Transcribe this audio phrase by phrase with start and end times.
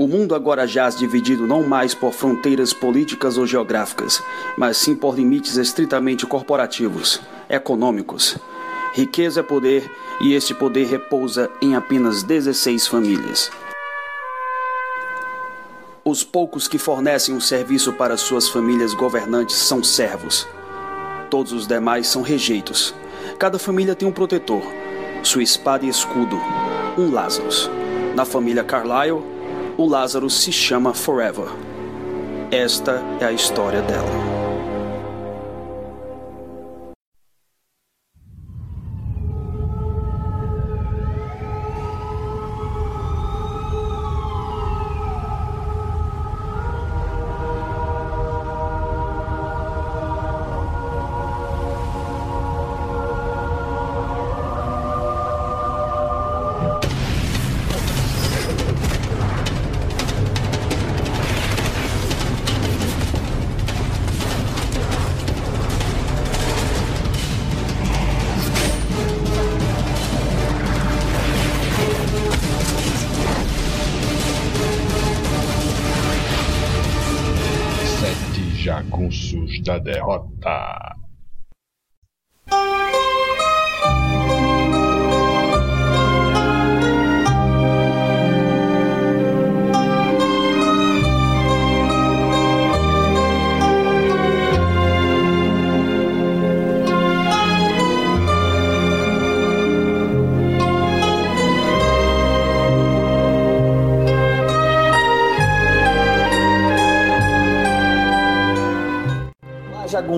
[0.00, 4.22] O mundo agora jaz dividido não mais por fronteiras políticas ou geográficas,
[4.56, 8.38] mas sim por limites estritamente corporativos, econômicos.
[8.94, 9.92] Riqueza é poder
[10.22, 13.50] e este poder repousa em apenas 16 famílias.
[16.02, 20.48] Os poucos que fornecem um serviço para suas famílias governantes são servos.
[21.28, 22.94] Todos os demais são rejeitos.
[23.38, 24.62] Cada família tem um protetor,
[25.22, 26.40] sua espada e escudo,
[26.96, 27.70] um Lazarus.
[28.16, 29.39] Na família Carlyle,
[29.80, 31.48] o Lázaro se chama Forever.
[32.50, 34.39] Esta é a história dela.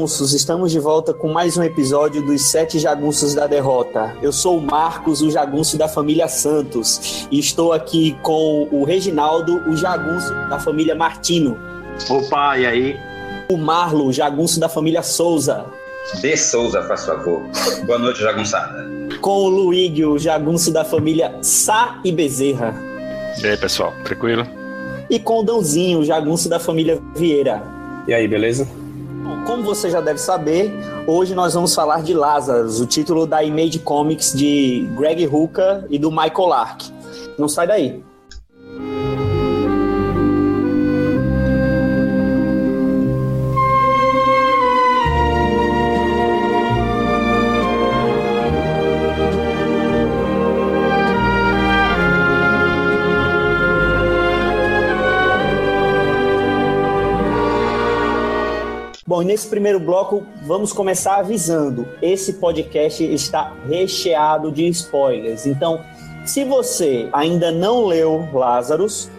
[0.02, 4.16] Jagunços, estamos de volta com mais um episódio dos Sete Jagunços da Derrota.
[4.20, 9.62] Eu sou o Marcos, o jagunço da família Santos, e estou aqui com o Reginaldo,
[9.68, 11.56] o jagunço da família Martino.
[12.10, 12.96] Opa, e aí?
[13.48, 15.66] O Marlo, o jagunço da família Souza.
[16.20, 17.40] De Souza, faz favor.
[17.86, 18.84] Boa noite, jagunçada.
[19.20, 22.74] Com o Luigi, o jagunço da família Sá e Bezerra.
[23.40, 24.44] E aí, pessoal, tranquilo?
[25.08, 27.62] E com o Dãozinho, o jagunço da família Vieira.
[28.08, 28.81] E aí, beleza?
[29.52, 30.72] Como você já deve saber,
[31.06, 35.98] hoje nós vamos falar de Lazarus, o título da Image Comics de Greg Hooker e
[35.98, 36.84] do Michael Lark.
[37.38, 38.02] Não sai daí.
[59.12, 65.44] Bom, nesse primeiro bloco, vamos começar avisando: esse podcast está recheado de spoilers.
[65.44, 65.84] Então,
[66.24, 69.10] se você ainda não leu Lazarus,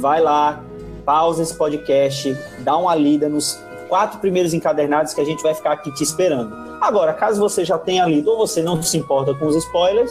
[0.00, 0.60] vai lá,
[1.04, 5.70] pausa esse podcast, dá uma lida nos quatro primeiros encadernados que a gente vai ficar
[5.70, 6.52] aqui te esperando.
[6.80, 10.10] Agora, caso você já tenha lido ou você não se importa com os spoilers,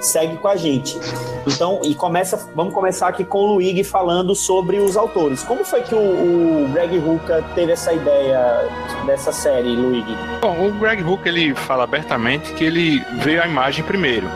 [0.00, 0.98] segue com a gente.
[1.46, 5.42] Então, e começa, vamos começar aqui com o Luigi falando sobre os autores.
[5.44, 8.68] Como foi que o, o Greg Hooker teve essa ideia
[9.06, 10.16] dessa série, Luigi?
[10.40, 14.26] Bom, o Greg Hooker ele fala abertamente que ele veio a imagem primeiro.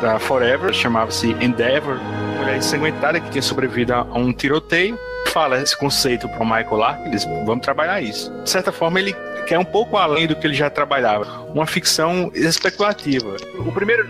[0.00, 1.98] Da Forever, chamava-se Endeavor,
[2.38, 4.98] mulher ensanguentada que tinha sobrevivido a um tiroteio.
[5.28, 8.32] Fala esse conceito para o Michael Lark, eles vamos trabalhar isso.
[8.42, 9.14] De certa forma, ele
[9.46, 13.36] quer um pouco além do que ele já trabalhava, uma ficção especulativa.
[13.58, 14.06] O primeiro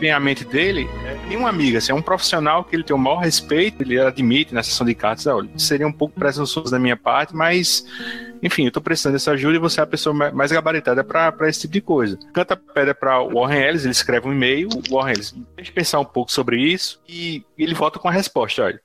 [0.00, 2.98] vem à mente dele é nenhum amigo, assim, é um profissional que ele tem o
[2.98, 6.96] maior respeito, ele admite na sessão de cartas, olha, seria um pouco presunçoso da minha
[6.96, 7.84] parte, mas
[8.42, 11.62] enfim, eu tô precisando dessa ajuda e você é a pessoa mais gabaritada para esse
[11.62, 12.18] tipo de coisa.
[12.32, 16.30] Canta pedra para Warren Ellis, ele escreve um e-mail, Warren Ellis deixa pensar um pouco
[16.30, 18.80] sobre isso e ele volta com a resposta, olha.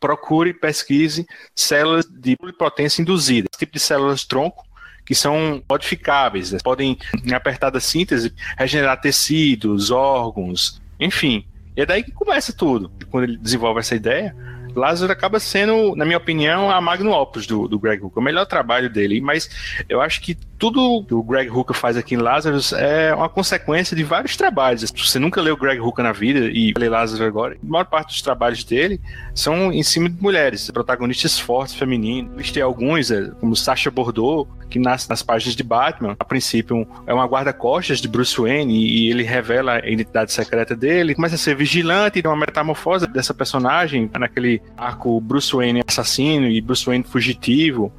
[0.00, 1.24] Procure, pesquise
[1.54, 3.48] células de pluripotência induzida.
[3.50, 4.67] Esse tipo de células tronco
[5.08, 6.58] que são modificáveis, né?
[6.62, 11.46] podem, em apertada síntese, regenerar tecidos, órgãos, enfim.
[11.74, 12.92] E é daí que começa tudo.
[13.10, 14.36] Quando ele desenvolve essa ideia,
[14.78, 18.46] Lázaro acaba sendo, na minha opinião, a magnum opus do, do Greg Hooker, o melhor
[18.46, 19.20] trabalho dele.
[19.20, 19.50] Mas
[19.88, 23.96] eu acho que tudo que o Greg Hooker faz aqui em Lazarus é uma consequência
[23.96, 24.80] de vários trabalhos.
[24.82, 28.08] Se você nunca leu Greg Hooker na vida e lê Lazarus agora, a maior parte
[28.08, 29.00] dos trabalhos dele
[29.34, 32.36] são em cima de mulheres, protagonistas fortes, femininos.
[32.36, 36.16] Listei alguns, é, como Sasha Bordeaux, que nasce nas páginas de Batman.
[36.18, 41.14] A princípio, é uma guarda-costas de Bruce Wayne e ele revela a identidade secreta dele.
[41.14, 46.60] Começa a ser vigilante, tem uma metamorfose dessa personagem naquele arco Bruce Wayne assassino e
[46.60, 47.92] Bruce Wayne fugitivo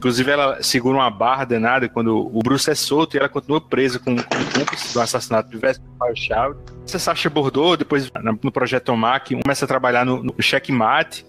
[0.00, 3.98] Inclusive, ela segura uma barra danada quando o Bruce é solto e ela continua presa
[3.98, 6.56] com, o cúmplice do assassinato de Vesper Chave.
[6.86, 8.10] Essa Sasha Bordeaux, depois
[8.42, 11.26] no Projeto Mac, começa a trabalhar no, no checkmate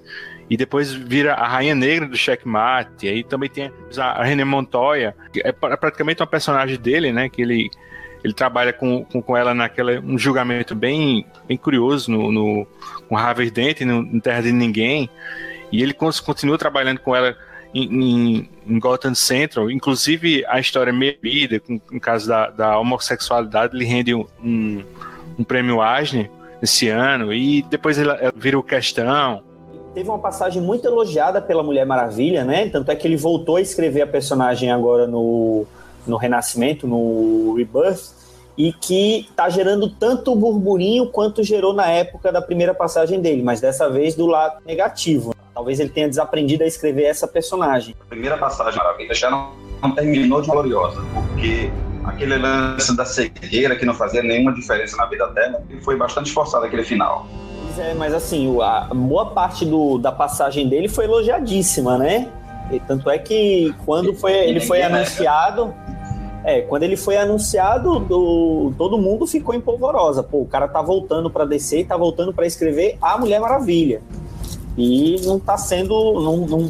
[0.50, 3.08] e depois vira a Rainha Negra do Checkmate.
[3.08, 7.28] E aí também tem a René Montoya, que é praticamente uma personagem dele, né?
[7.28, 7.70] Que ele,
[8.24, 12.68] ele trabalha com, com, com ela naquela um julgamento bem, bem curioso no, no
[13.08, 15.10] com Harvey Dent no, no Terra de Ninguém.
[15.72, 17.36] E ele continua trabalhando com ela
[17.74, 22.78] em, em, Gotham Central, inclusive a história é meio vida, com o caso da, da
[22.78, 24.84] homossexualidade, ele rende um, um,
[25.40, 26.30] um prêmio Asner
[26.62, 29.42] esse ano, e depois ele, ele vira o questão.
[29.94, 32.70] Teve uma passagem muito elogiada pela Mulher Maravilha, né?
[32.70, 35.66] Tanto é que ele voltou a escrever a personagem agora no,
[36.06, 38.22] no Renascimento, no Rebirth,
[38.58, 43.62] e que tá gerando tanto burburinho quanto gerou na época da primeira passagem dele, mas
[43.62, 45.34] dessa vez do lado negativo.
[45.54, 47.96] Talvez ele tenha desaprendido a escrever essa personagem.
[48.02, 49.52] A primeira passagem maravilha já não,
[49.82, 51.72] não terminou de gloriosa, porque
[52.04, 56.66] aquele lance da cegueira que não fazia nenhuma diferença na vida dela, foi bastante forçado
[56.66, 57.28] aquele final.
[57.78, 62.28] É, mas assim, a boa parte do, da passagem dele foi elogiadíssima, né?
[62.70, 65.74] E tanto é que quando foi, ele foi anunciado,
[66.44, 70.24] é, quando ele foi anunciado, do, todo mundo ficou em polvorosa.
[70.24, 74.02] Pô, o cara tá voltando para descer e tá voltando para escrever A Mulher Maravilha.
[74.78, 76.70] E não está sendo, não, não,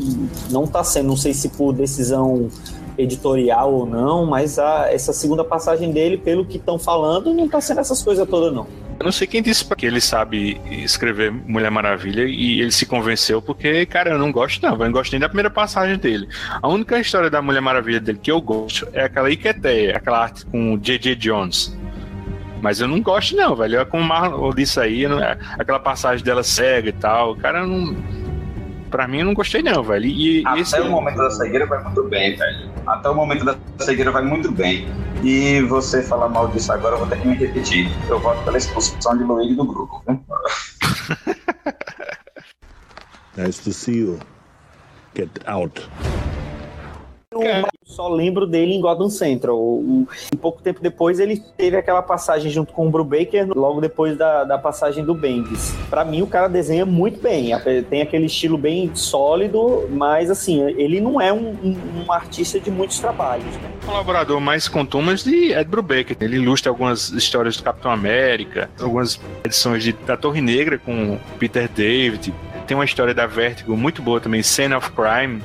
[0.50, 2.50] não tá sendo, não sei se por decisão
[2.98, 7.62] editorial ou não, mas a, essa segunda passagem dele, pelo que estão falando, não está
[7.62, 8.68] sendo essas coisas todas, não.
[9.02, 13.42] Eu não sei quem disse que ele sabe escrever Mulher Maravilha e ele se convenceu
[13.42, 16.30] porque, cara, eu não gosto não, eu não gosto nem da primeira passagem dele.
[16.62, 20.46] A única história da Mulher Maravilha dele que eu gosto é aquela Iqueteia, aquela arte
[20.46, 21.16] com J.J.
[21.16, 21.76] Jones.
[22.62, 23.80] Mas eu não gosto, não, velho.
[23.80, 27.36] É como o Marlon disse aí, não, é, aquela passagem dela cega e tal.
[27.38, 27.98] Cara não.
[28.92, 30.06] Pra mim, eu não gostei, não, velho.
[30.06, 30.80] E, Até esse...
[30.82, 32.70] o momento da cegueira vai muito bem, velho.
[32.86, 34.86] Até o momento da cegueira vai muito bem.
[35.24, 37.90] E você falar mal disso agora, eu vou ter que me repetir.
[38.10, 40.04] Eu voto pela expulsão de Luigi do grupo.
[43.38, 44.20] nice to see you.
[45.16, 45.90] Get out.
[47.34, 49.58] Eu só lembro dele em Gotham Central.
[49.58, 50.06] Um
[50.42, 54.58] pouco tempo depois ele teve aquela passagem junto com o Brubaker, logo depois da, da
[54.58, 55.74] passagem do Bendis.
[55.90, 57.52] Para mim o cara desenha muito bem,
[57.90, 62.70] tem aquele estilo bem sólido, mas assim, ele não é um, um, um artista de
[62.70, 63.46] muitos trabalhos.
[63.46, 63.72] Né?
[63.82, 66.18] O colaborador mais com Thomas de Ed Brubaker.
[66.20, 71.70] Ele ilustra algumas histórias do Capitão América, algumas edições de, da Torre Negra com Peter
[71.70, 72.34] David.
[72.68, 75.42] Tem uma história da Vertigo muito boa também, Scene of Crime,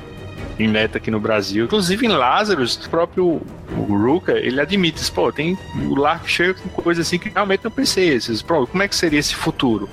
[0.59, 1.65] em meta aqui no Brasil.
[1.65, 3.41] Inclusive em Lazarus, o próprio
[3.87, 8.09] Ruka, ele admite, pô, tem o Lark chega com coisa assim que realmente não pensei.
[8.09, 9.89] Esses, como é que seria esse futuro?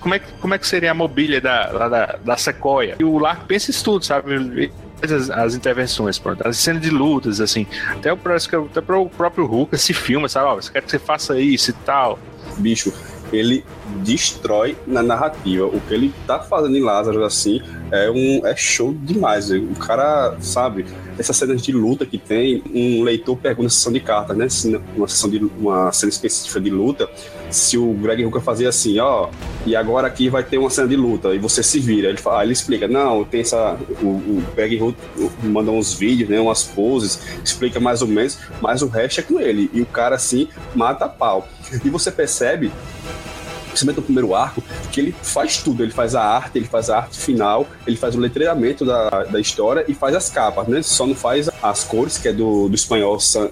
[0.00, 2.96] Como é, que, como é que seria a mobília da, da, da Sequoia?
[2.98, 4.72] E o Lark pensa isso tudo, sabe?
[5.02, 7.66] As, as, intervenções, pronto, as cenas de lutas, assim.
[7.90, 10.46] Até o, até o próprio Ruka se filma, sabe?
[10.46, 12.18] Ó, você quer que você faça isso e tal.
[12.56, 12.90] Bicho,
[13.30, 13.64] ele
[14.02, 15.66] destrói na narrativa.
[15.66, 17.60] O que ele tá fazendo em Lázaro, assim,
[17.90, 19.50] é um é show demais.
[19.50, 20.86] O cara, sabe,
[21.18, 24.80] essas cenas de luta que tem, um leitor pergunta na sessão de cartas, né?
[24.96, 27.08] Uma sessão de uma cena específica de luta,
[27.50, 29.28] se o Greg Hooker fazia assim, ó,
[29.64, 32.08] e agora aqui vai ter uma cena de luta, e você se vira.
[32.08, 33.76] Ele, fala, ele explica, não, tem essa.
[34.02, 35.04] O, o Greg Hooker
[35.44, 36.40] manda uns vídeos, né?
[36.40, 39.70] Umas poses, explica mais ou menos, mas o resto é com ele.
[39.72, 41.48] E o cara assim mata a pau.
[41.84, 42.70] E você percebe
[43.76, 45.82] principalmente no primeiro arco, que ele faz tudo.
[45.82, 49.38] Ele faz a arte, ele faz a arte final, ele faz o letreiramento da, da
[49.38, 50.82] história e faz as capas, né?
[50.82, 53.50] Só não faz as cores, que é do, do espanhol San,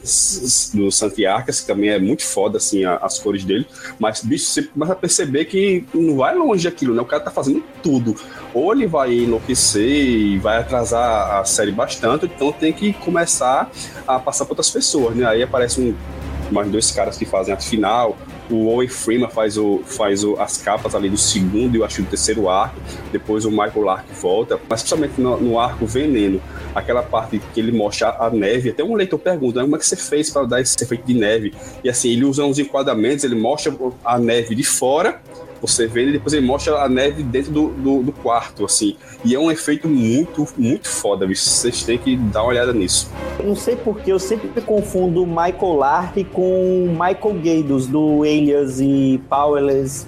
[0.72, 3.66] do Santiarcas, que também é muito foda, assim, a, as cores dele.
[3.98, 7.02] Mas, bicho, você começa a perceber que não vai longe aquilo, né?
[7.02, 8.16] O cara tá fazendo tudo.
[8.54, 13.70] Ou ele vai enlouquecer e vai atrasar a série bastante, então tem que começar
[14.06, 15.26] a passar para outras pessoas, né?
[15.26, 18.16] Aí aparecem um, mais dois caras que fazem a final,
[18.50, 22.02] o Owen Freeman faz, o, faz o, as capas ali do segundo e eu acho
[22.02, 22.80] do terceiro arco.
[23.10, 24.58] Depois o Michael Lark volta.
[24.68, 26.40] Mas principalmente no, no, arco Veneno,
[26.74, 28.70] aquela parte que ele mostra a neve.
[28.70, 31.54] Até um leitor pergunta, como é que você fez para dar esse efeito de neve?
[31.82, 33.74] E assim, ele usa uns enquadramentos, ele mostra
[34.04, 35.20] a neve de fora
[35.66, 38.96] você vê e depois ele mostra a neve dentro do, do, do, quarto, assim.
[39.24, 41.42] E é um efeito muito, muito foda, bicho.
[41.42, 43.10] Vocês têm que dar uma olhada nisso.
[43.38, 49.20] Eu não sei porque eu sempre confundo Michael Lark com Michael Gaydos, do Alias e
[49.28, 50.06] Powerless.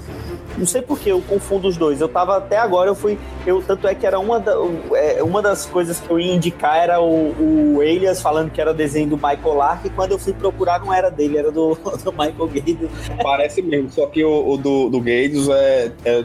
[0.57, 2.01] Não sei porquê, eu confundo os dois.
[2.01, 3.19] Eu tava até agora, eu fui.
[3.47, 4.53] Eu, tanto é que era uma, da,
[4.95, 8.73] é, uma das coisas que eu ia indicar era o, o Elias falando que era
[8.73, 12.13] desenho do Michael Lark, e quando eu fui procurar não era dele, era do, do
[12.13, 12.91] Michael Gades.
[13.23, 16.25] Parece mesmo, só que o, o do, do é, é,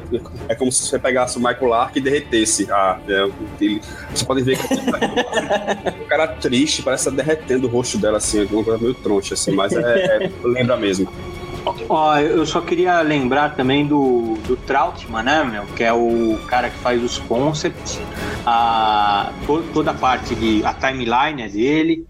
[0.50, 2.67] é, como se você pegasse o Michael Lark e derretesse.
[2.71, 3.81] Ah, é, ele,
[4.13, 8.45] você pode ver que o cara triste, parece estar tá derretendo o rosto dela assim,
[8.45, 11.11] uma coisa meio troncha, assim, mas é, é lembra mesmo.
[11.89, 15.65] Ó, eu só queria lembrar também do, do Trautmann, né, meu?
[15.75, 17.99] Que é o cara que faz os concepts,
[18.45, 19.31] a,
[19.73, 20.63] toda a parte de.
[20.65, 22.05] a timeline é dele,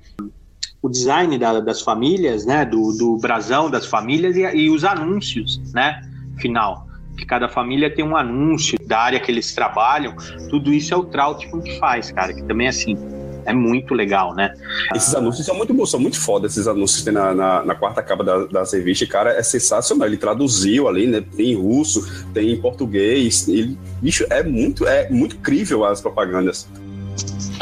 [0.82, 2.66] o design da, das famílias, né?
[2.66, 6.02] Do, do brasão das famílias e, e os anúncios, né?
[6.38, 6.88] Final.
[7.18, 10.16] Que cada família tem um anúncio da área que eles trabalham,
[10.50, 12.98] tudo isso é o Trautmann que faz, cara, que também é assim
[13.46, 14.54] é muito legal, né?
[14.96, 17.76] Esses anúncios são muito bons, são muito foda esses anúncios que tem na, na, na
[17.76, 20.08] quarta capa da, da revista, cara, é sensacional.
[20.08, 21.24] Ele traduziu ali, né?
[21.36, 23.48] Tem em russo, tem em português.
[23.48, 26.68] Ele, bicho, é muito, é muito crível as propagandas.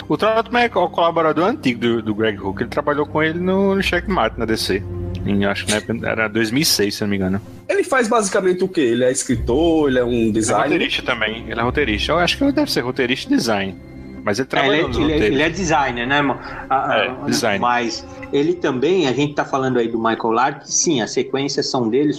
[0.08, 2.62] O Trotman é o colaborador antigo do, do Greg Hook.
[2.62, 4.82] Ele trabalhou com ele no, no Checkmate, na DC.
[5.26, 7.42] Em, acho que era 2006, se não me engano.
[7.68, 8.82] Ele faz basicamente o quê?
[8.82, 10.66] Ele é escritor, ele é um designer?
[10.66, 11.46] Ele é roteirista também.
[11.48, 12.12] Ele é roteirista.
[12.12, 13.76] Eu acho que ele deve ser roteirista e design.
[14.24, 16.38] Mas ele é, ele, ele, ele, é designer, né, irmão?
[16.70, 17.60] É, designer.
[17.60, 21.90] Mas ele também, a gente tá falando aí do Michael Lark, sim, as sequências são
[21.90, 22.14] dele,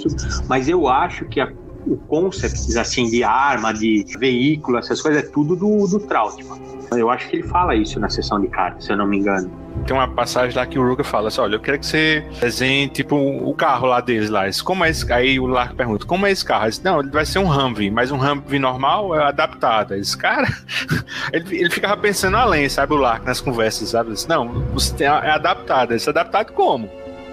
[0.49, 1.53] mas eu acho que a,
[1.87, 6.61] o concept, assim, de arma, de veículo, essas coisas, é tudo do, do Trautmann.
[6.93, 9.51] Eu acho que ele fala isso na sessão de cartas, se eu não me engano.
[9.87, 12.89] Tem uma passagem lá que o Ruka fala assim: olha, eu quero que você desenhe
[12.89, 14.43] tipo o carro lá deles lá.
[14.65, 15.11] Como é esse...
[15.13, 16.65] Aí o Lark pergunta: como é esse carro?
[16.65, 19.95] Ele diz, não, ele vai ser um Humvee, mas um Humvee normal é adaptado.
[19.95, 20.49] Diz, cara,
[21.33, 24.11] ele, ele ficava pensando além, sabe, o Lark nas conversas, sabe?
[24.11, 25.93] Ele diz, não, você tem, é adaptado.
[25.93, 26.91] Ele disse, adaptado como?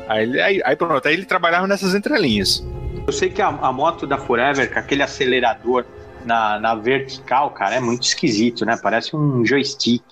[0.07, 2.65] Aí, aí, aí pronto, aí ele trabalhava nessas entrelinhas.
[3.05, 5.85] Eu sei que a, a moto da Forever, com aquele acelerador
[6.27, 8.77] na, na vertical, cara, é muito esquisito, né?
[8.81, 10.03] Parece um joystick.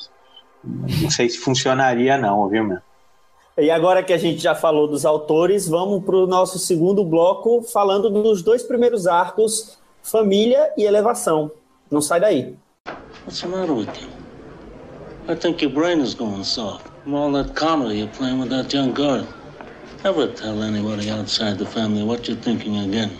[0.63, 2.79] Não sei se funcionaria, não, viu, meu?
[3.57, 7.61] E agora que a gente já falou dos autores, vamos para o nosso segundo bloco,
[7.61, 11.51] falando dos dois primeiros arcos, família e elevação.
[11.89, 12.55] Não sai daí.
[13.25, 14.09] What's the matter with you?
[15.27, 16.85] I think your brain is going soft.
[17.03, 19.25] From all that comedy you're playing with that young girl.
[20.03, 23.11] Never tell anybody outside the family what you're thinking again.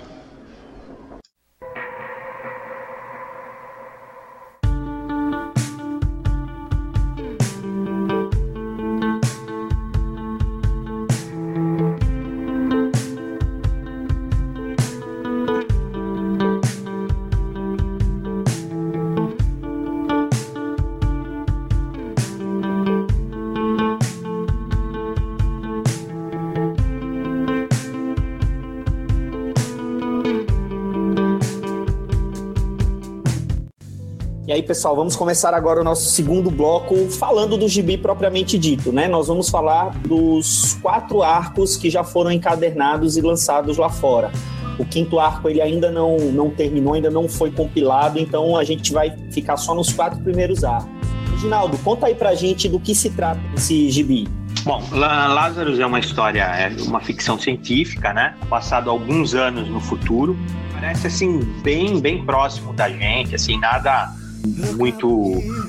[34.65, 39.07] Pessoal, vamos começar agora o nosso segundo bloco falando do gibi propriamente dito, né?
[39.07, 44.31] Nós vamos falar dos quatro arcos que já foram encadernados e lançados lá fora.
[44.77, 48.91] O quinto arco ele ainda não, não terminou, ainda não foi compilado, então a gente
[48.91, 50.89] vai ficar só nos quatro primeiros arcos.
[51.31, 54.27] Reginaldo, conta aí pra gente do que se trata esse gibi.
[54.63, 58.34] Bom, Lazarus é uma história, é uma ficção científica, né?
[58.50, 60.36] Passado alguns anos no futuro.
[60.74, 64.12] Parece assim bem, bem próximo da gente, assim, nada
[64.46, 65.08] muito,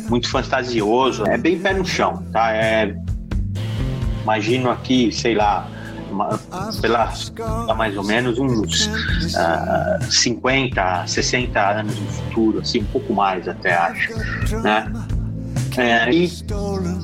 [0.08, 1.24] muito fantasioso.
[1.26, 2.52] É bem pé no chão, tá?
[2.52, 2.94] É,
[4.22, 5.68] imagino aqui, sei lá,
[6.80, 7.12] pela,
[7.76, 13.74] mais ou menos uns uh, 50, 60 anos no futuro, assim, um pouco mais até
[13.74, 14.16] acho,
[14.62, 14.92] né?
[15.76, 16.30] É, e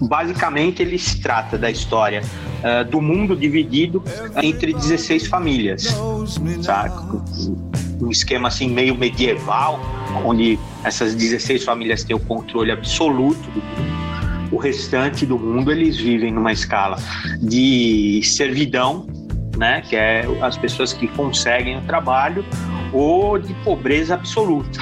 [0.09, 4.03] basicamente ele se trata da história uh, do mundo dividido
[4.43, 5.95] entre 16 famílias,
[6.63, 6.95] sabe?
[8.03, 9.81] Um esquema assim meio medieval,
[10.25, 14.03] onde essas 16 famílias têm o controle absoluto do mundo.
[14.51, 16.97] O restante do mundo eles vivem numa escala
[17.41, 19.07] de servidão,
[19.57, 22.45] né, que é as pessoas que conseguem o trabalho,
[22.93, 24.81] ou de pobreza absoluta,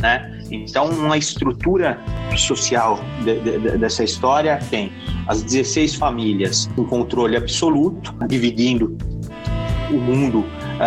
[0.00, 0.28] né?
[0.50, 1.98] Então, uma estrutura
[2.36, 4.92] social de, de, dessa história tem
[5.26, 8.98] as 16 famílias com controle absoluto, dividindo
[9.90, 10.44] o mundo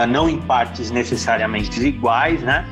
[0.08, 2.65] não em partes necessariamente iguais, né?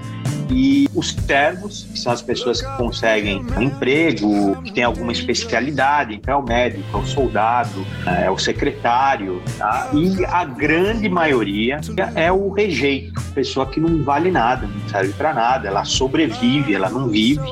[0.50, 6.14] E os servos, que são as pessoas que conseguem um emprego, que tem alguma especialidade,
[6.14, 7.84] então é o médico, é o soldado,
[8.22, 9.90] é o secretário, tá?
[9.94, 11.82] E a grande maioria
[12.16, 16.90] é o rejeito, pessoa que não vale nada, não serve para nada, ela sobrevive, ela
[16.90, 17.52] não vive,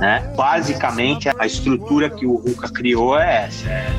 [0.00, 0.32] né?
[0.36, 3.90] Basicamente, a estrutura que o Ruka criou é essa, é,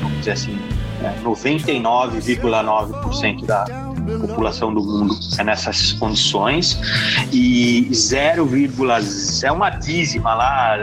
[0.00, 0.58] vamos dizer assim,
[1.02, 6.76] é 99,9% da, população do mundo é nessas condições
[7.32, 8.48] e 0,
[9.44, 10.76] é uma dízima lá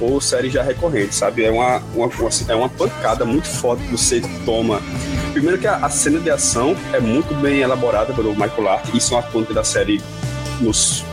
[0.00, 1.44] ou série já recorrente, sabe?
[1.44, 2.10] É uma, uma,
[2.48, 4.80] é uma pancada muito forte que você toma.
[5.32, 9.18] Primeiro que a, cena de ação é muito bem elaborada pelo Michael Art, isso é
[9.18, 10.00] uma ponta da série
[10.60, 11.04] nos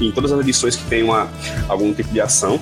[0.00, 1.28] em todas as edições que tem uma,
[1.68, 2.60] algum tipo de ação.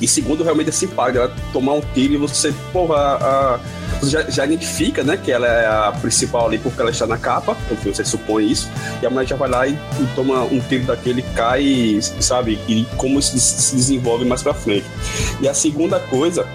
[0.00, 3.60] E segundo, realmente esse impacto, ela tomar um tiro e você, porra, a, a,
[4.00, 7.18] você já, já, identifica, né, que ela é a principal ali porque ela está na
[7.18, 8.68] capa, enfim, você supõe isso,
[9.02, 12.86] e a mulher já vai lá e, e toma um tiro daquele, cai, sabe, e
[12.96, 14.86] como isso se desenvolve mais pra frente.
[15.40, 16.46] E a segunda coisa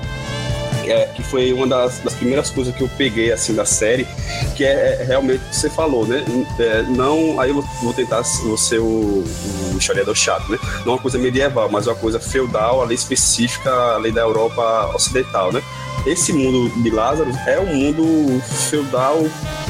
[0.91, 4.07] é, que foi uma das, das, primeiras coisas que eu peguei assim da série,
[4.55, 6.23] que é, é realmente o que você falou, né?
[6.59, 9.23] É, não, aí eu vou tentar ser o,
[9.73, 10.57] o historiador chato, né?
[10.85, 14.91] Não uma coisa medieval, mas uma coisa feudal, a lei específica, a lei da Europa
[14.95, 15.61] Ocidental, né?
[16.05, 19.17] Esse mundo de Lázaro é um mundo feudal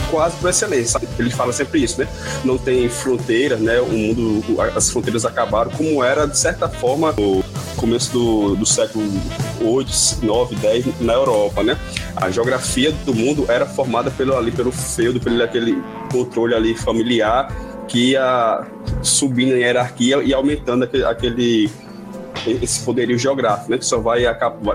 [0.10, 1.00] quase por excelência.
[1.18, 2.08] Ele fala sempre isso, né?
[2.44, 3.80] Não tem fronteiras, né?
[3.80, 4.44] O mundo,
[4.76, 7.44] as fronteiras acabaram como era de certa forma no
[7.76, 9.06] começo do, do século
[9.62, 11.78] 8, 9, 10 na Europa, né?
[12.16, 17.52] A geografia do mundo era formada pelo ali pelo feudo, pelo aquele controle ali familiar
[17.88, 18.66] que ia
[19.02, 21.70] subindo em hierarquia e aumentando aquele, aquele
[22.46, 24.24] esse poderio geográfico, né, que só vai,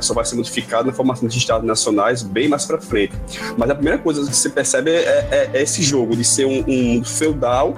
[0.00, 3.12] só vai ser modificado na formação de estados nacionais bem mais para frente.
[3.56, 6.64] Mas a primeira coisa que você percebe é, é, é esse jogo de ser um,
[6.66, 7.74] um, mundo feudal,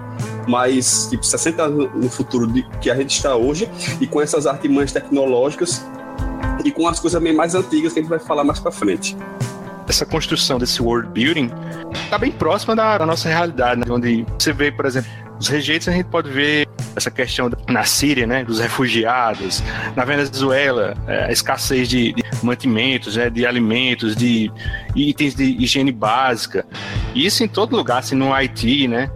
[0.48, 3.68] mas tipo 60 anos no futuro de, que a gente está hoje,
[4.00, 5.84] e com essas artimanhas tecnológicas
[6.64, 9.16] e com as coisas bem mais antigas que a gente vai falar mais para frente
[9.88, 11.50] essa construção desse world building
[12.04, 13.86] está bem próxima da, da nossa realidade, né?
[13.90, 18.26] onde você vê, por exemplo, os rejeitos a gente pode ver essa questão na Síria,
[18.26, 19.62] né, dos refugiados,
[19.96, 24.52] na Venezuela, é, a escassez de, de mantimentos, né, de alimentos, de
[24.94, 26.64] itens de higiene básica.
[27.14, 29.10] Isso em todo lugar, assim, no Haiti, né?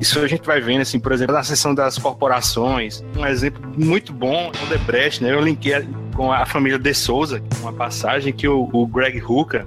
[0.00, 3.04] Isso a gente vai vendo, assim, por exemplo, na seção das corporações.
[3.16, 5.32] Um exemplo muito bom é o Debrecht, né?
[5.32, 9.64] Eu linkei com a família de Souza, uma passagem que o, o Greg Hooker,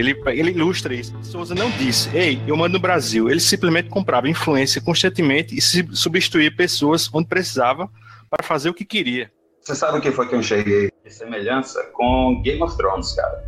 [0.00, 1.14] ele, ele ilustra isso.
[1.22, 3.30] Souza não disse, ei, eu mando no Brasil.
[3.30, 7.88] Ele simplesmente comprava influência constantemente e se substituía pessoas onde precisava
[8.28, 9.30] para fazer o que queria.
[9.60, 13.44] Você sabe o que foi que eu cheguei de semelhança com Game of Thrones, cara?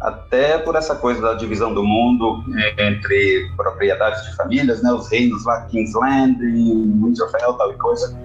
[0.00, 4.92] Até por essa coisa da divisão do mundo é, entre propriedades de famílias, né?
[4.92, 8.18] Os reinos lá, Kingsland, Winterfell, tal e coisa.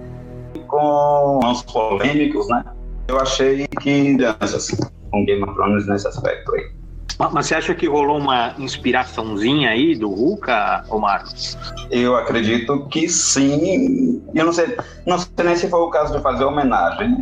[0.54, 2.64] E com os polêmicos, né?
[3.08, 4.76] Eu achei que assim,
[5.10, 6.77] com Game of Thrones nesse aspecto aí.
[7.18, 11.24] Mas você acha que rolou uma inspiraçãozinha aí do Ruka, Omar?
[11.90, 14.22] Eu acredito que sim.
[14.34, 17.16] Eu não sei, não sei nem se foi o caso de fazer homenagem.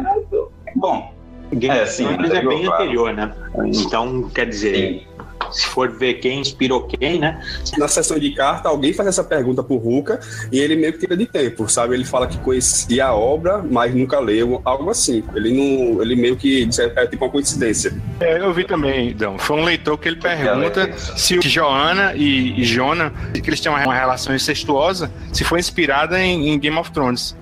[0.74, 1.10] Bom,
[1.52, 2.82] Game é, sim, é bem claro.
[2.82, 3.32] anterior, né?
[3.66, 5.15] Então, quer dizer, sim
[5.50, 7.40] se for ver quem inspirou quem, né?
[7.78, 10.20] Na sessão de carta, alguém faz essa pergunta pro Ruka
[10.50, 11.94] e ele meio que tira de tempo, sabe?
[11.94, 15.22] Ele fala que conhecia a obra, mas nunca leu, algo assim.
[15.34, 16.02] Ele não.
[16.02, 17.92] Ele meio que é tipo uma coincidência.
[18.20, 19.38] É, eu vi também, então.
[19.38, 23.94] Foi um leitor que ele pergunta se Joana e, e Jona, que eles têm uma
[23.94, 27.36] relação incestuosa, se foi inspirada em, em Game of Thrones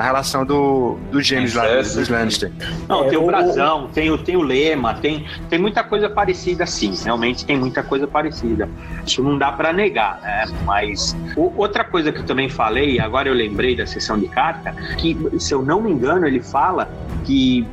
[0.00, 2.50] a relação do, do James lá, dos Lannister.
[2.88, 6.08] Não, É, tem o o- brasão, tem o, tem o lema, tem, tem muita coisa
[6.08, 8.68] parecida sim, realmente tem muita coisa parecida.
[9.06, 10.46] Isso não dá para negar, né?
[10.64, 14.72] Mas o- outra coisa que eu também falei, agora eu lembrei da sessão de carta,
[14.96, 16.90] que se eu não me engano, ele fala
[17.24, 17.66] que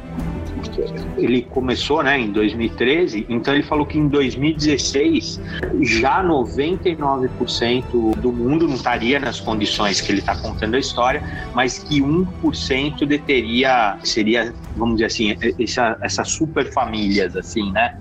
[1.17, 5.39] ele começou né, em 2013, então ele falou que em 2016
[5.81, 11.21] já 99% do mundo não estaria nas condições que ele está contando a história,
[11.53, 17.97] mas que 1% deteria, seria, vamos dizer assim, essa, essas super famílias, assim, né?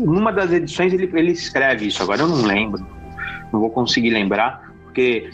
[0.00, 2.84] Numa das edições ele, ele escreve isso, agora eu não lembro,
[3.52, 5.30] não vou conseguir lembrar, porque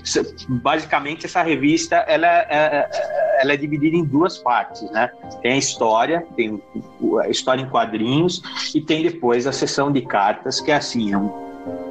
[0.49, 5.11] basicamente essa revista ela, é- é- ela é dividida em duas partes, né?
[5.41, 6.63] Tem a história, tem
[7.23, 8.43] a história em quadrinhos
[8.75, 11.46] e tem depois a sessão de cartas, que é assim, é um, é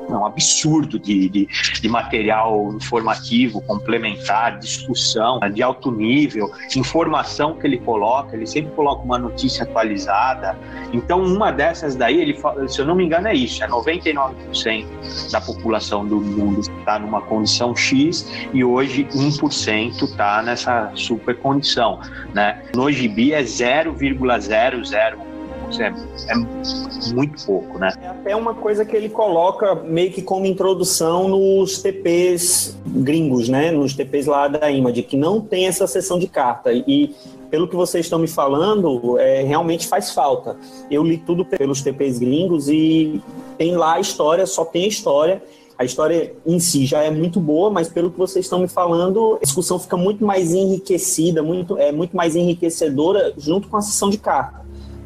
[0.09, 1.47] um absurdo de, de,
[1.81, 9.03] de material informativo, complementar, discussão de alto nível, informação que ele coloca, ele sempre coloca
[9.03, 10.57] uma notícia atualizada.
[10.93, 12.35] Então, uma dessas daí, ele
[12.67, 17.21] se eu não me engano, é isso: é 99% da população do mundo está numa
[17.21, 21.99] condição X e hoje 1% está nessa super condição.
[22.33, 22.63] Né?
[22.75, 25.34] No gibi é 0,00.
[25.79, 25.93] É,
[26.31, 27.91] é muito pouco, né?
[28.01, 33.71] É até uma coisa que ele coloca meio que como introdução nos TPs gringos, né?
[33.71, 36.71] Nos TPs lá da Image, que não tem essa sessão de carta.
[36.71, 37.15] E
[37.49, 40.57] pelo que vocês estão me falando, é, realmente faz falta.
[40.89, 43.21] Eu li tudo pelos TPs gringos e
[43.57, 45.43] tem lá a história, só tem a história.
[45.77, 49.37] A história em si já é muito boa, mas pelo que vocês estão me falando,
[49.41, 54.09] a discussão fica muito mais enriquecida, muito, é muito mais enriquecedora junto com a sessão
[54.09, 54.64] de carta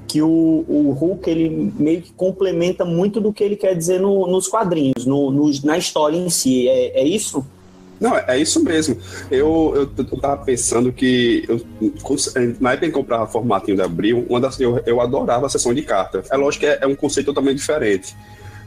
[0.09, 4.25] que o, o Hulk ele meio que complementa muito do que ele quer dizer no-
[4.25, 6.67] nos quadrinhos, no, no- na história em si.
[6.67, 7.45] É, é isso?
[7.99, 8.97] Não, é isso mesmo.
[9.29, 11.61] Eu, eu, eu tava pensando que eu,
[12.59, 15.73] na época que eu comprava formatinho da Abril, uma das, eu, eu adorava a sessão
[15.73, 16.23] de carta.
[16.31, 18.15] É lógico que é, é um conceito totalmente diferente.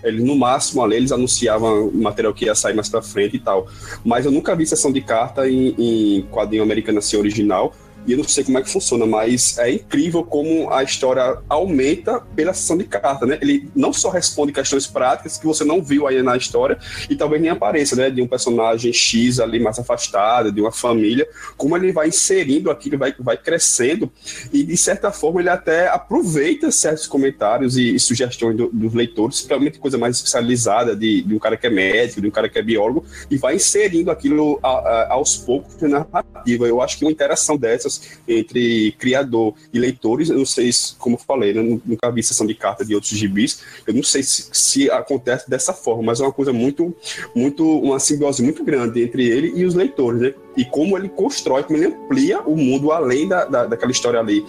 [0.05, 3.67] Ele, no máximo, ali, eles anunciavam material que ia sair mais pra frente e tal.
[4.05, 7.73] Mas eu nunca vi sessão de carta em, em quadrinho americano assim original.
[8.07, 12.21] E eu não sei como é que funciona, mas é incrível como a história aumenta
[12.35, 13.39] pela sessão de carta, né?
[13.41, 17.41] Ele não só responde questões práticas que você não viu aí na história e talvez
[17.41, 18.11] nem apareça, né?
[18.11, 22.99] De um personagem X ali mais afastado, de uma família, como ele vai inserindo aquilo,
[22.99, 24.11] vai, vai crescendo
[24.53, 29.37] e de certa forma ele até aproveita certos comentários e, e sugestões do- dos leitores,
[29.37, 32.59] principalmente coisa mais especializada de, de um cara que é médico, de um cara que
[32.59, 36.67] é biólogo, e vai inserindo aquilo a- a- aos poucos na narrativa.
[36.67, 37.92] Eu acho que uma interação dessas
[38.27, 42.47] entre criador e leitores, eu não sei se, como eu falei, né, nunca vi sessão
[42.47, 46.23] de carta de outros gibis, eu não sei se, se acontece dessa forma, mas é
[46.25, 46.95] uma coisa muito,
[47.35, 50.35] muito, uma simbiose muito grande entre ele e os leitores, né?
[50.57, 54.45] E como ele constrói, como ele amplia o mundo além da, da, daquela história ali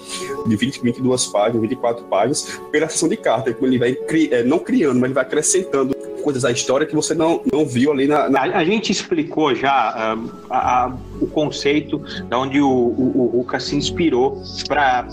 [0.47, 4.43] de 20, 22 páginas, 24 páginas, pela sessão de carta, como ele vai, cri, é,
[4.43, 8.07] não criando, mas ele vai acrescentando coisas à história que você não, não viu ali
[8.07, 8.39] na, na...
[8.41, 10.17] A, a gente explicou já ah,
[10.49, 15.05] a- a- o conceito da onde o, o, o Ruka se inspirou para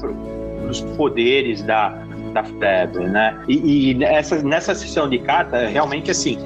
[0.71, 1.89] os poderes da,
[2.33, 3.43] da febre, né?
[3.49, 6.39] E, e nessa, sessão de carta, realmente assim,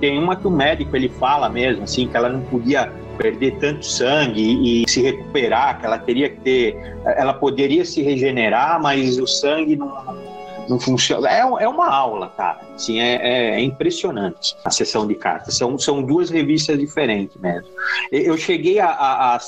[0.00, 3.84] tem uma que o médico ele fala mesmo, assim, que ela não podia perder tanto
[3.86, 9.26] sangue e, se recuperar, que ela teria que ter, ela poderia se regenerar, mas o
[9.26, 10.32] sangue não
[10.68, 11.28] não funciona.
[11.28, 12.60] É, é uma aula, cara.
[12.76, 15.56] Assim, é, é- é impressionante a sessão de cartas.
[15.56, 17.66] São, são duas revistas diferentes mesmo.
[18.12, 19.40] Eu cheguei a, a, a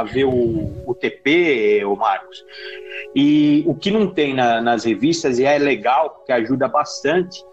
[0.00, 2.42] a- ver o, o TP, o Marcos,
[3.14, 7.44] e o que não tem na- nas revistas, e é legal, que ajuda bastante,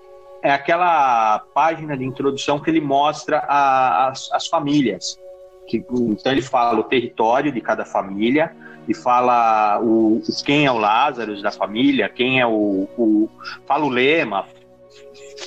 [0.41, 5.19] é aquela página de introdução que ele mostra a- as, as famílias.
[5.67, 8.51] Que, então ele fala o território de cada família,
[8.87, 13.29] e fala o, o- quem é o Lázaro da família, quem é o, o
[13.65, 14.45] fala o lema.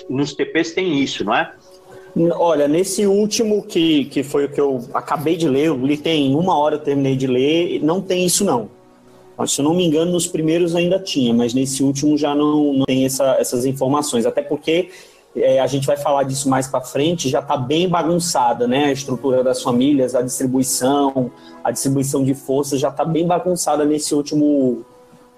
[0.09, 1.53] Nos TPs tem isso, não é?
[2.39, 6.35] Olha, nesse último que, que foi o que eu acabei de ler, eu li tem
[6.35, 8.71] uma hora eu terminei de ler, não tem isso não.
[9.47, 12.87] Se eu não me engano, nos primeiros ainda tinha, mas nesse último já não, não
[12.87, 14.25] tem essa- essas informações.
[14.25, 14.89] Até porque
[15.37, 18.87] é, a gente vai falar disso mais para frente, já está bem bagunçada, né?
[18.87, 21.31] A estrutura das famílias, a distribuição,
[21.63, 24.85] a distribuição de forças já está bem bagunçada nesse último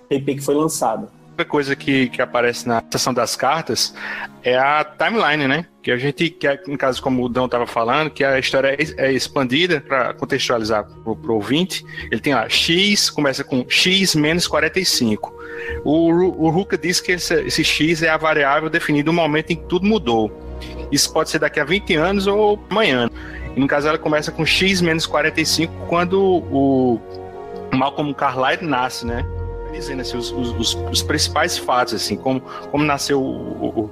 [0.09, 1.09] TP que foi lançado.
[1.39, 3.95] Outra coisa que, que aparece na seção das cartas
[4.43, 5.67] é a timeline, né?
[5.81, 8.77] Que a gente, que é, no caso, como o Dão estava falando, que a história
[8.77, 11.85] é, é expandida para contextualizar para o ouvinte.
[12.11, 15.33] Ele tem lá X, começa com X menos 45.
[15.85, 16.11] O,
[16.45, 19.67] o Ruka diz que esse, esse X é a variável definida no momento em que
[19.67, 20.37] tudo mudou.
[20.91, 23.09] Isso pode ser daqui a 20 anos ou amanhã.
[23.55, 27.01] E no caso ela começa com x menos 45 quando o
[27.73, 29.25] Malcolm Carlyle nasce, né?
[29.73, 33.91] Dizendo assim, os, os, os, principais fatos, assim, como, como nasceu o, o,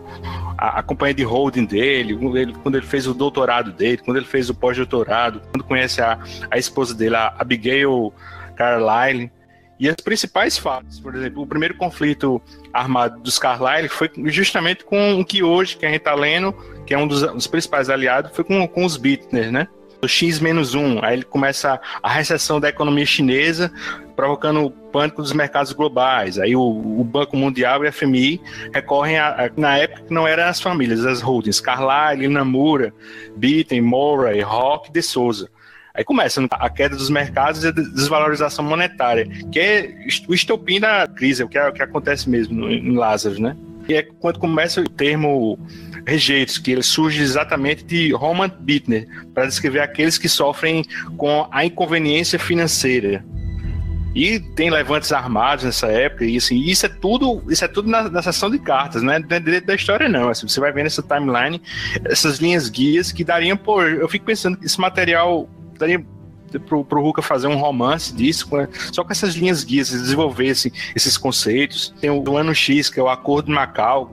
[0.58, 4.26] a, a, companhia de holding dele, ele, quando ele fez o doutorado dele, quando ele
[4.26, 6.18] fez o pós-doutorado, quando conhece a,
[6.50, 8.12] a esposa dele, a Abigail
[8.56, 9.30] Carlyle.
[9.78, 12.40] E as principais fatos, por exemplo, o primeiro conflito
[12.72, 16.54] armado dos Carlyle foi justamente com o que hoje, que a gente está lendo,
[16.86, 19.68] que é um dos, dos principais aliados, foi com, com os Bittner, né?
[20.02, 23.72] O X-1, aí ele começa a recessão da economia chinesa,
[24.14, 26.38] provocando o pânico dos mercados globais.
[26.38, 28.40] Aí o, o Banco Mundial e a FMI
[28.72, 32.92] recorrem, a, a, na época que não eram as famílias, as holdings, Carlyle, Namura,
[33.36, 35.50] Bitten, Murray, Rock de Souza.
[35.94, 39.94] Aí começa a queda dos mercados e a desvalorização monetária, que é
[40.28, 43.56] o estopim da crise, o que, é, o que acontece mesmo em Lázaro, né?
[43.88, 45.58] E é quando começa o termo
[46.06, 50.84] rejeitos, que ele surge exatamente de Roman Bittner, para descrever aqueles que sofrem
[51.16, 53.24] com a inconveniência financeira.
[54.14, 58.08] E tem levantes armados nessa época, e assim, isso é tudo, isso é tudo na,
[58.08, 59.18] na sessão de cartas, né?
[59.18, 60.30] Não é da história, não.
[60.30, 61.60] Assim, você vai ver nessa timeline
[62.04, 63.86] essas linhas guias que dariam por.
[63.86, 66.02] Eu fico pensando que esse material daria
[66.66, 68.48] pro, pro Ruka fazer um romance disso,
[68.92, 71.94] só com essas linhas guias, desenvolvessem esses conceitos.
[72.00, 74.10] Tem o ano X, que é o Acordo de Macau,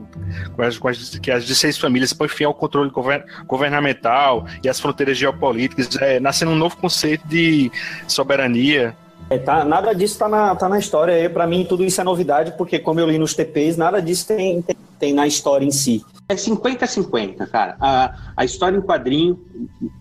[0.55, 4.69] com as, com as, que as 16 famílias põem fim ao controle govern, governamental e
[4.69, 7.71] as fronteiras geopolíticas, é, nascendo um novo conceito de
[8.07, 8.95] soberania.
[9.29, 11.29] É, tá, nada disso está na, tá na história.
[11.29, 14.61] Para mim, tudo isso é novidade, porque, como eu li nos TPs, nada disso tem,
[14.61, 16.03] tem, tem na história em si.
[16.27, 17.75] É 50-50, cara.
[17.79, 19.39] A, a história em quadrinho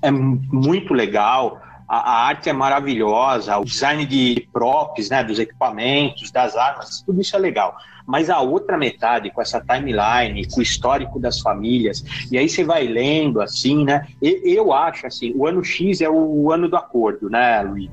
[0.01, 1.61] é muito legal
[1.93, 7.21] a, a, arte é maravilhosa, o design de props, né, dos equipamentos, das armas, tudo
[7.21, 7.77] isso é legal.
[8.07, 12.03] Mas a outra metade, com essa timeline, com o histórico das famílias,
[12.33, 14.09] e aí você vai lendo assim, né?
[14.23, 17.91] Eu acho assim, o ano X é o ano do acordo, né, Luiz?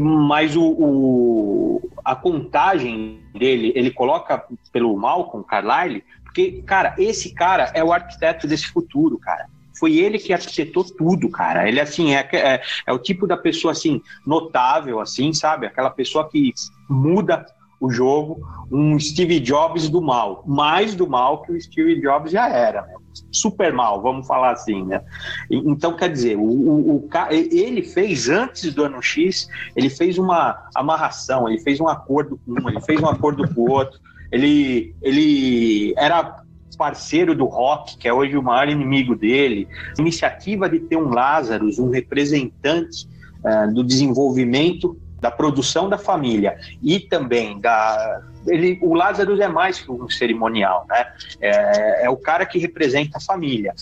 [0.00, 7.72] Mas o, o, a contagem dele, ele coloca pelo Malcolm Carlyle, porque, cara, esse cara
[7.74, 11.68] é o arquiteto desse futuro, cara foi ele que arquitetou tudo, cara.
[11.68, 15.66] Ele, assim, é, é, é, o tipo da pessoa, assim, notável, assim, sabe?
[15.66, 16.52] Aquela pessoa que
[16.88, 17.44] muda
[17.80, 22.48] o jogo, um Steve Jobs do mal, mais do mal que o Steve Jobs já
[22.48, 22.94] era, né?
[23.30, 25.02] super mal, vamos falar assim, né?
[25.50, 30.68] Então, quer dizer, o, o, o, ele fez antes do ano X, ele fez uma
[30.74, 34.00] amarração, ele fez um acordo com um, ele fez um acordo com o outro,
[34.32, 36.43] ele, ele era
[36.76, 41.08] parceiro do rock, que é hoje o maior inimigo dele, a iniciativa de ter um
[41.08, 43.06] Lázaro, um representante
[43.44, 49.80] uh, do desenvolvimento da produção da família e também da ele, o Lázaro é mais
[49.80, 51.06] que um cerimonial, né?
[51.40, 53.74] É, é o cara que representa a família.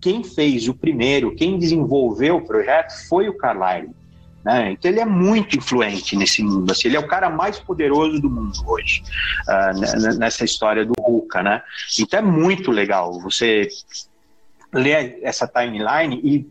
[0.00, 3.90] Quem fez o primeiro, quem desenvolveu o projeto foi o Carlyle.
[4.44, 4.72] Né?
[4.72, 6.70] Então ele é muito influente nesse mundo.
[6.70, 9.02] Assim, ele é o cara mais poderoso do mundo hoje,
[9.48, 11.42] uh, nessa história do Ruka.
[11.42, 11.62] Né?
[11.98, 13.68] Então é muito legal você
[14.72, 16.46] ler essa timeline e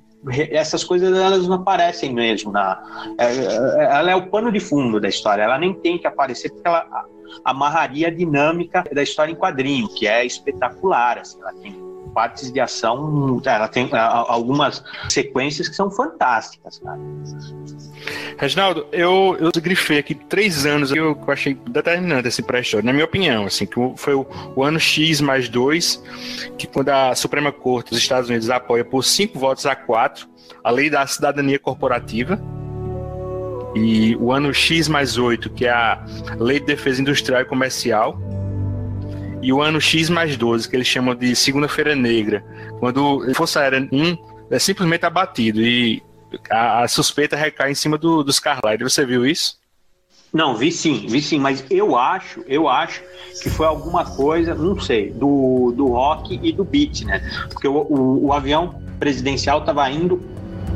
[0.51, 2.82] essas coisas elas não aparecem mesmo na
[3.19, 6.49] é, é, ela é o pano de fundo da história ela nem tem que aparecer
[6.49, 6.88] porque ela
[7.43, 12.60] amarraria a dinâmica da história em quadrinho que é espetacular assim, ela tem partes de
[12.60, 16.99] ação, ela tem algumas sequências que são fantásticas, cara.
[18.38, 22.86] Reginaldo, eu, eu grifei aqui três anos que eu, achei determinante assim, para a história,
[22.86, 26.04] na minha opinião, assim, que foi o, o, ano X mais dois,
[26.58, 30.28] que quando a Suprema Corte dos Estados Unidos apoia por cinco votos a quatro
[30.63, 32.39] a lei da cidadania corporativa,
[33.76, 36.04] e o ano X mais oito, que é a
[36.38, 38.19] lei de defesa industrial e comercial,
[39.43, 42.43] e o ano X mais 12, que eles chamam de Segunda-feira Negra,
[42.79, 44.17] quando a Força Aérea 1
[44.49, 46.01] é simplesmente abatido e
[46.49, 48.84] a, a suspeita recai em cima do, dos Carlyle.
[48.84, 49.62] Você viu isso?
[50.32, 53.03] Não, vi sim, vi sim, mas eu acho, eu acho
[53.41, 57.21] que foi alguma coisa, não sei, do, do rock e do beat, né?
[57.49, 60.23] Porque o, o, o avião presidencial estava indo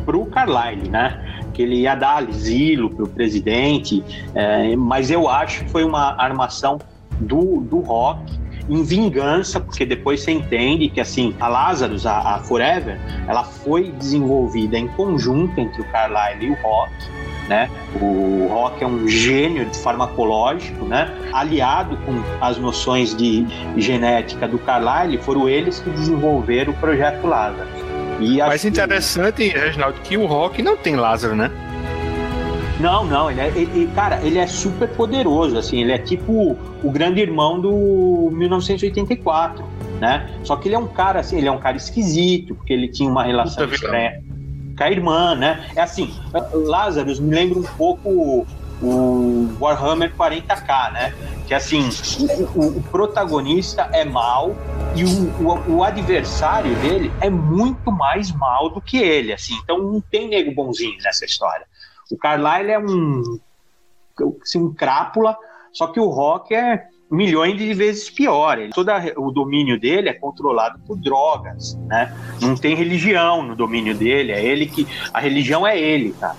[0.06, 1.42] para o Carlyle, né?
[1.54, 4.04] Que ele ia dar asilo para o presidente,
[4.36, 6.78] é, mas eu acho que foi uma armação
[7.20, 8.38] do, do rock
[8.70, 13.92] em vingança, porque depois você entende que assim, a Lazarus, a, a Forever, ela foi
[13.92, 16.92] desenvolvida em conjunto entre o Carlyle e o Rock,
[17.48, 17.70] né?
[18.02, 21.14] O Rock é um gênio farmacológico, né?
[21.32, 23.46] Aliado com as noções de
[23.78, 27.70] genética do Carlyle, foram eles que desenvolveram o projeto Lázaro.
[28.20, 31.52] E Mais interessante, Reginaldo, que o Rock não tem Lázaro, né?
[32.80, 36.92] Não, não, ele é, ele, cara, ele é super poderoso, assim, ele é tipo o
[36.92, 39.66] grande irmão do 1984,
[40.00, 40.30] né?
[40.44, 43.10] Só que ele é um cara, assim, ele é um cara esquisito, porque ele tinha
[43.10, 44.22] uma relação estranha.
[44.78, 45.68] com a irmã, né?
[45.76, 46.14] É assim,
[46.54, 48.46] Lazarus me lembra um pouco
[48.82, 51.14] o Warhammer 40k, né?
[51.48, 51.90] Que assim,
[52.56, 54.56] o, o protagonista é mal
[54.96, 55.08] e o,
[55.42, 59.56] o, o, adversário dele é muito mais mal do que ele, assim.
[59.64, 61.66] Então não tem nego bonzinho nessa história.
[62.12, 63.22] O Carlyle é um,
[64.42, 65.38] assim, um crápula,
[65.74, 68.60] só que o Rock é milhões de vezes pior.
[68.60, 72.14] Ele, todo o domínio dele é controlado por drogas, né?
[72.42, 76.36] Não tem religião no domínio dele, é ele que a religião é ele, tá?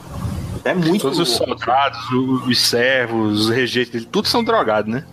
[0.64, 5.04] É muito Todos os soldados, os servos, os rejeitos tudo são drogados, né?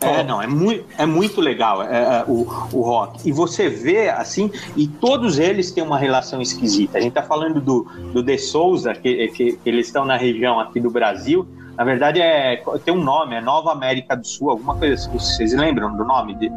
[0.00, 3.28] É, não, é muito, é muito legal é, é, o, o rock.
[3.28, 6.98] E você vê, assim, e todos eles têm uma relação esquisita.
[6.98, 10.60] A gente tá falando do, do De Souza, que, que, que eles estão na região
[10.60, 11.46] aqui do Brasil,
[11.78, 15.12] na verdade, é, tem um nome, é Nova América do Sul, alguma coisa assim.
[15.12, 16.34] Vocês lembram do nome?
[16.34, 16.48] De,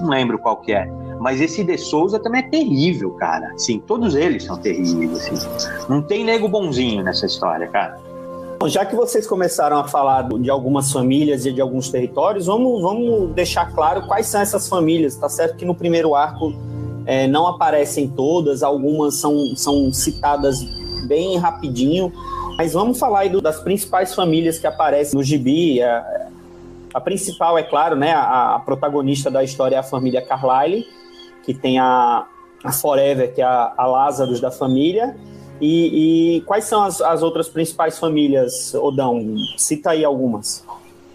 [0.00, 0.86] não lembro qual que é.
[1.18, 3.52] Mas esse De Souza também é terrível, cara.
[3.56, 5.12] Sim, todos eles são terríveis.
[5.12, 5.34] Assim.
[5.88, 7.98] Não tem nego bonzinho nessa história, cara.
[8.58, 12.82] Bom, já que vocês começaram a falar de algumas famílias e de alguns territórios, vamos,
[12.82, 15.14] vamos deixar claro quais são essas famílias.
[15.14, 16.52] Tá certo que no primeiro arco
[17.06, 20.60] é, não aparecem todas, algumas são, são citadas
[21.06, 22.12] bem rapidinho,
[22.56, 25.80] mas vamos falar aí do, das principais famílias que aparecem no gibi.
[25.80, 26.28] A,
[26.94, 28.10] a principal, é claro, né?
[28.10, 30.84] A, a, protagonista da história é a família Carlyle,
[31.44, 32.26] que tem a,
[32.64, 35.16] a Forever, que é a, a Lazarus da família.
[35.60, 39.36] E, e quais são as, as, outras principais famílias, Odão?
[39.56, 40.64] Cita aí algumas.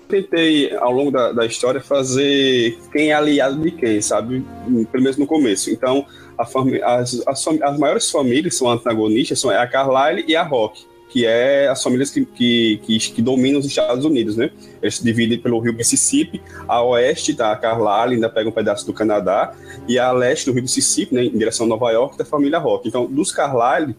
[0.08, 4.46] Tentei, ao longo da, da história, fazer quem é aliado de quem, sabe?
[4.92, 5.72] Pelo menos no começo.
[5.72, 6.06] Então,
[6.38, 11.68] as, as, as, maiores famílias são antagonistas, são a Carlyle e a Rock que é
[11.68, 14.50] as famílias que, que, que, que, dominam os Estados Unidos, né?
[14.82, 18.84] Eles se dividem pelo rio Mississippi, a oeste tá a Carlisle, ainda pega um pedaço
[18.84, 19.54] do Canadá,
[19.88, 22.88] e a leste do rio Mississippi, né, em direção a Nova York, da família Rock.
[22.88, 23.96] Então, dos Carlisle,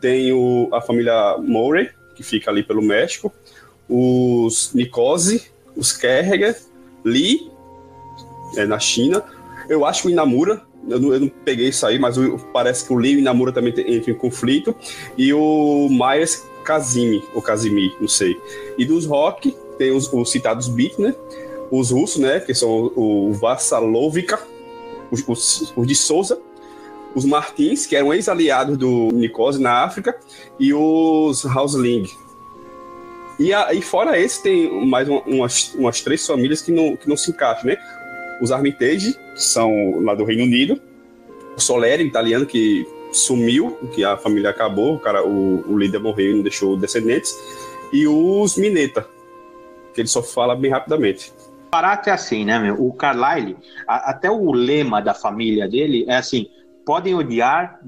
[0.00, 3.32] tem o, a família Murray, que fica ali pelo México,
[3.88, 6.56] os Nikose, os Kerriger,
[7.04, 7.50] Lee,
[8.56, 9.22] é, na China,
[9.68, 12.84] eu acho que o Inamura, eu não, eu não, peguei isso aí, mas o, parece
[12.84, 14.74] que o Lee e o Inamura também entram em conflito.
[15.16, 18.36] E o Myers Kazimi, ou Kazimi, não sei.
[18.76, 21.14] E dos rock, tem os, os citados beat, né?
[21.70, 22.40] Os russos, né?
[22.40, 24.40] Que são o Vassalovica,
[25.10, 26.40] os, os, os de Souza,
[27.14, 30.16] os Martins, que eram ex-aliados do Nicose na África,
[30.58, 32.06] e os Hausling.
[33.38, 37.08] E, a, e fora esse, tem mais uma, umas, umas três famílias que não, que
[37.08, 37.76] não se encaixam, né?
[38.40, 40.80] Os Armitage, que são lá do Reino Unido,
[41.56, 46.30] o Soleri, italiano, que sumiu, que a família acabou, o, cara, o, o líder morreu
[46.30, 47.34] e não deixou descendentes,
[47.92, 49.06] e os Mineta,
[49.94, 51.32] que ele só fala bem rapidamente.
[51.70, 52.84] Barato é assim, né, meu?
[52.84, 56.50] O Carlyle, a, até o lema da família dele é assim:
[56.90, 57.78] podem odiar,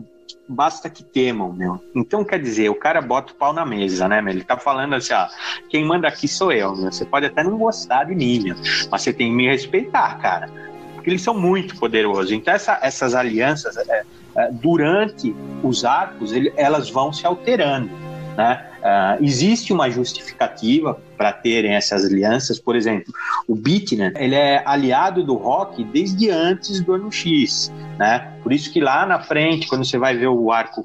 [0.49, 1.83] basta que temam, meu.
[1.93, 4.33] Então, quer dizer, o cara bota o pau na mesa, né, meu?
[4.33, 5.27] Ele tá falando assim, ó,
[5.69, 6.93] quem manda aqui sou eu, meu.
[6.93, 8.57] Você pode até não gostar de mim, meu,
[8.89, 10.49] mas você tem que me respeitar, cara.
[10.95, 12.31] Porque eles são muito poderosos.
[12.31, 14.05] Então, essa, essas alianças, é,
[14.37, 15.35] é, durante
[15.65, 17.91] os arcos, ele, elas vão se alterando,
[18.37, 18.71] né?
[18.83, 23.15] Uh, existe uma justificativa para terem essas alianças, por exemplo,
[23.47, 28.37] o Bittner, ele é aliado do Rock desde antes do ano X, né?
[28.43, 30.85] Por isso que lá na frente, quando você vai ver o arco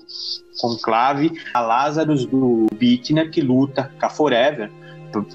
[0.60, 4.72] conclave, a Lazarus do Bittner que luta com a Forever,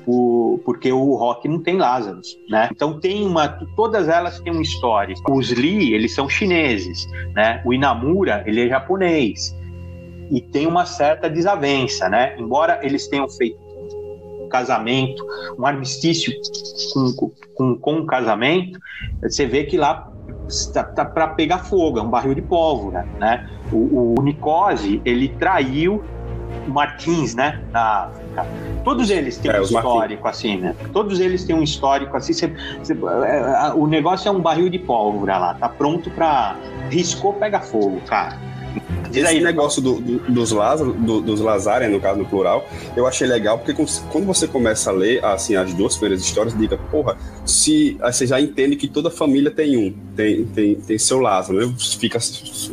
[0.05, 2.69] por, porque o rock não tem Lazarus, né?
[2.71, 5.17] Então tem uma, todas elas têm uma história.
[5.29, 7.61] Os Lee, eles são chineses, né?
[7.65, 9.53] O Inamura, ele é japonês
[10.33, 12.35] e tem uma certa desavença, né?
[12.39, 13.59] Embora eles tenham feito
[14.41, 15.23] um casamento,
[15.59, 16.33] um armistício
[16.95, 18.81] com, com, com um casamento,
[19.23, 20.11] você vê que lá
[20.73, 23.47] tá, tá para pegar fogo, é um barril de pólvora, né?
[23.71, 26.03] O, o Nicose, ele traiu
[26.67, 28.47] Martins, né, na África.
[28.85, 30.45] Todos eles têm é, um histórico Martins.
[30.45, 30.75] assim, né?
[30.95, 32.33] Todos eles têm um histórico assim.
[32.33, 36.57] Cê, cê, é, o negócio é um barril de pólvora lá, tá pronto para
[36.91, 38.52] riscou pega fogo, cara.
[39.11, 42.67] Diz Esse aí, negócio do, do, dos Lázaro, do, dos Lazarem, no caso no plural,
[42.97, 43.75] eu achei legal, porque
[44.11, 48.27] quando você começa a ler assim, as duas primeiras histórias, diga, porra, se aí você
[48.27, 51.75] já entende que toda família tem um, tem, tem, tem seu Lázaro, né?
[51.99, 52.19] Fica,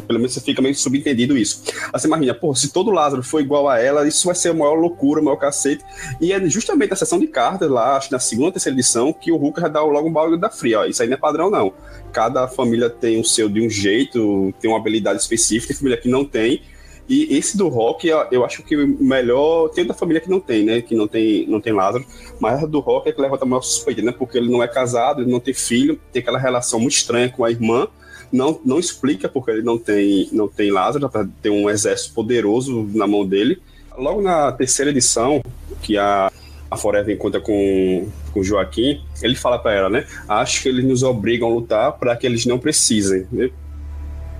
[0.08, 1.62] pelo menos você fica meio subentendido isso.
[1.92, 4.54] Aí você imagina, porra, se todo Lázaro for igual a ela, isso vai ser a
[4.54, 5.84] maior loucura, o maior cacete.
[6.22, 9.32] E é justamente a sessão de cartas lá, acho que na segunda, terceira edição, que
[9.32, 10.86] o Hulk já dá logo um bagulho da fria, ó.
[10.86, 11.74] Isso aí não é padrão, não
[12.10, 16.10] cada família tem o seu de um jeito, tem uma habilidade específica, tem família que
[16.10, 16.62] não tem.
[17.08, 19.70] E esse do Rock, eu acho que o melhor.
[19.70, 20.82] Tem da família que não tem, né?
[20.82, 22.06] Que não tem, não tem Lázaro.
[22.40, 24.12] Mas a do Rock é que levanta a maior suspeita, né?
[24.12, 27.44] Porque ele não é casado, ele não tem filho, tem aquela relação muito estranha com
[27.44, 27.88] a irmã.
[28.32, 31.10] Não, não explica porque ele não tem, não tem Lázaro,
[31.42, 33.60] ter um exército poderoso na mão dele.
[33.98, 35.42] Logo na terceira edição,
[35.82, 36.32] que a,
[36.70, 40.06] a Forever encontra com, com Joaquim, ele fala para ela, né?
[40.28, 43.26] Acho que eles nos obrigam a lutar para que eles não precisem.
[43.32, 43.50] Né?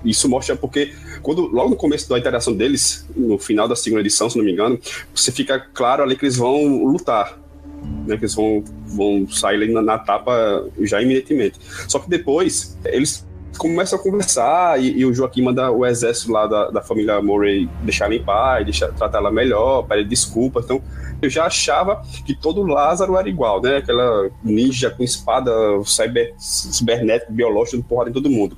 [0.04, 0.92] Isso mostra porque
[1.22, 4.52] quando logo no começo da interação deles, no final da segunda edição, se não me
[4.52, 4.78] engano,
[5.14, 7.38] você fica claro ali que eles vão lutar,
[8.06, 11.58] né, que eles vão, vão sair na, na tapa já imediatamente.
[11.88, 13.26] Só que depois eles
[13.58, 17.68] começam a conversar e, e, o Joaquim manda o exército lá da, da família Murray
[17.82, 20.64] deixar ela em paz, deixar, tratar ela melhor, pedir desculpas.
[20.64, 20.82] Então,
[21.20, 23.76] eu já achava que todo Lázaro era igual, né?
[23.76, 25.52] Aquela ninja com espada
[25.84, 28.56] cyber, cibernética, biológica, do porrada em todo mundo.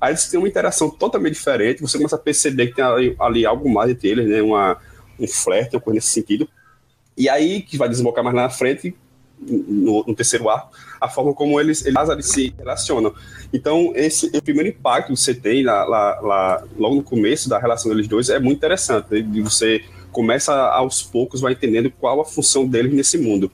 [0.00, 3.46] Aí eles têm uma interação totalmente diferente, você começa a perceber que tem ali, ali
[3.46, 4.42] algo mais entre eles, né?
[4.42, 4.76] Uma,
[5.18, 6.48] um flerte, uma coisa nesse sentido.
[7.16, 8.94] E aí, que vai desembocar mais lá na frente,
[9.40, 10.70] no, no, terceiro arco,
[11.00, 13.12] a forma como eles, eles se relacionam.
[13.52, 17.58] Então, esse o primeiro impacto que você tem lá, lá, lá, logo no começo da
[17.58, 19.06] relação deles dois é muito interessante.
[19.10, 19.42] Né?
[19.42, 19.82] Você
[20.12, 23.50] começa aos poucos, vai entendendo qual a função deles nesse mundo.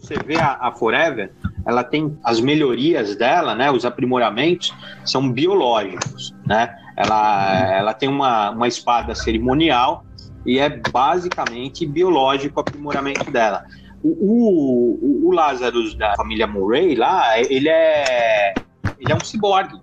[0.00, 1.32] Você vê a, a Forever,
[1.66, 3.70] ela tem as melhorias dela, né?
[3.70, 4.72] Os aprimoramentos
[5.04, 6.76] são biológicos, né?
[6.96, 10.04] Ela, ela tem uma, uma espada cerimonial
[10.44, 13.64] e é basicamente biológico o aprimoramento dela.
[14.08, 18.54] O, o, o Lazarus da família Murray lá, ele é,
[18.98, 19.80] ele é um ciborgue,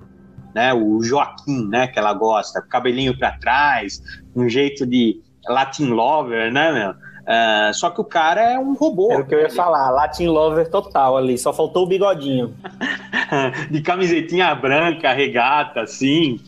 [0.56, 0.74] né?
[0.74, 1.88] O Joaquim, né?
[1.88, 4.02] Que ela gosta, cabelinho para trás,
[4.36, 6.92] um jeito de Latin lover, né, meu?
[7.24, 9.12] Uh, só que o cara é um robô.
[9.12, 12.54] É o que eu ia falar, Latin Lover total ali, só faltou o bigodinho.
[13.72, 16.40] de camisetinha branca, regata, assim.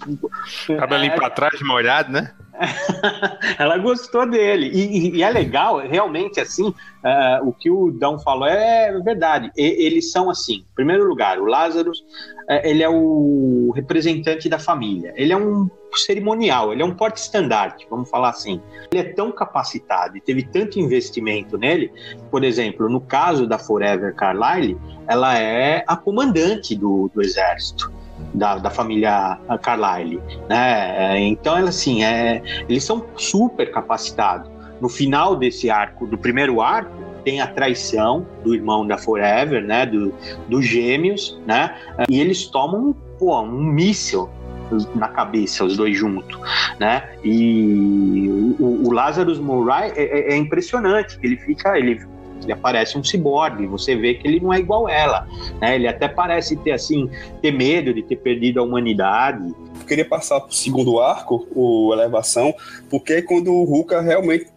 [0.78, 1.16] Cabelinho é...
[1.16, 2.34] pra trás, molhado, né?
[3.60, 4.70] ela gostou dele.
[4.74, 9.52] E, e, é legal, realmente, assim, uh, o que o Dão falou é verdade.
[9.58, 10.66] E, eles são assim.
[10.72, 15.14] Em primeiro lugar, o Lázaro, uh, ele é o representante da família.
[15.16, 18.62] Ele é um cerimonial, ele é um porte-estandarte, vamos falar assim.
[18.92, 21.90] Ele é tão capacitado e teve tanto investimento nele,
[22.30, 24.78] por exemplo, no caso da Forever Carlyle,
[25.08, 27.95] ela é a comandante do, do exército
[28.36, 31.16] da, da família Carlyle, né?
[31.16, 34.50] É, então, assim, é, eles são super capacitados.
[34.82, 36.92] No final desse arco, do primeiro arco,
[37.24, 39.86] tem a traição do irmão da Forever, né?
[39.86, 40.14] Do,
[40.48, 41.76] dos gêmeos, né?
[42.10, 44.30] E eles tomam pô, um míssil
[44.96, 46.40] na cabeça, os dois juntos,
[46.80, 47.10] né?
[47.24, 48.28] E
[48.60, 52.02] o, o Lazarus Murray é, é, é impressionante, ele fica, ele
[52.46, 55.28] ele aparece um ciborgue, você vê que ele não é igual ela,
[55.60, 55.76] né?
[55.76, 57.10] Ele até parece ter assim,
[57.42, 59.54] ter medo de ter perdido a humanidade.
[59.80, 62.54] Eu queria passar para o segundo arco, o elevação,
[62.90, 64.48] porque é quando o Ruka realmente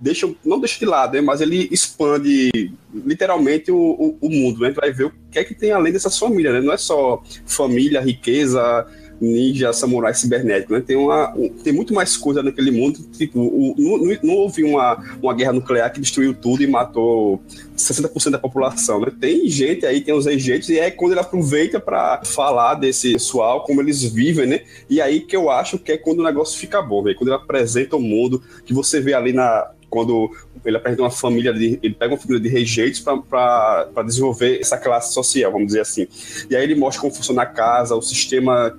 [0.00, 2.50] deixa, não deixa de lado, né, mas ele expande
[2.94, 4.70] literalmente o, o, o mundo, né?
[4.70, 6.60] vai ver o que é que tem além dessas famílias, né?
[6.60, 8.86] Não é só família, riqueza,
[9.20, 10.80] ninja, samurai cibernético, né?
[10.80, 13.00] Tem, uma, um, tem muito mais coisa naquele mundo.
[13.12, 17.40] Tipo, o, não, não, houve uma, uma guerra nuclear que destruiu tudo e matou
[17.76, 19.12] 60% da população, né?
[19.20, 23.64] Tem gente aí, tem os rejeitos, e é quando ele aproveita para falar desse pessoal,
[23.64, 24.60] como eles vivem, né?
[24.88, 27.16] E aí que eu acho que é quando o negócio fica bom, véio.
[27.16, 30.30] quando ele apresenta o mundo, que você vê ali na, quando
[30.64, 35.14] ele apresenta uma família de, ele pega uma família de rejeitos para desenvolver essa classe
[35.14, 36.06] social, vamos dizer assim.
[36.50, 38.76] E aí ele mostra como funciona a casa, o sistema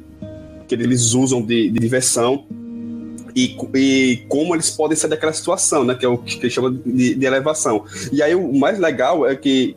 [0.69, 2.45] que eles usam de, de diversão
[3.35, 5.95] e, e, como eles podem sair daquela situação, né?
[5.95, 7.85] Que é o que eles chamam de, de elevação.
[8.11, 9.75] E aí o mais legal é que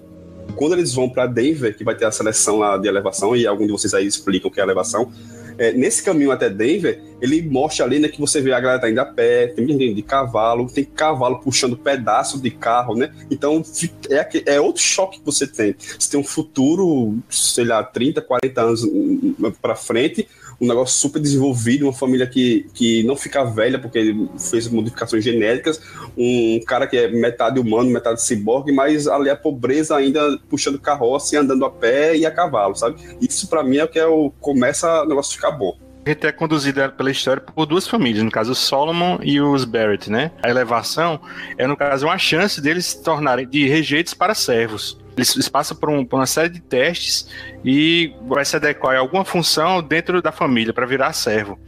[0.55, 3.67] quando eles vão para Denver, que vai ter a seleção lá de elevação, e algum
[3.67, 5.11] de vocês aí explicam o que é elevação,
[5.59, 8.91] é, nesse caminho até Denver, ele mostra ali né, que você vê a galera tá
[8.91, 13.13] indo a pé, tem gente de cavalo, tem cavalo puxando pedaço de carro, né?
[13.31, 13.63] Então
[14.11, 15.75] é, é outro choque que você tem.
[15.79, 20.27] Você tem um futuro, sei lá, 30, 40 anos hum, para frente,
[20.63, 25.83] um negócio super desenvolvido, uma família que, que não fica velha porque fez modificações genéticas,
[26.17, 31.35] um cara que é metade humano, metade ciborgue, mas ali a pobreza ainda puxando carroça
[31.35, 32.97] e andando a pé e a cavalo, sabe?
[33.21, 35.77] Isso para mim é o que é o, começa o negócio ficar bom.
[36.07, 40.11] A gente é conduzido pela história por duas famílias, no caso Solomon e os Barrett,
[40.11, 40.31] né?
[40.43, 41.21] A elevação
[41.59, 45.02] é, no caso, uma chance deles se tornarem de rejeitos para servos.
[45.17, 47.29] Eles passam por, um, por, uma série de testes
[47.65, 51.59] e vai se adequar a alguma função dentro da família para virar servo.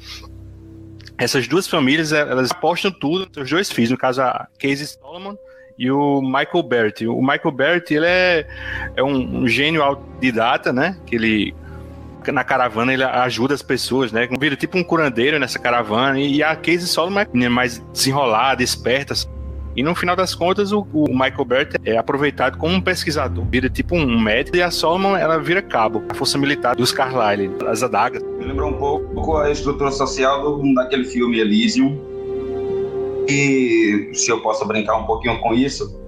[1.19, 5.37] Essas duas famílias, elas apostam tudo nos dois filhos, no caso a Casey Solomon
[5.79, 7.07] e o Michael Barrett.
[7.07, 8.47] O Michael Barrett, ele é,
[8.97, 10.97] é um, um gênio autodidata, né?
[11.07, 11.55] Que ele
[12.33, 14.27] na caravana ele ajuda as pessoas, né?
[14.41, 16.19] Vira tipo um curandeiro nessa caravana.
[16.19, 19.15] E a Casey Solomon é mais desenrolada, esperta.
[19.77, 23.69] E no final das contas, o, o, Michael Bert é aproveitado como um pesquisador, vira
[23.69, 27.83] tipo um médico, e a Solomon ela vira cabo, a força militar dos Carlyle, as
[27.83, 28.23] adagas.
[28.39, 31.99] Me lembrou um pouco a estrutura social do, daquele filme Elysium.
[33.29, 36.01] E se eu posso brincar um pouquinho com isso,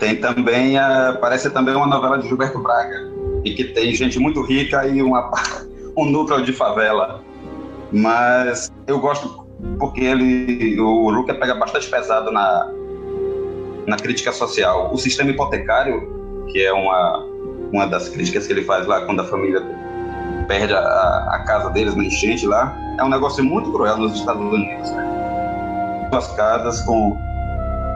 [0.00, 3.08] tem também, a, parece também uma novela de Gilberto Braga,
[3.44, 5.30] e que tem gente muito rica e uma,
[5.96, 7.22] um núcleo de favela.
[7.92, 9.46] Mas eu gosto
[9.78, 12.70] porque ele, o Luca pega bastante pesado na,
[13.86, 14.92] na crítica social.
[14.92, 17.24] O sistema hipotecário, que é uma,
[17.72, 19.62] uma das críticas que ele faz lá quando a família
[20.48, 24.42] perde a, a casa deles na enchente lá, é um negócio muito cruel nos Estados
[24.42, 24.90] Unidos.
[24.90, 26.08] Né?
[26.12, 27.16] As casas com,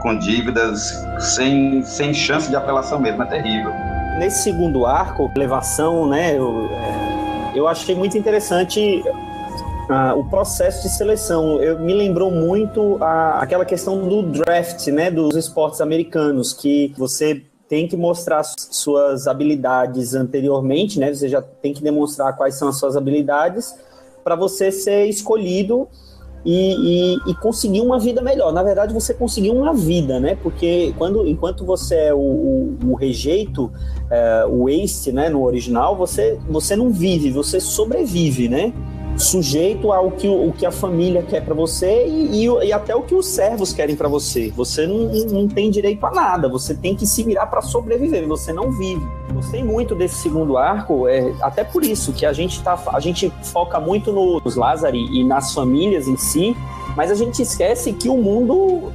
[0.01, 3.71] com dívidas sem, sem chance de apelação mesmo, é terrível.
[4.19, 9.03] Nesse segundo arco, elevação, né, eu, é, eu achei muito interessante
[9.91, 11.61] ah, o processo de seleção.
[11.61, 17.43] Eu, me lembrou muito a, aquela questão do draft, né, dos esportes americanos, que você
[17.67, 21.13] tem que mostrar suas habilidades anteriormente, né?
[21.13, 23.75] Você já tem que demonstrar quais são as suas habilidades
[24.23, 25.89] para você ser escolhido
[26.45, 28.51] e, e, e, conseguir uma vida melhor.
[28.51, 30.37] Na verdade, você conseguiu uma vida, né?
[30.41, 33.71] Porque quando, enquanto você é o, o, o rejeito,
[34.09, 35.29] é, o waste, né?
[35.29, 38.73] No original, você, você não vive, você sobrevive, né?
[39.17, 43.01] Sujeito ao que, o que a família quer para você e, e, e, até o
[43.01, 44.51] que os servos querem para você.
[44.55, 48.51] Você não, não tem direito a nada, você tem que se virar para sobreviver, você
[48.51, 49.05] não vive.
[49.33, 53.31] Gostei muito desse segundo arco, é, até por isso que a gente, tá, a gente
[53.43, 56.55] foca muito nos Lázaro e nas famílias em si,
[56.95, 58.91] mas a gente esquece que o mundo,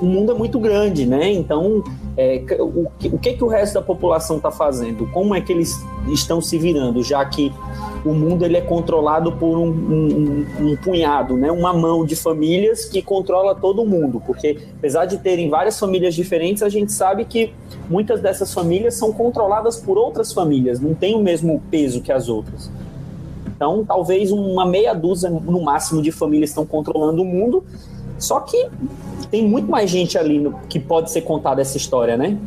[0.00, 1.30] o mundo é muito grande, né?
[1.32, 1.82] Então,
[2.16, 5.06] é, o, o que, que o resto da população está fazendo?
[5.10, 7.52] Como é que eles estão se virando, já que
[8.04, 11.50] o mundo ele é controlado por um, um, um, punhado, né?
[11.50, 16.62] uma mão de famílias que controla todo mundo, porque apesar de terem várias famílias diferentes,
[16.62, 17.52] a gente sabe que
[17.88, 22.28] muitas dessas famílias são controladas por outras famílias, não tem o mesmo peso que as
[22.28, 22.70] outras.
[23.56, 27.64] Então, talvez uma meia dúzia no máximo de famílias estão controlando o mundo,
[28.18, 28.68] só que
[29.30, 32.38] tem muito mais gente ali no, que pode ser contada essa história, né?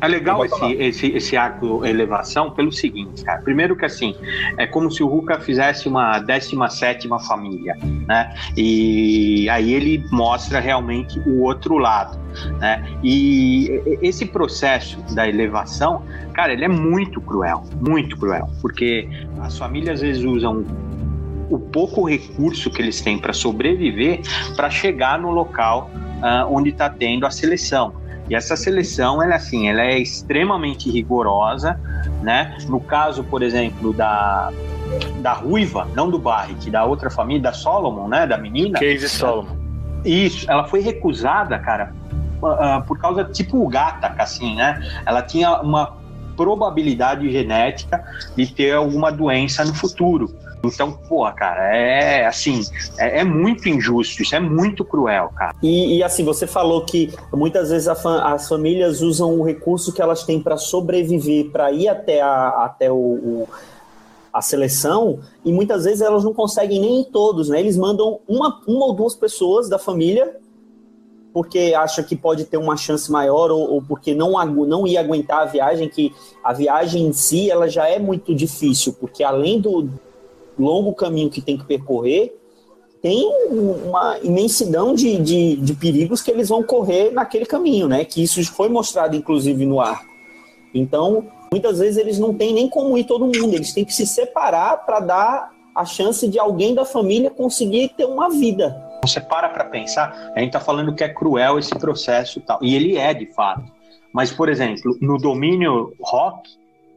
[0.00, 3.42] É legal esse, esse, esse arco elevação pelo seguinte, cara.
[3.42, 4.14] Primeiro que assim,
[4.56, 7.76] é como se o Ruka fizesse uma 17 família,
[8.06, 8.32] né?
[8.56, 12.18] E aí ele mostra realmente o outro lado,
[12.58, 12.84] né?
[13.02, 19.08] E esse processo da elevação, cara, ele é muito cruel, muito cruel, porque
[19.40, 20.64] as famílias às vezes usam
[21.50, 24.20] o pouco recurso que eles têm para sobreviver
[24.54, 27.92] para chegar no local uh, onde está tendo a seleção.
[28.28, 31.80] E essa seleção, ela assim, ela é extremamente rigorosa,
[32.22, 32.58] né?
[32.68, 34.52] No caso, por exemplo, da
[35.20, 38.78] da Ruiva, não do Barrick, da outra família, da Solomon, né, da menina.
[38.78, 39.56] Casey Solomon.
[40.04, 41.92] Isso, ela foi recusada, cara,
[42.42, 44.80] uh, por causa tipo o gata, assim, né?
[45.04, 45.98] Ela tinha uma
[46.36, 48.02] probabilidade genética
[48.36, 50.34] de ter alguma doença no futuro.
[50.64, 52.62] Então, porra, cara, é assim,
[52.98, 55.54] é, é, muito injusto, isso é muito cruel, cara.
[55.62, 60.24] E, e assim, você falou que muitas vezes as famílias usam o recurso que elas
[60.24, 63.48] têm para sobreviver, para ir até, a, até o, o,
[64.32, 67.60] a seleção, e muitas vezes elas não conseguem nem todos, né?
[67.60, 70.36] Eles mandam uma, uma ou duas pessoas da família
[71.32, 74.32] porque acha que pode ter uma chance maior ou, ou, porque não,
[74.66, 78.94] não ia aguentar a viagem, que a viagem em si ela já é muito difícil,
[78.94, 79.88] porque além do,
[80.58, 82.34] longo caminho que tem que percorrer,
[83.00, 88.04] tem uma imensidão de, de, de, perigos que eles vão correr naquele caminho, né?
[88.04, 90.02] Que isso foi mostrado, inclusive, no ar.
[90.74, 94.06] Então, muitas vezes eles não têm nem como ir todo mundo, eles têm que se
[94.06, 98.84] separar para dar a chance de alguém da família conseguir ter uma vida.
[99.04, 102.58] Você para para pensar, a gente está falando que é cruel esse processo e tal,
[102.60, 103.62] e ele é de fato.
[104.12, 106.50] Mas, por exemplo, no domínio rock,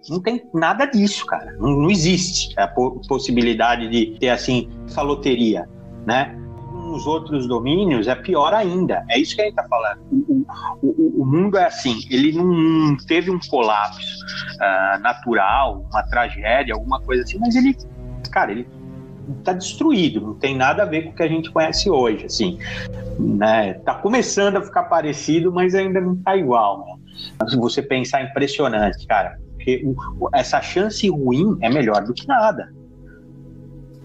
[0.09, 1.51] não tem nada disso, cara.
[1.53, 5.67] Não, não existe a possibilidade de ter, assim, essa loteria,
[6.05, 6.35] né?
[6.71, 9.05] Nos outros domínios é pior ainda.
[9.09, 10.01] É isso que a gente está falando.
[10.11, 10.45] O,
[10.81, 14.25] o, o, mundo é assim, ele não teve um colapso
[14.55, 17.77] uh, natural, uma tragédia, alguma coisa assim, mas ele,
[18.29, 18.67] cara, ele
[19.39, 22.57] está destruído, não tem nada a ver com o que a gente conhece hoje, assim,
[23.17, 23.75] né?
[23.85, 27.47] Tá começando a ficar parecido, mas ainda não tá igual, né?
[27.47, 29.84] Se você pensar impressionante, cara, porque
[30.34, 32.74] essa chance ruim é melhor do que nada.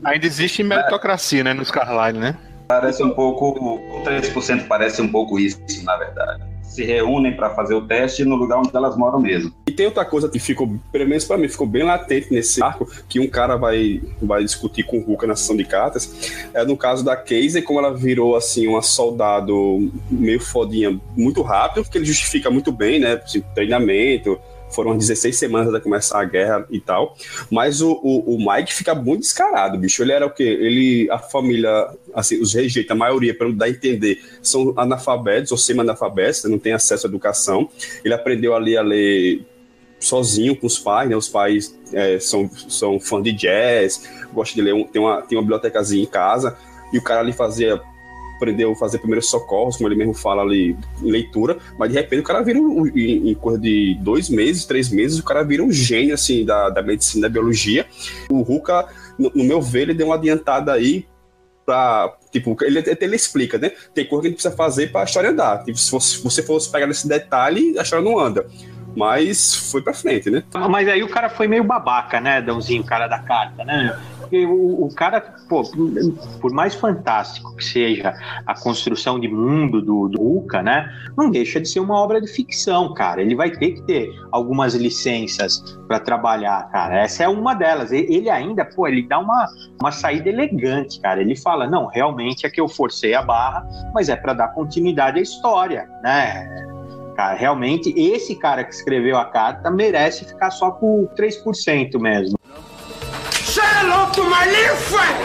[0.05, 2.37] Ainda existe meritocracia, né, nos Carlyle, né?
[2.69, 6.43] Parece um pouco, o 3% parece um pouco isso, na verdade.
[6.63, 9.53] se reúnem para fazer o teste no lugar onde elas moram mesmo.
[9.67, 12.87] E tem outra coisa que ficou, pelo menos para mim, ficou bem latente nesse arco,
[13.09, 16.77] que um cara vai, vai discutir com o Ruka na sessão de cartas, é no
[16.77, 22.05] caso da Casey, como ela virou, assim, uma soldado meio fodinha muito rápido, porque ele
[22.05, 24.39] justifica muito bem, né, assim, treinamento,
[24.71, 27.17] foram 16 semanas até começar a guerra e tal.
[27.51, 30.03] Mas o, o, o, Mike fica muito descarado, bicho.
[30.03, 30.43] Ele era o quê?
[30.43, 35.59] Ele, a família, assim, os rejeitos, a maioria, para dar a entender, são analfabetos ou
[35.59, 37.69] semi-analfabetos, não tem acesso à educação.
[38.05, 39.45] Ele aprendeu ali a ler
[39.99, 41.17] sozinho com os pais, né?
[41.17, 45.39] Os pais é, são, são fã de jazz, gosta de ler, um, tem, uma, tem
[45.39, 46.57] uma bibliotecazinha em casa,
[46.93, 47.81] e o cara ali fazia
[48.37, 52.25] aprendeu a fazer primeiros socorros, como ele mesmo fala ali, leitura, mas de repente o
[52.25, 55.73] cara vira, um, em, em coisa de dois meses, três meses, o cara vira um
[55.73, 57.87] gênio, assim, da, da medicina, da biologia.
[58.31, 58.87] O Ruka,
[59.19, 61.07] no, no meu ver, ele deu uma adiantada aí
[61.65, 63.73] pra, tipo, ele, ele explica, né?
[63.93, 65.65] Tem coisa que a gente precisa fazer para a história andar.
[65.65, 68.47] Tipo, se você fosse pegar nesse detalhe, a história não anda.
[68.97, 70.43] Mas foi pra frente, né?
[70.71, 73.97] Mas aí o cara foi meio babaca, né, Dãozinho, o cara da carta, né?
[74.19, 75.63] Porque o, o, cara, pô,
[76.41, 78.13] por mais fantástico que seja
[78.45, 80.91] a construção de mundo do, do Uca, né?
[81.17, 83.23] Não deixa de ser uma obra de ficção, cara.
[83.23, 86.99] Ele vai ter que ter algumas licenças para trabalhar, cara.
[86.99, 87.93] Essa é uma delas.
[87.93, 89.47] Ele ainda, pô, ele dá uma,
[89.81, 91.21] uma saída elegante, cara.
[91.21, 95.21] Ele fala: não, realmente é que eu forcei a barra, mas é para dar continuidade
[95.21, 96.67] à história, né?
[97.17, 102.39] Cara, realmente, esse cara que escreveu a carta merece ficar só com 3% mesmo.
[104.29, 105.17] My little friend!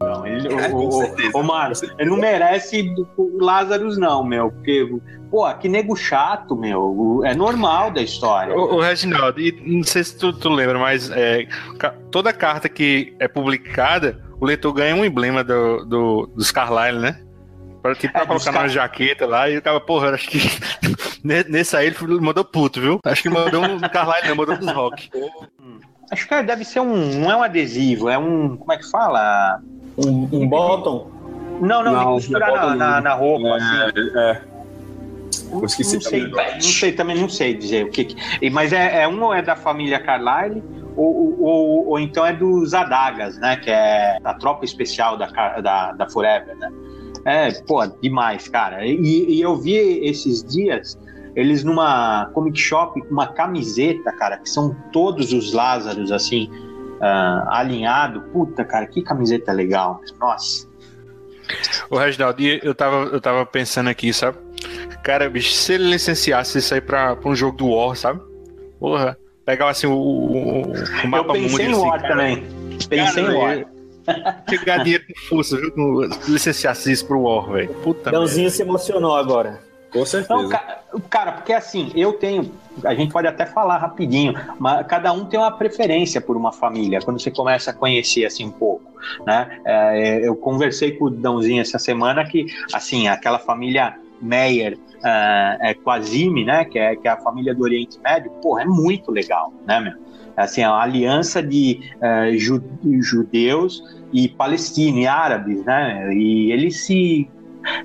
[0.00, 4.88] Não, ele, é, o, o, o Mário, ele não merece o Lázaro, não, meu, porque,
[5.30, 8.54] pô, que nego chato, meu, é normal da história.
[8.54, 11.46] O, o Reginaldo, e não sei se tu, tu lembra, mas é,
[12.10, 17.20] toda carta que é publicada, o leitor ganha um emblema do, do, dos Carlyle, né?
[17.82, 20.38] Pra, tipo, é, colocar na jaqueta lá e o cara, porra, acho que
[21.24, 23.00] nesse aí ele mandou puto, viu?
[23.04, 25.10] Acho que mandou um Carlyle, não, mandou dos rock.
[26.12, 27.20] Acho que deve ser um.
[27.20, 28.56] Não é um adesivo, é um.
[28.56, 29.60] Como é que fala?
[29.98, 31.10] Um, um bottom?
[31.60, 34.18] Não, não, não de costurar é na, na, na, roupa, é, assim.
[34.18, 34.42] É.
[35.52, 38.04] Eu esqueci não, sei, não sei, também não sei dizer o que.
[38.04, 40.62] que mas é, é um é da família Carlyle,
[40.96, 43.56] ou, ou, ou, então é dos Adagas, né?
[43.56, 45.26] Que é a tropa especial da,
[45.60, 46.70] da, da Forever, né?
[47.24, 48.84] É, pô, demais, cara.
[48.86, 50.98] E, e eu vi esses dias
[51.34, 56.50] eles numa comic shop com uma camiseta, cara, que são todos os Lázaros, assim,
[57.00, 58.20] uh, alinhado.
[58.32, 60.00] Puta, cara, que camiseta legal.
[60.20, 60.68] Nossa.
[61.90, 64.38] O Reginaldo, eu tava, eu tava pensando aqui, sabe?
[65.02, 68.20] Cara, bicho, se ele licenciasse isso aí pra, pra um jogo do War, sabe?
[68.78, 72.14] Porra, pegava assim o, o, o mapa Eu pensei no assim, War cara.
[72.14, 72.46] também.
[72.88, 73.71] Pensei cara, no War.
[74.46, 75.72] Pegar dinheiro com força, viu?
[76.28, 77.74] Licenciasse isso pro War, velho.
[77.82, 79.60] Puta Dãozinho se emocionou agora.
[79.92, 80.42] Com certeza.
[80.42, 82.50] Então, cara, porque assim, eu tenho.
[82.82, 87.00] A gente pode até falar rapidinho, mas cada um tem uma preferência por uma família,
[87.00, 88.90] quando você começa a conhecer assim um pouco.
[89.26, 89.60] Né?
[89.66, 95.74] É, eu conversei com o Dãozinho essa semana que, assim, aquela família Meyer uh, é,
[95.74, 96.64] Quasime, né?
[96.64, 100.11] Que é, que é a família do Oriente Médio, porra, é muito legal, né, meu?
[100.36, 106.14] Assim, a aliança de uh, judeus e palestinos e árabes, né?
[106.14, 107.28] E eles se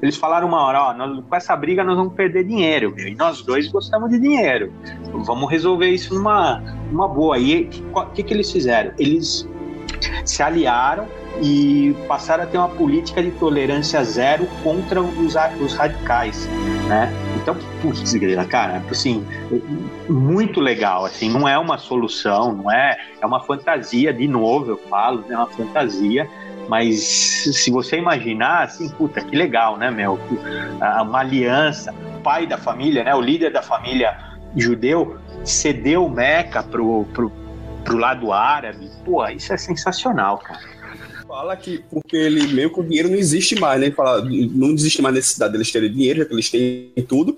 [0.02, 3.44] eles falaram uma hora, ó, nós, com essa briga nós vamos perder dinheiro, e nós
[3.44, 4.74] dois gostamos de dinheiro.
[5.26, 6.60] Vamos resolver isso numa,
[6.92, 7.38] numa boa.
[7.38, 8.92] E o que, que eles fizeram?
[8.98, 9.48] Eles
[10.26, 11.08] se aliaram
[11.42, 16.48] e passaram a ter uma política de tolerância zero contra os, os radicais,
[16.88, 17.12] né?
[17.36, 18.14] Então, putz,
[18.50, 19.26] cara, assim,
[20.10, 24.78] muito legal, assim, não é uma solução, não é, é uma fantasia, de novo eu
[24.90, 26.28] falo, é uma fantasia,
[26.68, 30.20] mas se você imaginar, assim, puta, que legal, né, meu?
[31.02, 31.94] Uma aliança,
[32.24, 34.18] pai da família, né, o líder da família
[34.56, 37.32] judeu, cedeu Meca pro, pro,
[37.88, 38.92] pro lado árabe.
[39.06, 40.60] Pô, isso é sensacional, cara.
[41.26, 43.88] Fala que porque ele meio que o dinheiro não existe mais, né?
[43.88, 47.36] Ele fala, não existe mais necessidade deles terem dinheiro, já que eles têm tudo.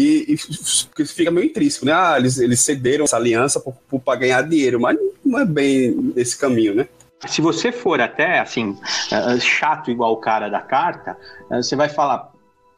[0.00, 1.92] E, e fica meio intrínseco, né?
[1.92, 3.62] Ah, eles, eles cederam essa aliança
[4.04, 6.86] para ganhar dinheiro, mas não é bem esse caminho, né?
[7.26, 8.76] Se você for até assim,
[9.10, 11.16] eh, chato igual o cara da carta,
[11.50, 12.30] eh, você vai falar,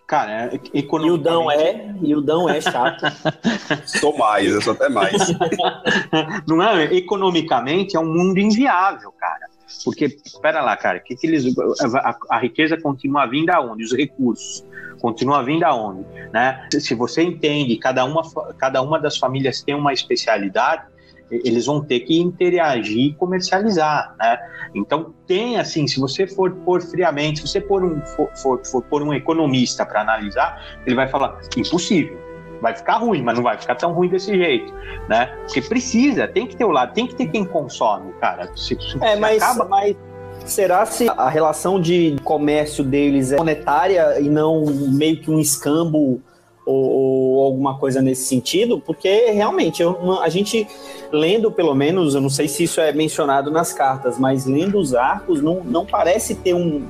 [0.09, 1.23] cara, economicamente...
[1.23, 1.95] Dão é,
[2.25, 3.05] Dão é chato.
[3.85, 5.13] sou mais, eu sou até mais.
[6.49, 6.85] Não é?
[6.95, 9.47] Economicamente é um mundo inviável, cara.
[9.85, 11.55] Porque, espera lá, cara, que, que eles,
[11.95, 13.85] a, a, riqueza continua vindo aonde?
[13.85, 14.65] Os recursos.
[14.99, 16.05] Continua vindo aonde?
[16.33, 16.67] Né?
[16.73, 18.23] Se você entende, cada uma,
[18.57, 20.85] cada uma das famílias tem uma especialidade,
[21.31, 24.39] eles vão ter que interagir e comercializar, né?
[24.75, 28.85] Então tem assim, se você for por friamente, se você for um for, for, for,
[28.89, 32.29] for um economista para analisar, ele vai falar impossível
[32.61, 34.73] vai ficar ruim, mas não vai ficar tão ruim desse jeito,
[35.09, 35.27] né?
[35.45, 38.51] Porque precisa, tem que ter o lado, tem que ter quem consome, cara.
[38.57, 39.65] Se, se é, mas, acaba...
[39.65, 39.97] mas
[40.45, 46.21] será se a relação de comércio deles é monetária e não meio que um escambo
[46.69, 48.79] ou, ou alguma coisa nesse sentido?
[48.79, 50.67] Porque realmente eu, a gente
[51.11, 54.95] lendo pelo menos, eu não sei se isso é mencionado nas cartas, mas lendo os
[54.95, 56.87] arcos não, não parece ter um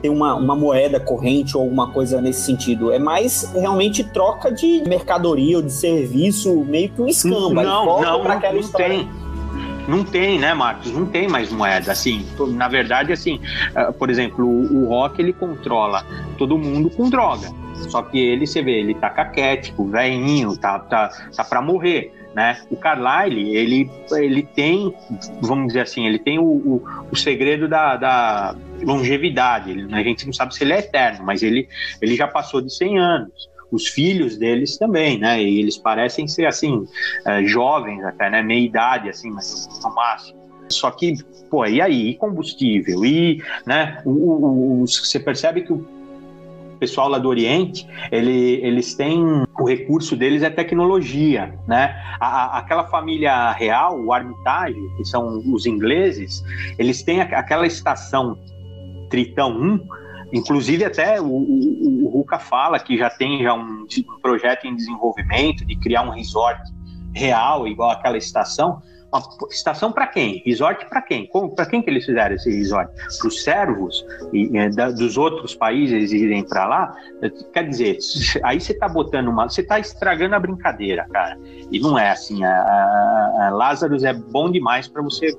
[0.00, 2.90] ter uma, uma moeda corrente ou alguma coisa nesse sentido.
[2.90, 7.52] É mais realmente troca de mercadoria ou de serviço, meio que um escambo.
[7.52, 9.08] Não, não, não, não tem.
[9.86, 10.90] Não tem, né, Marcos?
[10.92, 11.92] Não tem mais moeda.
[11.92, 12.24] Assim,
[12.54, 13.40] na verdade, assim,
[13.76, 16.06] uh, por exemplo, o, o rock ele controla
[16.38, 17.59] todo mundo com droga.
[17.88, 22.12] Só que ele, você vê, ele tá caquético, velhinho, tá, tá, tá pra morrer.
[22.34, 22.60] Né?
[22.70, 24.94] O Carlyle, ele, ele tem,
[25.40, 29.72] vamos dizer assim, ele tem o, o, o segredo da, da longevidade.
[29.72, 31.68] Ele, a gente não sabe se ele é eterno, mas ele,
[32.00, 33.50] ele já passou de 100 anos.
[33.72, 35.42] Os filhos deles também, né?
[35.42, 36.86] E eles parecem ser, assim,
[37.24, 38.42] é, jovens até, né?
[38.42, 40.40] Meia idade, assim, mas no máximo.
[40.68, 41.14] Só que,
[41.48, 42.10] pô, e aí?
[42.10, 43.04] E combustível?
[43.04, 44.00] E, né?
[44.04, 45.86] O, o, o, você percebe que o
[46.80, 49.22] pessoal lá do Oriente, ele, eles têm
[49.58, 51.94] o recurso deles é tecnologia, né?
[52.18, 56.42] A, aquela família real, o Armitage, que são os ingleses,
[56.78, 58.38] eles têm aquela estação
[59.10, 59.80] Tritão 1,
[60.32, 64.74] inclusive até o, o, o Ruka fala que já tem já um, um projeto em
[64.74, 66.60] desenvolvimento de criar um resort
[67.14, 68.80] real igual aquela estação,
[69.12, 70.42] uma estação para quem?
[70.44, 71.28] Resort para quem?
[71.54, 72.92] Para quem que eles fizeram esse resort?
[73.18, 76.94] Para os servos e, e, da, dos outros países irem para lá?
[77.52, 77.98] Quer dizer,
[78.44, 79.48] aí você está botando uma.
[79.48, 81.38] Você está estragando a brincadeira, cara.
[81.70, 82.44] E não é assim.
[82.44, 85.36] A, a, a Lazarus é bom demais para você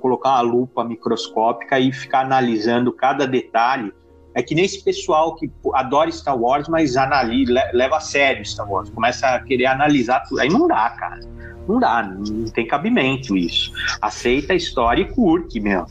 [0.00, 3.92] colocar uma lupa microscópica e ficar analisando cada detalhe.
[4.34, 8.70] É que nem esse pessoal que adora Star Wars, mas analisa, leva a sério Star
[8.70, 10.40] Wars, começa a querer analisar tudo.
[10.40, 11.20] Aí não dá, cara
[11.68, 13.70] não dá, não tem cabimento isso.
[14.00, 15.86] Aceita a história e curte, meu.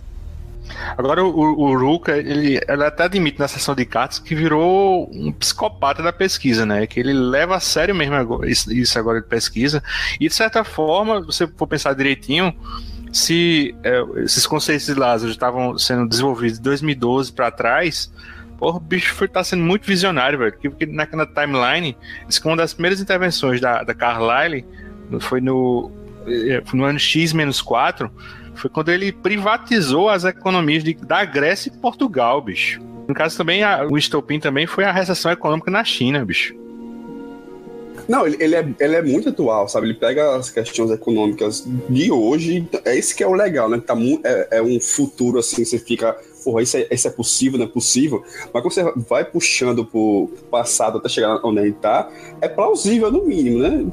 [0.97, 5.31] Agora o, o Ruka, ele, ele até admite na sessão de cartas que virou um
[5.31, 6.85] psicopata da pesquisa, né?
[6.85, 9.81] Que ele leva a sério mesmo isso agora de pesquisa.
[10.19, 12.53] E de certa forma, se você for pensar direitinho,
[13.17, 18.11] se é, esses conceitos de Lázaro estavam sendo desenvolvidos de 2012 para trás,
[18.59, 20.53] porra, o bicho está sendo muito visionário, velho.
[20.53, 21.97] Porque naquela timeline,
[22.29, 24.63] isso é uma das primeiras intervenções da, da Carlyle
[25.21, 25.91] foi no,
[26.27, 28.11] eh, no ano X-4,
[28.53, 32.81] foi quando ele privatizou as economias de, da Grécia e Portugal, bicho.
[33.07, 36.53] No caso também, a, o estopim também foi a recessão econômica na China, bicho.
[38.07, 39.87] Não, ele, ele, é, ele é muito atual, sabe?
[39.87, 43.81] Ele pega as questões econômicas de hoje, é isso que é o legal, né?
[43.85, 46.15] Tá, é, é um futuro assim, você fica
[46.47, 48.23] porra, isso é, isso é possível, não é possível.
[48.53, 53.25] Mas quando você vai puxando pro passado até chegar onde gente tá, é plausível no
[53.25, 53.85] mínimo, né?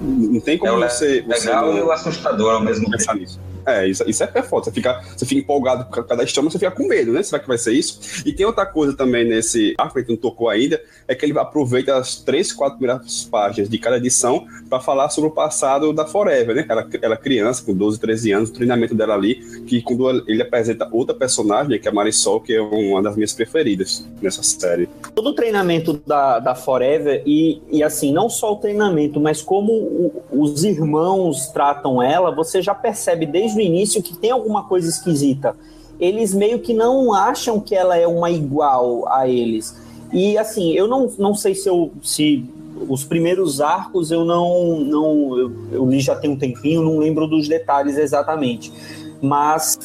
[0.00, 1.22] Não tem como é você.
[1.26, 3.14] Legal você e o assustador ao mesmo tempo.
[3.14, 3.38] Nisso.
[3.66, 4.66] É, isso, isso é foda.
[4.66, 7.22] Você fica, você fica empolgado com cada história, mas você fica com medo, né?
[7.22, 8.22] Será que vai ser isso?
[8.24, 11.96] E tem outra coisa também nesse arco que não tocou ainda, é que ele aproveita
[11.96, 16.54] as três, quatro primeiras páginas de cada edição para falar sobre o passado da Forever,
[16.54, 16.64] né?
[16.68, 19.34] Ela, ela criança, com 12, 13 anos, o treinamento dela ali,
[19.66, 23.32] que quando ele apresenta outra personagem, que é a Marisol, que é uma das minhas
[23.32, 24.88] preferidas nessa série.
[25.14, 29.72] Todo o treinamento da, da Forever, e, e assim, não só o treinamento, mas como
[29.72, 34.88] o, os irmãos tratam ela, você já percebe desde no início que tem alguma coisa
[34.88, 35.56] esquisita.
[35.98, 39.74] Eles meio que não acham que ela é uma igual a eles.
[40.12, 42.44] E assim, eu não, não sei se eu se
[42.88, 47.26] os primeiros arcos eu não não eu, eu li já tem um tempinho, não lembro
[47.26, 48.72] dos detalhes exatamente.
[49.20, 49.78] Mas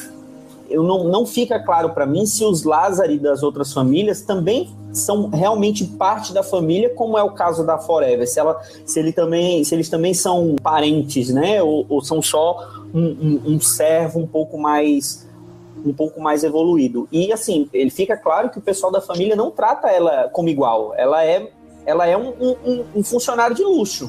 [0.68, 5.28] eu não, não fica claro para mim se os Lázaro das outras famílias também são
[5.28, 8.28] realmente parte da família, como é o caso da Forever.
[8.28, 11.62] Se, ela, se, ele também, se eles também são parentes, né?
[11.62, 15.26] Ou, ou são só um, um, um, servo um pouco mais
[15.84, 17.08] um pouco mais evoluído.
[17.10, 20.94] E assim, ele fica claro que o pessoal da família não trata ela como igual.
[20.96, 21.50] Ela é,
[21.84, 24.08] ela é um, um, um funcionário de luxo.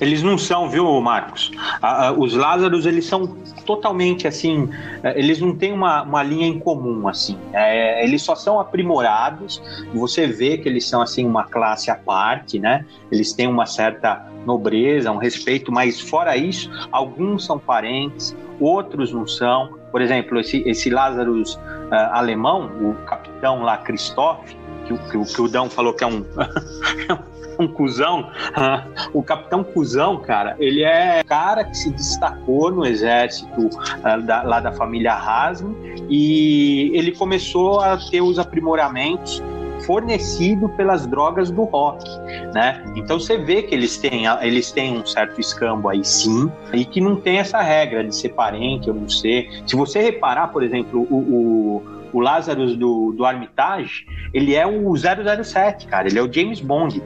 [0.00, 1.50] Eles não são, viu, Marcos?
[2.16, 3.36] os Lázaros, eles são
[3.70, 4.68] totalmente assim,
[5.02, 7.38] é, eles não têm uma, uma linha em comum, assim.
[7.52, 9.62] É, eles só são aprimorados,
[9.94, 12.84] você vê que eles são, assim, uma classe à parte, né?
[13.12, 19.26] Eles têm uma certa nobreza, um respeito, mas fora isso, alguns são parentes, outros não
[19.26, 19.78] são.
[19.92, 24.50] Por exemplo, esse, esse Lazarus uh, alemão, o capitão lá, Christoph,
[24.86, 26.24] que, que, que o Dão falou que é um,
[27.60, 28.30] Capitão Cusão,
[29.12, 34.60] o Capitão Cusão, cara, ele é cara que se destacou no exército uh, da, lá
[34.60, 35.74] da família Hasm
[36.08, 39.42] e ele começou a ter os aprimoramentos
[39.86, 42.04] fornecido pelas drogas do rock,
[42.54, 42.84] né?
[42.94, 47.00] Então você vê que eles têm, eles têm um certo escambo aí sim, e que
[47.00, 49.62] não tem essa regra de ser parente ou não ser.
[49.66, 51.82] Se você reparar, por exemplo, o, o,
[52.12, 57.02] o Lazarus do, do Armitage, ele é o 007, cara, ele é o James Bond.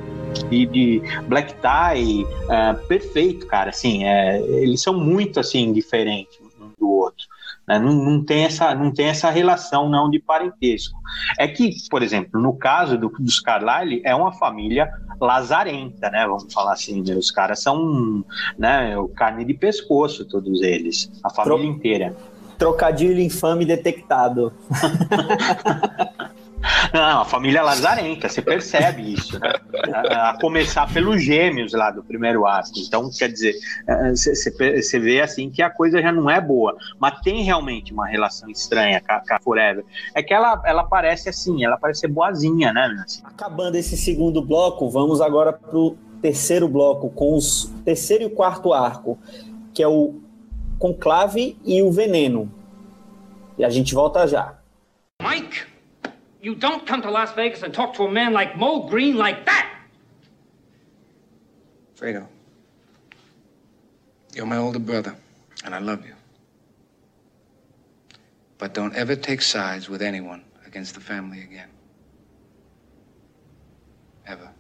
[0.51, 3.71] De, de black tie, uh, perfeito, cara.
[3.71, 7.25] Assim, é, eles são muito assim diferentes um do outro.
[7.67, 7.79] Né?
[7.79, 10.99] Não, não, tem essa, não tem essa relação não de parentesco.
[11.39, 14.91] É que, por exemplo, no caso do, dos Carlyle, é uma família
[15.21, 16.27] lazarenta, né?
[16.27, 17.15] Vamos falar assim, né?
[17.15, 18.25] os caras são
[18.59, 21.77] né, carne de pescoço, todos eles, a família Tro...
[21.77, 22.17] inteira.
[22.65, 24.51] Trocadilho infame detectado.
[26.95, 29.53] Não, a família lazarenta, você percebe isso, né?
[29.93, 32.71] A, a, começar pelos gêmeos lá do primeiro arco.
[32.79, 33.55] Então, quer dizer,
[34.17, 36.75] você vê assim que a coisa já não é boa.
[36.99, 39.85] Mas tem realmente uma relação estranha com a, com a Forever.
[40.15, 42.97] É que ela, ela parece assim, ela parece ser boazinha, né?
[43.05, 43.21] Assim.
[43.25, 49.19] Acabando esse segundo bloco, vamos agora pro terceiro bloco, com os terceiro e quarto arco,
[49.75, 50.24] que é o
[50.79, 52.51] Conclave e o Veneno.
[53.57, 54.59] E a gente volta já.
[55.23, 55.67] Mike!
[56.43, 59.45] You don't come to Las Vegas and talk to a man like Mo Green like
[59.47, 59.71] that!
[61.97, 62.27] Fredo,
[64.35, 65.15] you're my older brother,
[65.65, 66.15] and I love you.
[68.59, 71.69] But don't ever take sides with anyone against the family again.
[74.27, 74.51] Ever.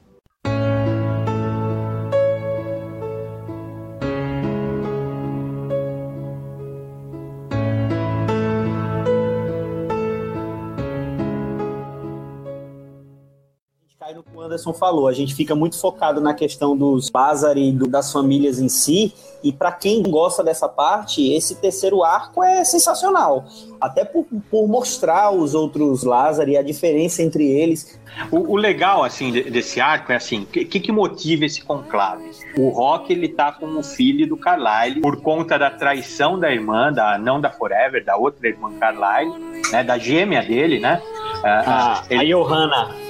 [14.14, 15.08] No que o Anderson falou.
[15.08, 19.12] A gente fica muito focado na questão dos Lázaro e do, das famílias em si.
[19.42, 23.44] E para quem gosta dessa parte, esse terceiro arco é sensacional.
[23.80, 27.98] Até por, por mostrar os outros Lázaro e a diferença entre eles.
[28.30, 32.30] O, o legal, assim, desse arco é assim, o que, que motiva esse conclave?
[32.56, 36.92] O Rock, ele tá com o filho do Carlyle por conta da traição da irmã,
[36.92, 39.32] da, não da Forever, da outra irmã Carlyle,
[39.72, 41.02] né, da gêmea dele, né?
[41.42, 43.03] Ah, ele, a Johanna.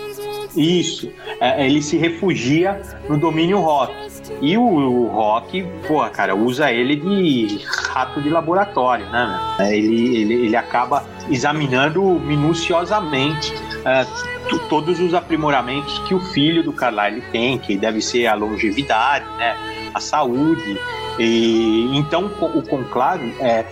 [0.57, 1.11] Isso.
[1.40, 3.92] É, ele se refugia no domínio rock.
[4.40, 9.57] E o, o rock, pô, cara, usa ele de rato de laboratório, né?
[9.61, 13.52] É, ele, ele, ele acaba examinando minuciosamente
[13.84, 14.07] é,
[14.68, 19.57] todos os aprimoramentos que o filho do Carlyle tem, que deve ser a longevidade, né?
[19.92, 20.78] A saúde.
[21.18, 23.64] E então o conclave é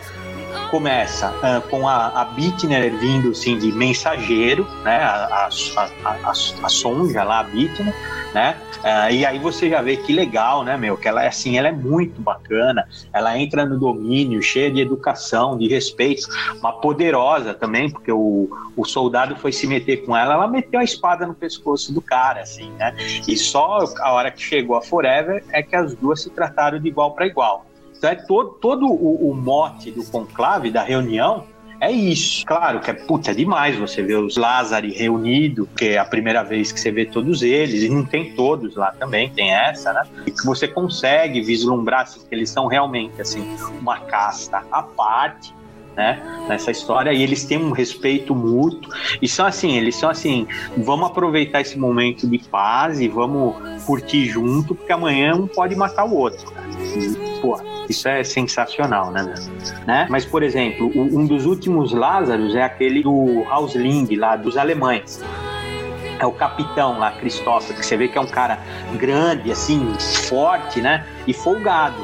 [0.71, 4.97] começa uh, com a, a vindo assim, de mensageiro, né?
[4.97, 7.95] A, a, a, a Sonja lá, a Bittner,
[8.35, 8.57] né?
[8.83, 10.97] Uh, e aí você já vê que legal, né, meu?
[10.97, 12.89] Que ela é assim, ela é muito bacana.
[13.13, 16.27] Ela entra no domínio, cheia de educação, de respeito,
[16.59, 20.85] uma poderosa também, porque o, o soldado foi se meter com ela, ela meteu a
[20.85, 22.95] espada no pescoço do cara, assim, né?
[23.29, 26.89] E só a hora que chegou a Forever é que as duas se trataram de
[26.89, 27.65] igual para igual.
[28.03, 31.47] Então é todo, todo o, o mote do conclave, da reunião,
[31.79, 32.45] é isso.
[32.45, 36.73] Claro que é puta demais você ver os Lázari reunidos, que é a primeira vez
[36.73, 40.03] que você vê todos eles, e não tem todos lá também, tem essa, né?
[40.27, 45.55] E que você consegue vislumbrar assim, que eles são realmente assim, uma casta à parte.
[45.95, 48.91] Né, nessa história e eles têm um respeito mútuo
[49.21, 54.25] e são assim, eles são assim, vamos aproveitar esse momento de paz e vamos curtir
[54.25, 56.51] junto, porque amanhã um pode matar o outro.
[56.97, 59.35] E, pô, isso é sensacional, né,
[59.87, 60.07] né?
[60.09, 65.21] Mas, por exemplo, um dos últimos Lázaros é aquele do Hausling, lá dos alemães
[66.23, 68.61] é o capitão lá, Christopher, que você vê que é um cara
[68.95, 69.93] grande, assim,
[70.29, 71.05] forte, né?
[71.27, 71.97] E folgado.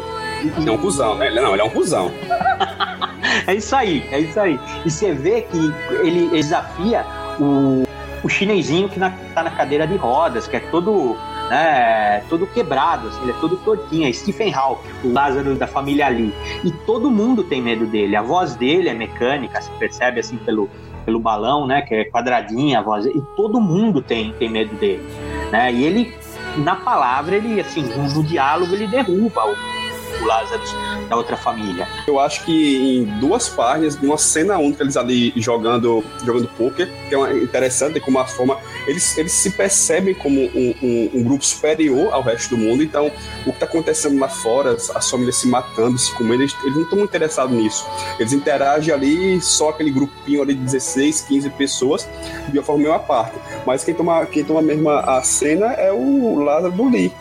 [0.56, 1.30] Ele é um cuzão, né?
[1.30, 2.10] Não, ele é um cuzão.
[3.46, 4.58] é isso aí, é isso aí.
[4.84, 7.04] E você vê que ele desafia
[7.38, 7.84] o,
[8.22, 11.16] o chinesinho que na, tá na cadeira de rodas, que é todo
[11.48, 16.06] né, todo quebrado, assim, ele é todo tortinho, é Stephen Hawking, o Lázaro da família
[16.06, 16.32] Ali.
[16.64, 20.68] E todo mundo tem medo dele, a voz dele é mecânica, se percebe assim pelo,
[21.04, 25.02] pelo balão, né, que é quadradinha a voz, e todo mundo tem, tem medo dele,
[25.50, 26.14] né, e ele,
[26.58, 29.77] na palavra, ele, assim, no, diálogo, ele derruba o,
[30.20, 30.62] o Lázaro
[31.08, 31.88] da outra família?
[32.06, 37.14] Eu acho que em duas páginas, numa cena única, eles ali jogando, jogando poker, que
[37.14, 38.58] é uma, interessante como a forma.
[38.86, 43.06] Eles, eles se percebem como um, um, um grupo superior ao resto do mundo, então
[43.06, 46.82] o que está acontecendo lá fora, as famílias se matando, se comendo, eles, eles não
[46.82, 47.86] estão muito interessados nisso.
[48.18, 52.08] Eles interagem ali, só aquele grupinho ali de 16, 15 pessoas,
[52.48, 53.38] de uma forma meio à parte.
[53.66, 57.12] Mas quem toma, quem toma mesmo a cena é o Lázaro do Lee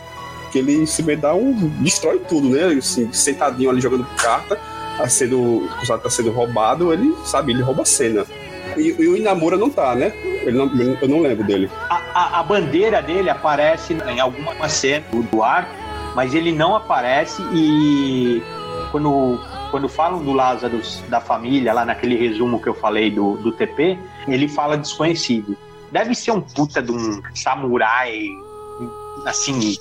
[0.50, 1.52] que ele se vê dar um.
[1.80, 2.78] destrói tudo, né?
[2.78, 4.58] Assim, sentadinho ali jogando carta,
[4.94, 8.24] a tá sendo, acusado tá sendo roubado, ele sabe, ele rouba a cena.
[8.76, 10.12] E, e o Inamura não tá, né?
[10.52, 10.70] Não,
[11.00, 11.70] eu não lembro dele.
[11.90, 15.70] A, a, a, bandeira dele aparece em alguma cena do arco,
[16.14, 18.42] mas ele não aparece e
[18.90, 19.40] quando,
[19.70, 23.98] quando falam do Lázaro da família, lá naquele resumo que eu falei do, do TP,
[24.26, 25.56] ele fala desconhecido.
[25.90, 28.26] Deve ser um puta de um samurai
[29.24, 29.76] assim,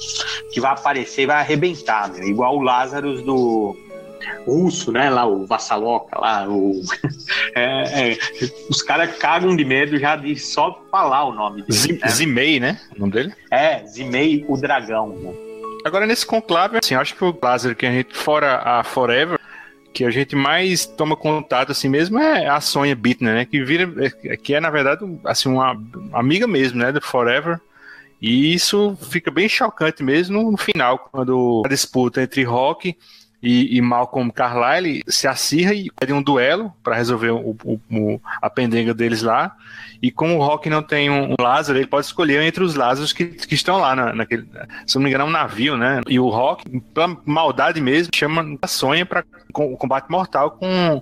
[0.52, 2.24] que vai aparecer e vai arrebentar, meu.
[2.24, 3.76] Igual o Lázaro do
[4.46, 5.10] russo, né?
[5.10, 6.82] Lá, o Vassaloca, lá, o.
[7.56, 8.18] é, é,
[8.70, 12.00] os caras cagam de medo já de só falar o nome dele.
[12.02, 12.08] né?
[12.10, 12.80] Zimei, né?
[12.96, 13.34] O nome dele?
[13.52, 15.10] É, Zimei o Dragão.
[15.10, 15.34] Né?
[15.86, 19.40] Agora, nesse conclave, assim, acho que o Lázaro que a gente, fora a Forever,
[19.94, 23.46] que a gente mais toma contato assim mesmo é a Sonha Bittner, né?
[23.46, 23.92] Que vira,
[24.26, 25.76] é, que é na verdade assim uma
[26.14, 26.92] amiga mesmo, né?
[26.92, 27.60] Do Forever.
[28.22, 32.98] E isso fica bem chocante mesmo no final, quando a disputa entre Rock
[33.42, 38.22] e, e Malcolm Carlyle se acirra e pede um duelo para resolver o, o, o,
[38.42, 39.56] a pendenga deles lá.
[40.02, 43.14] E como o Rock não tem um, um Lázaro, ele pode escolher entre os Lázaros
[43.14, 44.48] que, que estão lá na, naquele,
[44.86, 46.02] se não me engano, é um navio, né?
[46.08, 51.02] E o Rock, pela maldade mesmo, chama a Sonha para o combate mortal com,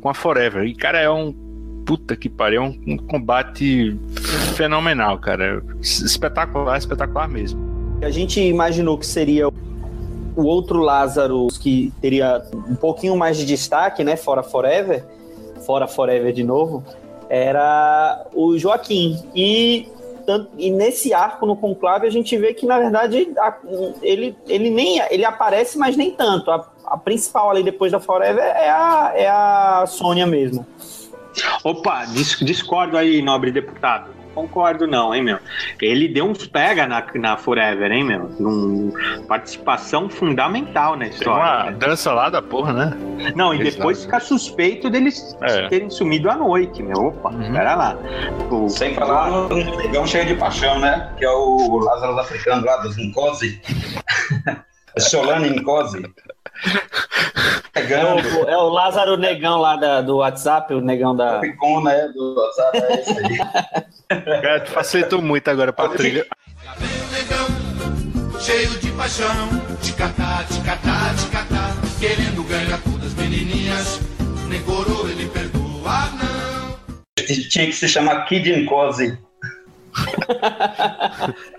[0.00, 0.64] com a Forever.
[0.64, 1.47] E, cara, é um
[1.88, 3.96] puta que pariu, é um, um combate
[4.54, 5.64] fenomenal, cara.
[5.80, 7.58] Espetacular, espetacular mesmo.
[8.02, 14.04] A gente imaginou que seria o outro Lázaro que teria um pouquinho mais de destaque,
[14.04, 14.16] né?
[14.16, 15.02] Fora Forever,
[15.64, 16.84] fora Forever de novo,
[17.30, 19.18] era o Joaquim.
[19.34, 19.88] E,
[20.58, 23.32] e nesse arco no conclave a gente vê que na verdade
[24.02, 26.50] ele, ele nem ele aparece, mas nem tanto.
[26.50, 30.66] A, a principal ali depois da Forever é a, é a Sônia mesmo.
[31.64, 34.18] Opa, discordo aí, nobre deputado.
[34.38, 35.38] Concordo não, hein, meu.
[35.82, 38.30] Ele deu uns pega na, na Forever, hein, meu.
[38.38, 38.92] Um,
[39.26, 41.64] participação fundamental na história.
[41.64, 43.32] Tem uma dança lá da porra, né?
[43.34, 45.66] Não, e depois fica suspeito deles é.
[45.68, 47.06] terem sumido à noite, meu.
[47.06, 47.52] Opa, uhum.
[47.52, 47.98] pera lá.
[48.48, 48.68] O...
[48.68, 51.12] Sem falar no negão cheio de paixão, né?
[51.18, 53.60] Que é o Lázaro Africano lá dos Nkosi.
[54.98, 56.02] Solane Nkosi.
[57.74, 61.38] É o, é o, Lázaro Negão lá da, do WhatsApp, o negão da.
[61.38, 62.08] O Picon, né?
[62.08, 63.38] Do WhatsApp, é isso aí.
[64.42, 66.26] Cara, tu facilitou muito agora pra trilha.
[67.12, 67.46] negão,
[68.40, 69.48] cheio de paixão,
[71.98, 74.00] querendo ganhar todas as menininhas,
[74.48, 76.78] nem coroa ele perdoa, não.
[77.26, 79.18] Tinha que se chamar Kid Nkose.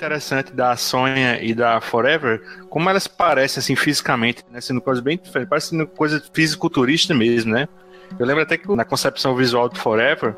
[0.00, 5.18] interessante da Sonha e da Forever, como elas parecem assim fisicamente, né, sendo coisas bem
[5.22, 7.68] diferentes, parecem coisa fisiculturista mesmo, né?
[8.18, 10.34] Eu lembro até que na concepção visual do Forever,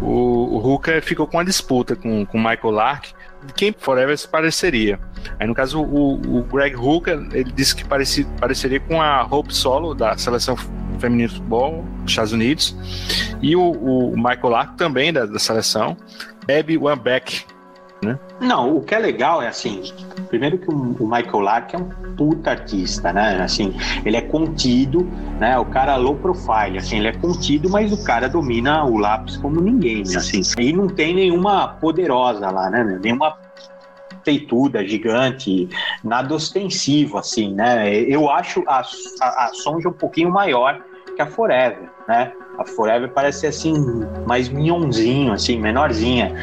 [0.00, 3.08] o, o Hooker ficou com uma disputa com o Michael Lark
[3.44, 4.98] de quem Forever se pareceria.
[5.38, 9.54] Aí no caso o, o Greg Hooker, ele disse que parecia, pareceria com a Hope
[9.54, 10.56] Solo da seleção
[10.98, 12.74] feminina de futebol dos Estados Unidos
[13.42, 15.96] e o, o Michael Lark também da, da seleção,
[16.48, 17.44] Abby Wambach
[18.02, 18.18] né?
[18.40, 19.82] Não, o que é legal é assim,
[20.28, 23.40] primeiro que o Michael Lark é um puta artista, né?
[23.42, 23.74] Assim,
[24.04, 25.04] ele é contido,
[25.38, 25.58] né?
[25.58, 29.60] O cara low profile, assim, ele é contido, mas o cara domina o lápis como
[29.60, 30.16] ninguém, né?
[30.16, 30.42] assim.
[30.58, 32.98] E não tem nenhuma poderosa lá, né?
[33.02, 33.36] Nenhuma
[34.24, 35.68] feituda, gigante,
[36.02, 37.92] nada ostensivo, assim, né?
[37.92, 38.82] Eu acho a,
[39.20, 40.80] a, a Sonja um pouquinho maior
[41.14, 42.32] que a Forever, né?
[42.58, 43.74] A Forever parece assim,
[44.26, 46.34] mais minhonzinho, assim, menorzinha.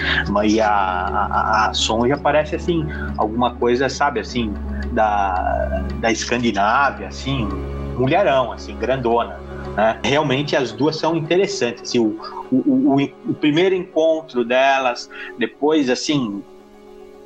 [0.43, 2.85] E a, a, a Sonja parece assim,
[3.17, 4.53] alguma coisa, sabe, assim,
[4.91, 7.47] da, da Escandinávia, assim,
[7.95, 9.39] mulherão, assim, grandona.
[9.75, 9.99] Né?
[10.03, 11.83] Realmente as duas são interessantes.
[11.83, 12.19] Assim, o,
[12.51, 16.43] o, o, o primeiro encontro delas, depois, assim,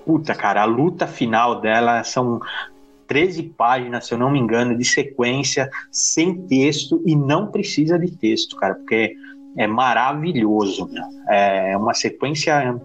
[0.05, 2.41] puta, cara, a luta final dela são
[3.13, 8.09] 13 páginas, se eu não me engano, de sequência, sem texto e não precisa de
[8.09, 9.15] texto, cara, porque
[9.55, 11.03] é maravilhoso, meu.
[11.29, 12.75] é uma sequência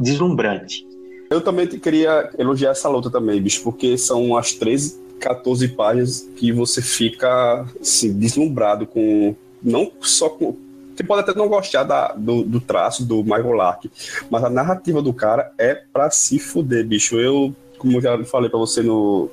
[0.00, 0.88] deslumbrante.
[1.28, 6.50] Eu também queria elogiar essa luta também, bicho, porque são as 13, 14 páginas que
[6.52, 9.36] você fica assim, deslumbrado com.
[9.62, 10.56] Não só com.
[10.96, 13.90] Você pode até não gostar da, do, do traço do Michael Lark,
[14.30, 17.20] mas a narrativa do cara é pra se fuder, bicho.
[17.20, 19.30] Eu como eu já falei para você no,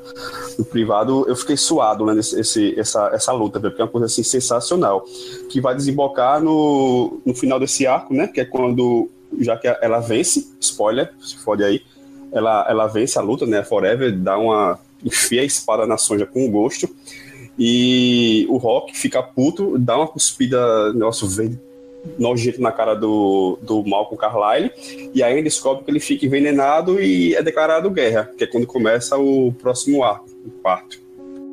[0.58, 4.06] no, privado, eu fiquei suado lendo esse, esse, essa, essa luta, porque é uma coisa
[4.06, 5.04] assim sensacional,
[5.50, 8.28] que vai desembocar no, no final desse arco, né?
[8.28, 11.82] Que é quando, já que ela vence, spoiler, se fode aí,
[12.32, 13.64] ela, ela vence a luta, né?
[13.64, 14.80] Forever, dá uma.
[15.04, 16.90] enfia a espada na sonja com gosto.
[17.60, 21.60] E o Rock fica puto, dá uma cuspida, negócio verde
[22.18, 24.72] nojento na cara do, do Malcolm Carlyle,
[25.14, 28.68] e aí ele descobre que ele fica envenenado e é declarado guerra, que é quando
[28.68, 31.00] começa o próximo arco, o quarto.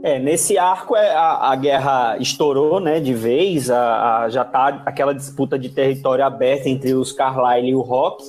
[0.03, 4.83] É, nesse arco é, a, a guerra estourou, né, de vez, a, a, já tá
[4.85, 8.23] aquela disputa de território aberta entre os Carlyle e o Rock,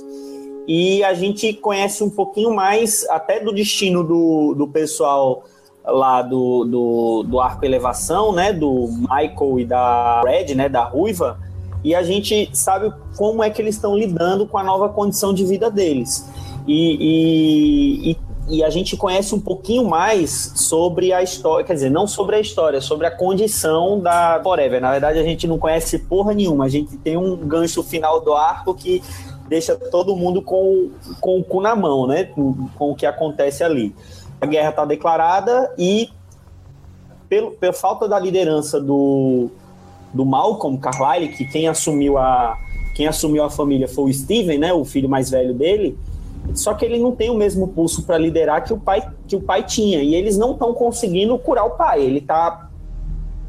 [0.67, 5.43] e a gente conhece um pouquinho mais até do destino do, do pessoal
[5.85, 11.39] lá do, do, do arco elevação, né, do Michael e da Red, né, da Ruiva,
[11.85, 15.45] e a gente sabe como é que eles estão lidando com a nova condição de
[15.45, 16.27] vida deles.
[16.65, 18.17] E, e, e,
[18.57, 22.39] e, a gente conhece um pouquinho mais sobre a história, quer dizer, não sobre a
[22.39, 24.81] história, sobre a condição da Forever.
[24.81, 28.33] Na verdade, a gente não conhece porra nenhuma, a gente tem um gancho final do
[28.33, 29.03] arco que
[29.47, 30.89] deixa todo mundo com,
[31.21, 32.23] com o cu na mão, né?
[32.23, 33.95] Com, com o que acontece ali.
[34.41, 36.09] A guerra está declarada e,
[37.29, 39.51] pelo, pela falta da liderança do,
[40.15, 42.57] do Malcolm Carlyle, que quem assumiu a
[42.95, 45.97] quem assumiu a família foi o Steven, né, o filho mais velho dele.
[46.53, 49.41] Só que ele não tem o mesmo pulso para liderar que o pai que o
[49.41, 52.01] pai tinha e eles não estão conseguindo curar o pai.
[52.01, 52.69] Ele está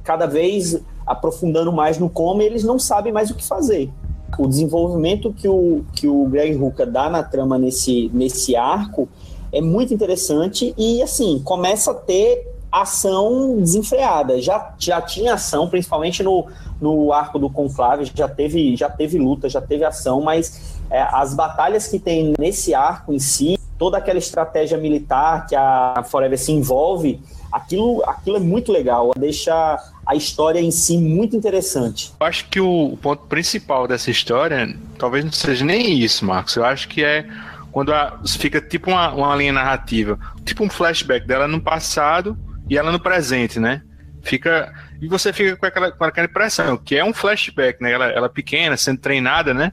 [0.03, 3.91] cada vez aprofundando mais no como e eles não sabem mais o que fazer.
[4.37, 9.09] O desenvolvimento que o, que o Greg Hooker dá na trama nesse, nesse arco
[9.53, 14.41] é muito interessante e assim começa a ter ação desenfreada.
[14.41, 16.47] Já, já tinha ação, principalmente no,
[16.81, 21.35] no arco do Conclave, já teve, já teve luta, já teve ação, mas é, as
[21.35, 26.53] batalhas que tem nesse arco em si, toda aquela estratégia militar que a Forever se
[26.53, 27.21] envolve,
[27.53, 32.13] aquilo, aquilo é muito legal, deixa a história em si muito interessante.
[32.19, 36.57] Eu acho que o ponto principal dessa história, talvez não seja nem isso, Marcos.
[36.57, 37.27] Eu acho que é
[37.73, 42.37] quando a, fica tipo uma, uma linha narrativa, tipo um flashback dela no passado
[42.69, 43.83] e ela no presente, né?
[44.23, 47.93] Fica e você fica com aquela, com aquela impressão que é um flashback, né?
[47.93, 49.71] Ela, ela pequena, sendo treinada, né?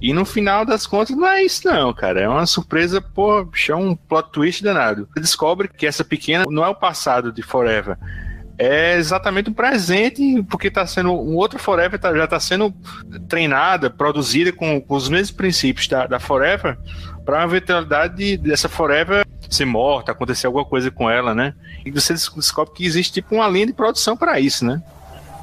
[0.00, 2.20] E no final das contas não é isso não, cara.
[2.20, 5.08] É uma surpresa, pô, é um plot twist danado.
[5.14, 7.96] Você descobre que essa pequena não é o passado de Forever.
[8.56, 12.72] É exatamente o presente, porque está sendo um outro Forever tá, já está sendo
[13.28, 16.78] treinada, produzida com, com, os mesmos princípios da, da Forever,
[17.24, 21.54] para uma eventualidade de, dessa Forever ser morta, acontecer alguma coisa com ela, né?
[21.84, 24.82] E você descobre que existe tipo uma linha de produção para isso, né?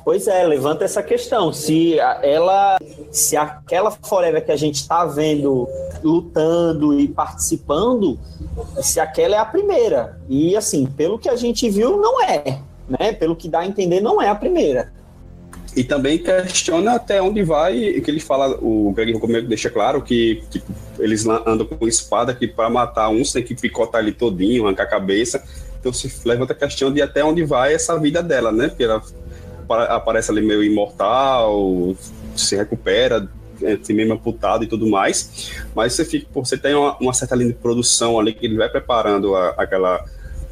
[0.04, 1.54] Pois é, levanta essa questão.
[1.54, 2.78] Se ela,
[3.12, 5.68] se aquela Forever que a gente está vendo
[6.04, 8.18] lutando e participando,
[8.82, 10.20] se aquela é a primeira.
[10.28, 12.60] E assim, pelo que a gente viu, não é.
[13.00, 13.14] Né?
[13.14, 14.92] Pelo que dá a entender, não é a primeira.
[15.76, 20.44] E também questiona até onde vai, que ele fala, o Greg Romero deixa claro que
[20.50, 20.70] tipo,
[21.00, 24.84] eles andam com espada que para matar um você tem que picotar ele todinho, arrancar
[24.84, 25.42] a cabeça.
[25.80, 28.68] Então se levanta a questão de até onde vai essa vida dela, né?
[28.68, 29.02] Porque ela
[29.70, 31.96] aparece ali meio imortal,
[32.36, 33.30] se recupera,
[33.82, 35.54] assim, meio amputado e tudo mais.
[35.74, 38.70] Mas você fica, você tem uma, uma, certa linha de produção ali que ele vai
[38.70, 40.04] preparando a, aquela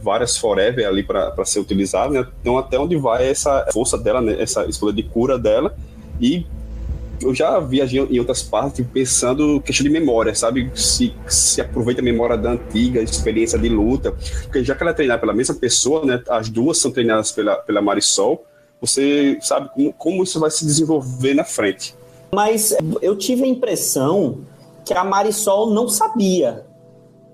[0.02, 2.28] várias forever ali para ser utilizado, né?
[2.42, 4.42] Então até onde vai essa força dela, né?
[4.42, 5.76] essa escolha de cura dela
[6.20, 6.46] e
[7.22, 10.72] eu já viajei em outras partes pensando questão de memória, sabe?
[10.74, 14.94] Se, se aproveita a memória da antiga experiência de luta, porque já que ela é
[14.94, 16.22] treinada pela mesma pessoa, né?
[16.30, 18.46] As duas são treinadas pela, pela Marisol,
[18.80, 21.94] você sabe como, como isso vai se desenvolver na frente.
[22.34, 24.40] Mas eu tive a impressão
[24.86, 26.66] que a Marisol não sabia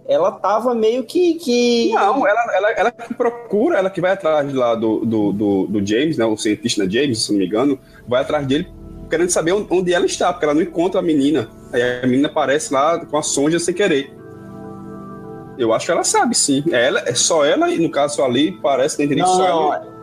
[0.08, 1.36] ela tava meio que.
[1.36, 1.92] que...
[1.94, 5.86] Não, ela, ela, ela que procura, ela que vai atrás lá do, do, do, do
[5.86, 6.26] James, né?
[6.26, 8.68] O cientista James, se não me engano, vai atrás dele
[9.10, 11.50] querendo saber onde ela está, porque ela não encontra a menina.
[11.72, 14.14] Aí a menina aparece lá com a sonja sem querer.
[15.58, 16.64] Eu acho que ela sabe, sim.
[16.72, 19.95] É, ela, é só ela, e no caso ali, parece que tem não, só ela.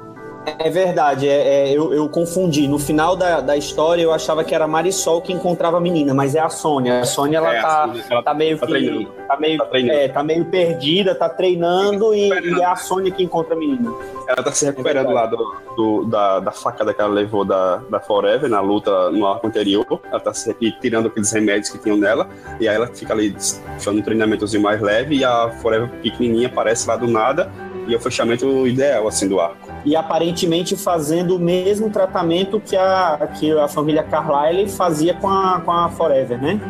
[0.44, 2.66] É verdade, é, é eu, eu, confundi.
[2.66, 6.34] No final da, da história eu achava que era Marisol que encontrava a menina, mas
[6.34, 7.00] é a Sônia.
[7.00, 9.08] A Sônia ela, é, tá, Sônia, ela tá meio tá que.
[9.28, 13.22] Tá meio, tá, é, tá meio perdida, tá treinando e, e, é a Sônia que
[13.22, 13.92] encontra a menina.
[14.26, 18.00] Ela tá se recuperando lá do, do, da, da facada que ela levou da, da
[18.00, 20.00] Forever na luta no arco anterior.
[20.10, 22.28] Ela tá se tirando aqueles remédios que tinham nela.
[22.58, 23.34] E aí ela fica ali
[23.78, 27.50] fazendo um treinamentozinho mais leve e a Forever pequenininha aparece lá do nada.
[27.86, 32.76] E é o fechamento ideal assim do arco e aparentemente fazendo o mesmo tratamento que
[32.76, 36.60] a, que a família Carlyle fazia com a, com a Forever, né?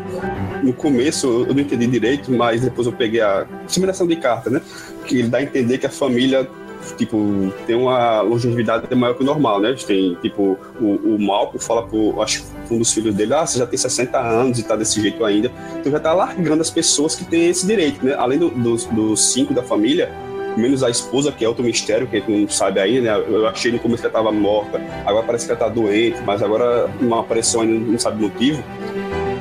[0.63, 4.61] no começo eu não entendi direito, mas depois eu peguei a simulação de carta, né?
[5.07, 6.49] Que ele dá a entender que a família
[6.97, 9.75] tipo, tem uma longevidade maior que o normal, né?
[9.87, 13.67] Tem, tipo, o, o Malco fala pro, acho, um dos filhos dele, ah, você já
[13.67, 15.51] tem 60 anos e tá desse jeito ainda.
[15.79, 18.15] Então já tá largando as pessoas que têm esse direito, né?
[18.15, 20.13] Além do, dos, dos cinco da família,
[20.57, 23.25] menos a esposa, que é outro mistério, que a gente não sabe ainda, né?
[23.29, 26.43] Eu achei no começo que ela tava morta, agora parece que ela tá doente, mas
[26.43, 28.63] agora não apareceu ainda, não sabe o motivo.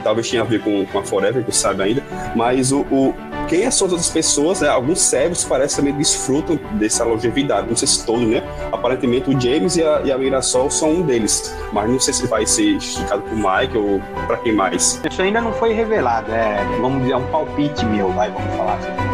[0.04, 2.04] Talvez tenha a ver com, com a Forever, que sabe ainda.
[2.36, 3.14] Mas o, o
[3.52, 4.70] quem são as outras pessoas, né?
[4.70, 8.42] Alguns servos parecem também desfrutam dessa longevidade, não sei se todos, né?
[8.72, 12.26] Aparentemente o James e a, e a Mirasol são um deles, mas não sei se
[12.28, 15.02] vai ser esticado pro Mike ou para quem mais.
[15.10, 18.76] Isso ainda não foi revelado, é, vamos dizer, é um palpite meu, vai, vamos falar
[18.76, 19.11] assim.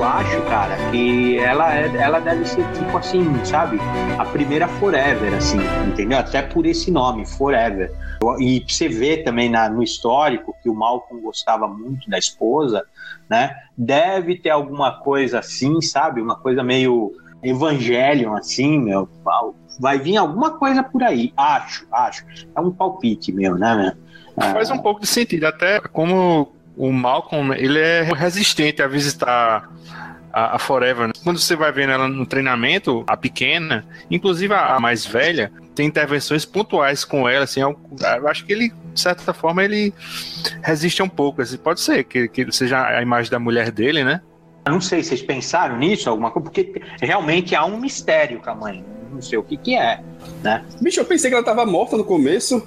[0.00, 3.76] Eu acho, cara, que ela, é, ela deve ser tipo assim, sabe?
[4.18, 6.18] A primeira Forever, assim, entendeu?
[6.18, 7.92] Até por esse nome, Forever.
[8.38, 12.82] E você vê também na, no histórico que o Malcolm gostava muito da esposa,
[13.28, 13.54] né?
[13.76, 16.22] Deve ter alguma coisa assim, sabe?
[16.22, 17.12] Uma coisa meio
[17.42, 19.06] Evangelion, assim, meu.
[19.78, 22.24] Vai vir alguma coisa por aí, acho, acho.
[22.56, 24.52] É um palpite meu, né, meu?
[24.54, 26.50] Faz um pouco de sentido, até como
[26.80, 29.70] o Malcolm, ele é resistente a visitar
[30.32, 31.08] a, a Forever.
[31.08, 31.12] Né?
[31.22, 35.86] Quando você vai vendo ela no treinamento, a pequena, inclusive a, a mais velha, tem
[35.86, 37.78] intervenções pontuais com ela, assim, eu,
[38.16, 39.92] eu, acho que ele, de certa forma, ele
[40.62, 44.22] resiste um pouco, assim, pode ser que, que seja a imagem da mulher dele, né?
[44.64, 48.54] Eu não sei, vocês pensaram nisso, alguma coisa, porque realmente há um mistério com a
[48.54, 48.82] mãe,
[49.12, 50.00] não sei o que que é,
[50.42, 50.64] né?
[50.80, 52.66] Bicho, eu pensei que ela tava morta no começo,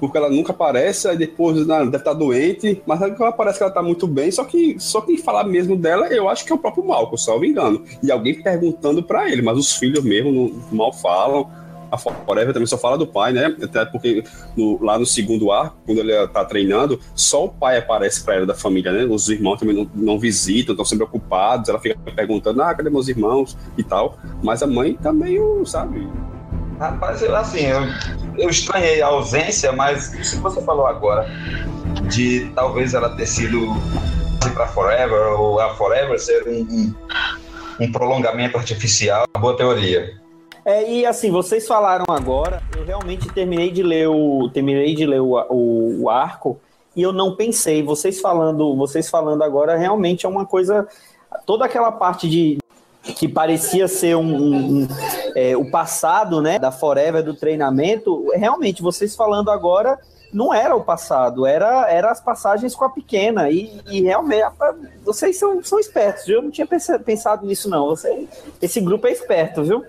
[0.00, 3.72] porque ela nunca aparece, aí depois não, deve estar doente, mas agora parece que ela
[3.72, 6.58] tá muito bem, só que só quem falar mesmo dela, eu acho que é o
[6.58, 7.82] próprio Malcolm, só me engano.
[8.02, 11.50] E alguém perguntando para ele, mas os filhos mesmo não, mal falam,
[11.96, 13.54] a Forever também só fala do pai, né?
[13.62, 14.22] Até porque
[14.56, 18.46] no, lá no segundo arco, quando ele tá treinando, só o pai aparece para ela
[18.46, 19.04] da família, né?
[19.04, 21.68] Os irmãos também não, não visitam, estão sempre ocupados.
[21.68, 24.18] Ela fica perguntando, ah, cadê meus irmãos e tal.
[24.42, 26.08] Mas a mãe tá meio, sabe?
[26.78, 27.80] Rapaz, eu, assim, eu,
[28.36, 31.26] eu estranhei a ausência, mas se você falou agora
[32.10, 33.66] de talvez ela ter sido
[34.52, 36.94] para Forever ou a Forever ser um,
[37.80, 40.14] um prolongamento artificial, uma boa teoria.
[40.66, 45.20] É, e assim, vocês falaram agora, eu realmente terminei de ler o, terminei de ler
[45.20, 46.58] o, o, o arco
[46.96, 47.84] e eu não pensei.
[47.84, 50.88] Vocês falando, vocês falando agora, realmente é uma coisa.
[51.46, 52.58] Toda aquela parte de
[53.00, 54.88] que parecia ser um, um, um
[55.36, 58.28] é, o passado, né, da Forever do treinamento.
[58.34, 59.96] Realmente, vocês falando agora,
[60.32, 63.48] não era o passado, era, era as passagens com a pequena.
[63.50, 64.44] E, e realmente,
[65.04, 66.38] vocês são, são espertos, viu?
[66.38, 67.86] Eu não tinha pensado nisso, não.
[67.86, 68.26] Você,
[68.60, 69.84] esse grupo é esperto, viu?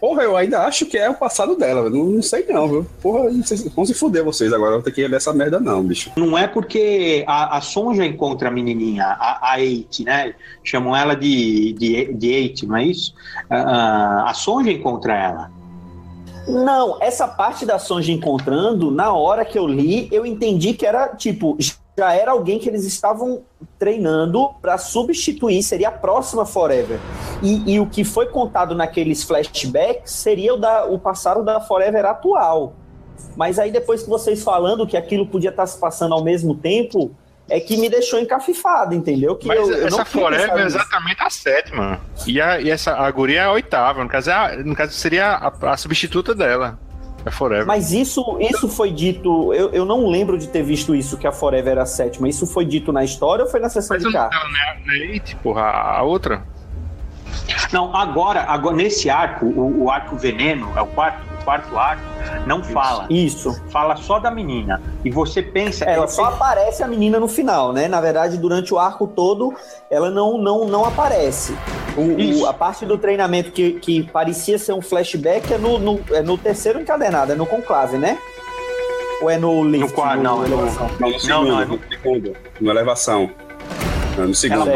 [0.00, 2.86] Porra, eu ainda acho que é o passado dela, não, não sei não, viu?
[3.02, 3.28] Porra,
[3.74, 6.10] vão se fuder vocês agora, vou ter que ler essa merda não, bicho.
[6.16, 10.34] Não é porque a, a Sonja encontra a menininha, a, a Eight, né?
[10.64, 13.12] Chamam ela de, de, de Eight, não é isso?
[13.50, 15.50] Uh, a Sonja encontra ela.
[16.48, 21.08] Não, essa parte da Sonja encontrando, na hora que eu li, eu entendi que era,
[21.08, 21.56] tipo,
[22.00, 23.42] já era alguém que eles estavam
[23.78, 26.98] treinando para substituir, seria a próxima Forever.
[27.42, 32.06] E, e, o que foi contado naqueles flashbacks seria o, da, o passado da Forever
[32.06, 32.72] atual.
[33.36, 36.54] Mas aí depois que vocês falando que aquilo podia estar tá se passando ao mesmo
[36.54, 37.14] tempo,
[37.50, 39.36] é que me deixou encafifado, entendeu?
[39.36, 42.00] Que Mas eu, eu essa Forever é exatamente a sétima.
[42.26, 44.02] E, a, e essa a guria é a oitava.
[44.02, 46.78] No caso, é a, no caso seria a, a substituta dela.
[47.24, 47.66] É Forever.
[47.66, 49.52] Mas isso, isso foi dito.
[49.52, 52.28] Eu, eu não lembro de ter visto isso, que a Forever era a sétima.
[52.28, 54.36] Isso foi dito na história ou foi na sessão Mas de carta?
[54.36, 56.42] Não, não é, é porra, a outra.
[57.72, 62.02] Não, agora, agora nesse arco, o, o arco veneno, é o quarto, quarto arco,
[62.46, 63.06] não fala.
[63.10, 63.60] Isso.
[63.70, 64.80] Fala só da menina.
[65.04, 65.84] E você pensa.
[65.84, 67.88] Ela só aparece a menina no final, né?
[67.88, 69.52] Na verdade, durante o arco todo,
[69.90, 71.56] ela não, não, não aparece.
[71.96, 76.00] O, o, a parte do treinamento que, que parecia ser um flashback é no, no,
[76.12, 78.16] é no terceiro encadenado, é no conclave, né?
[79.20, 79.88] Ou é no lift?
[79.88, 83.30] No quarto, não, no, no, no, segundo, não, não, é no segundo, no elevação.
[84.16, 84.70] No segundo.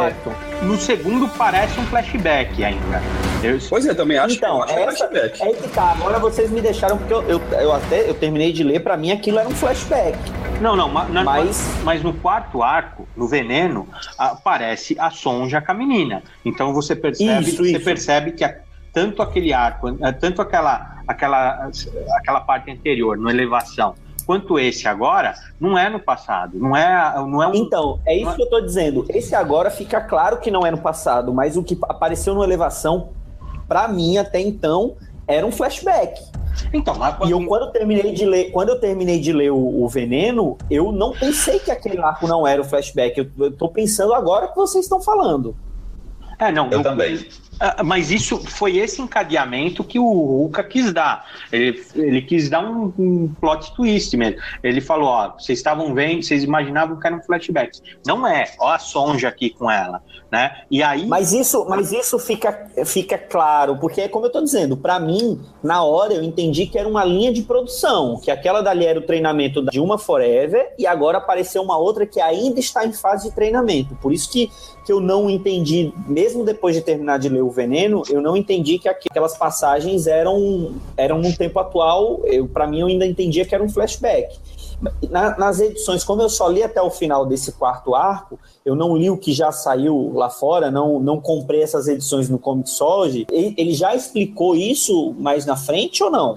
[0.63, 3.01] no segundo parece um flashback ainda.
[3.45, 3.59] Eu...
[3.69, 5.43] Pois é, também acho então, que é essa, flashback.
[5.43, 8.65] É que tá, agora vocês me deixaram, porque eu, eu, eu, até eu terminei de
[8.65, 10.19] ler, pra mim aquilo era um flashback.
[10.61, 11.81] Não, não, mas, mas...
[11.83, 16.23] mas no quarto arco, no veneno, aparece a Sonja com a menina.
[16.45, 17.85] Então você percebe, isso, você isso.
[17.85, 18.57] percebe que a,
[18.93, 21.69] tanto aquele arco, eh, tanto aquela, aquela,
[22.17, 23.95] aquela parte anterior, no elevação,
[24.25, 26.59] quanto esse agora, não é no passado.
[26.59, 27.55] Não é, não é um...
[27.55, 28.35] Então, é isso é...
[28.35, 29.05] que eu estou dizendo.
[29.11, 33.11] Esse agora fica claro que não é no passado, mas o que apareceu no elevação,
[33.67, 34.97] para mim, até então,
[35.27, 36.21] era um flashback.
[36.73, 39.83] Então, mas E eu quando eu terminei de ler, quando eu terminei de ler o,
[39.83, 43.19] o Veneno, eu não pensei que aquele arco não era o flashback.
[43.19, 45.57] Eu, eu tô pensando agora que vocês estão falando.
[46.39, 46.71] É, não.
[46.71, 47.27] Eu também.
[47.61, 51.27] Ah, Mas isso foi esse encadeamento que o Ruka quis dar.
[51.53, 54.41] Ele, ele quis dar um, um plot twist mesmo.
[54.63, 57.81] Ele falou: ó, vocês estavam vendo, vocês imaginavam que era um flashback.
[58.07, 60.63] Não é, ó a Sonja aqui com ela, né?
[60.71, 61.07] E aí.
[61.07, 65.41] Mas isso, mas isso fica, fica claro, porque é como eu tô dizendo, pra mim,
[65.63, 69.03] na hora eu entendi que era uma linha de produção, que aquela dali era o
[69.03, 73.35] treinamento da Dilma Forever e agora apareceu uma outra que ainda está em fase de
[73.35, 73.95] treinamento.
[73.97, 74.51] Por isso que,
[74.85, 78.79] que eu não entendi, mesmo depois de terminar de ler o Veneno, eu não entendi
[78.79, 82.21] que aquelas passagens eram eram num tempo atual.
[82.25, 84.39] Eu para mim eu ainda entendia que era um flashback.
[85.09, 88.95] Na- nas edições, como eu só li até o final desse quarto arco, eu não
[88.97, 93.27] li o que já saiu lá fora, não, não comprei essas edições no Comixology.
[93.31, 96.35] Ele, ele já explicou isso mais na frente ou não?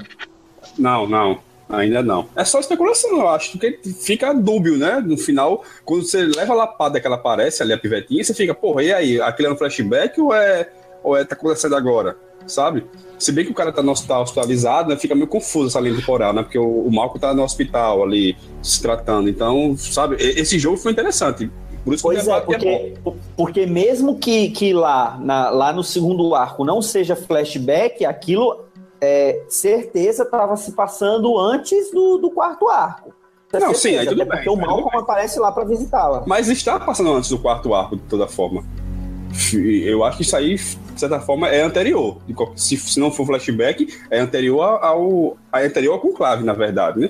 [0.77, 1.37] Não, não.
[1.69, 2.27] Ainda não.
[2.35, 5.03] É só especulação, eu acho, porque fica dúbio, né?
[5.05, 8.53] No final, quando você leva a lapada que ela aparece ali, a pivetinha, você fica,
[8.53, 9.21] porra, e aí?
[9.21, 10.69] Aquilo é um flashback ou é,
[11.03, 12.15] ou é tá acontecendo agora?
[12.45, 12.85] Sabe?
[13.19, 14.95] Se bem que o cara tá, no, tá hospitalizado, né?
[14.95, 16.43] Fica meio confuso essa linha temporal, né?
[16.43, 19.27] Porque o, o Malco tá no hospital ali, se tratando.
[19.27, 20.15] Então, sabe?
[20.19, 21.51] e- Esse jogo foi interessante.
[21.83, 25.73] Por isso que Pois é, debate é porque, porque mesmo que, que lá, na- lá
[25.73, 28.66] no segundo arco não seja flashback, aquilo
[29.01, 33.13] é certeza estava se passando antes do, do quarto arco.
[33.53, 36.23] Não, sim, certeza, aí tudo bem, Porque o Malcolm aparece lá para visitá-la.
[36.27, 38.63] Mas está passando antes do quarto arco, de toda forma.
[39.85, 42.17] Eu acho que isso aí, de certa forma, é anterior.
[42.55, 47.09] Se, se não for flashback, é anterior ao, é anterior ao conclave, na verdade, né?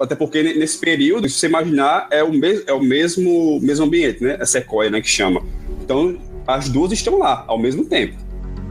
[0.00, 3.86] Até porque ne- nesse período, se você imaginar, é o, mes, é o mesmo, mesmo
[3.86, 4.36] ambiente, né?
[4.40, 5.00] É Sequoia, né?
[5.00, 5.42] Que chama.
[5.82, 8.14] Então, as duas estão lá, ao mesmo tempo.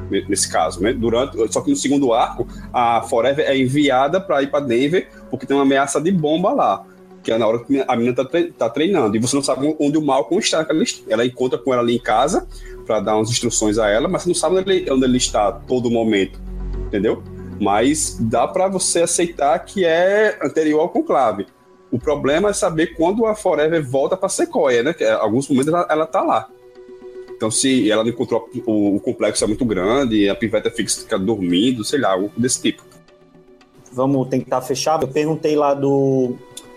[0.10, 0.94] Ne- Nesse caso, né?
[0.94, 5.46] Durante, só que no segundo arco, a Forever é enviada para ir para Denver, porque
[5.46, 6.86] tem uma ameaça de bomba lá
[7.24, 8.24] que é na hora que a menina tá,
[8.56, 9.18] tá treinando.
[9.18, 10.64] E você não sabe onde o Malcolm está.
[10.76, 12.48] his- Ela encontra com ela ali em casa
[12.86, 15.52] para dar umas instruções a ela, mas você não sabe onde ele, onde ele está
[15.52, 16.40] todo momento.
[16.86, 17.24] Entendeu?
[17.60, 21.48] Mas dá para você aceitar que é anterior ao conclave.
[21.92, 24.94] O problema é saber quando a Forever volta para Sequoia, né?
[24.94, 26.48] Que em alguns momentos ela, ela tá lá.
[27.36, 31.84] Então, se ela não encontrou o, o complexo é muito grande, a piveta fica dormindo,
[31.84, 32.84] sei lá, algo desse tipo.
[33.92, 35.02] Vamos tentar fechar.
[35.02, 36.36] Eu perguntei lá do,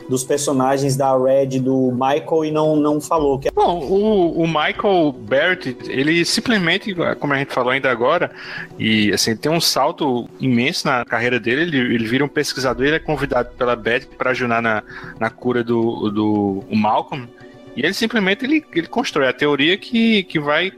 [0.09, 3.39] dos personagens da Red do Michael e não, não falou.
[3.39, 3.49] Que...
[3.49, 8.31] é Bom, o, o Michael Barrett, ele simplesmente, como a gente falou ainda agora,
[8.79, 11.63] e assim, tem um salto imenso na carreira dele.
[11.63, 14.83] Ele, ele vira um pesquisador, ele é convidado pela Beth para ajudar na,
[15.21, 17.29] na cura do, do o Malcolm.
[17.77, 20.73] E ele simplesmente ele, ele constrói a teoria que, que vai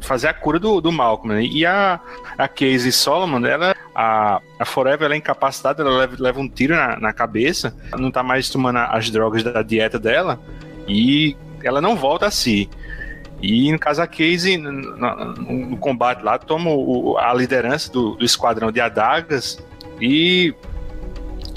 [0.00, 1.34] fazer a cura do, do Malcolm.
[1.34, 1.44] Né?
[1.44, 2.00] E a,
[2.38, 6.74] a Casey Solomon, ela, a, a Forever, ela é incapacitada, ela leva, leva um tiro
[6.74, 10.40] na, na cabeça, não tá mais tomando as drogas da dieta dela,
[10.88, 12.68] e ela não volta a si.
[13.40, 18.14] E no caso a Casey, no, no- no combate lá, toma o- a liderança do,
[18.14, 19.60] do esquadrão de adagas
[20.00, 20.54] e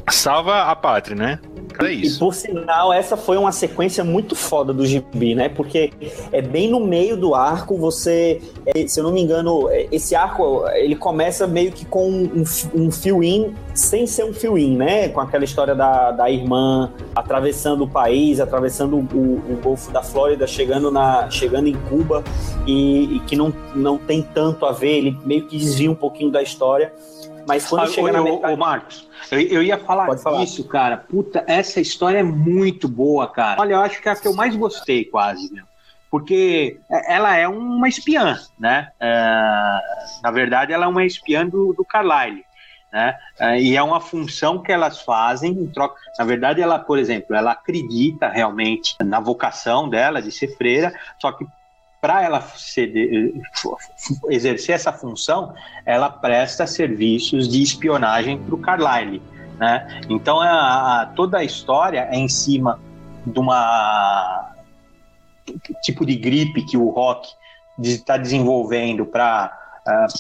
[0.10, 1.40] salva a pátria, né?
[1.80, 2.19] É E isso.
[2.19, 5.49] por sinal, essa foi uma sequência muito foda do Gibi, né?
[5.49, 5.91] Porque
[6.31, 10.15] é bem no meio do arco, você, é, se eu não me engano, é, esse
[10.15, 12.43] arco ele começa meio que com um,
[12.73, 15.10] um fill-in, sem ser um fill-in, né?
[15.10, 20.47] Com aquela história da, da irmã atravessando o país, atravessando o, o Golfo da Flórida,
[20.47, 22.23] chegando, na, chegando em Cuba,
[22.65, 26.31] e, e que não, não tem tanto a ver, ele meio que desvia um pouquinho
[26.31, 26.93] da história.
[27.47, 28.53] Mas quando Ah, chega ô, na metade...
[28.53, 30.39] ô, Marcos, eu, eu ia falar, falar.
[30.39, 30.97] disso, cara.
[30.97, 33.61] Puta, essa história é muito boa, cara.
[33.61, 35.65] Olha, eu acho que é a que eu mais gostei, quase, meu.
[36.09, 38.89] Porque ela é uma espiã, né?
[38.99, 39.80] É,
[40.23, 42.43] na verdade, ela é uma espiã do, do Carlyle.
[42.93, 43.13] Né?
[43.38, 45.99] É, e é uma função que elas fazem em troca.
[46.17, 51.34] Na verdade, ela, por exemplo, ela acredita realmente na vocação dela de ser freira, só
[51.34, 51.45] que
[52.06, 53.41] para ela ser de-
[54.30, 59.19] exercer essa função, ela presta serviços de espionagem para o Carlyle.
[59.57, 60.02] Né?
[60.07, 62.80] Então, a, a- toda a história é em cima
[63.26, 64.52] de uma
[65.82, 67.27] tipo de gripe que o Rock
[67.82, 69.52] está desenvolvendo para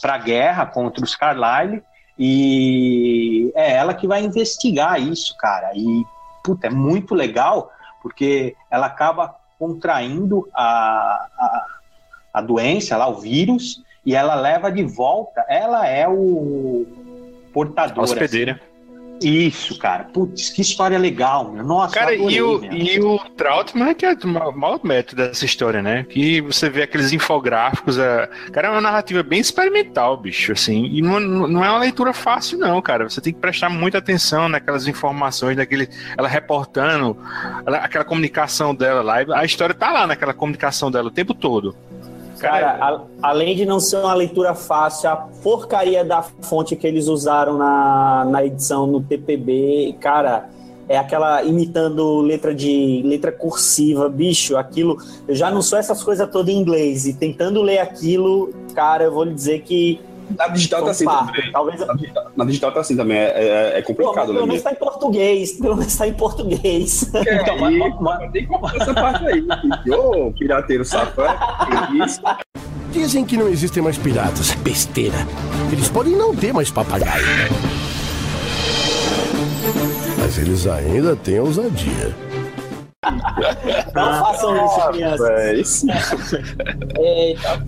[0.03, 1.83] a guerra contra os Carlyle
[2.17, 5.69] e é ela que vai investigar isso, cara.
[5.75, 6.03] E
[6.43, 7.71] puta, é muito legal
[8.01, 11.65] porque ela acaba contraindo a, a,
[12.37, 15.43] a doença, lá, o vírus, e ela leva de volta.
[15.49, 16.85] Ela é o
[17.53, 18.03] portador.
[18.03, 18.53] Hospedeira.
[18.53, 18.75] assim.
[19.21, 20.03] Isso, cara.
[20.03, 21.63] Putz, que história legal, meu.
[21.63, 22.73] Nossa, Cara, adorei, e o, meu.
[22.73, 26.03] e o Trautmann que é o ma- maior método dessa história, né?
[26.09, 27.97] Que você vê aqueles infográficos.
[27.97, 28.27] A...
[28.51, 30.83] Cara, é uma narrativa bem experimental, bicho, assim.
[30.87, 33.09] E não, não é uma leitura fácil, não, cara.
[33.09, 35.87] Você tem que prestar muita atenção naquelas informações, naquele.
[36.17, 37.17] Ela reportando,
[37.65, 39.19] ela- aquela comunicação dela lá.
[39.39, 41.73] A história tá lá naquela comunicação dela o tempo todo.
[42.49, 47.07] Cara, a- além de não ser uma leitura fácil, a porcaria da fonte que eles
[47.07, 50.49] usaram na, na edição no TPB, cara,
[50.87, 54.97] é aquela imitando letra de letra cursiva, bicho, aquilo.
[55.27, 59.11] Eu já não sou essas coisas todas em inglês e tentando ler aquilo, cara, eu
[59.13, 59.99] vou lhe dizer que
[60.37, 61.51] Na digital tá assim também.
[61.51, 63.17] talvez Na digital, na digital tá assim também.
[63.17, 64.47] É, é, é Pô, mas complicado, pelo né?
[64.47, 67.11] menos tá em português, pelo menos tá em português.
[67.13, 69.45] Então, mas, mas, tem como essa parte aí.
[69.91, 71.37] Ô, pirateiro safado.
[71.91, 72.21] que isso?
[72.91, 74.51] Dizem que não existem mais piratas.
[74.55, 75.17] Besteira.
[75.71, 77.25] Eles podem não ter mais papagaio.
[80.17, 82.15] Mas eles ainda têm ousadia.
[83.93, 85.29] Não façam isso, crianças.
[85.29, 85.87] É isso.
[86.97, 87.61] Eita,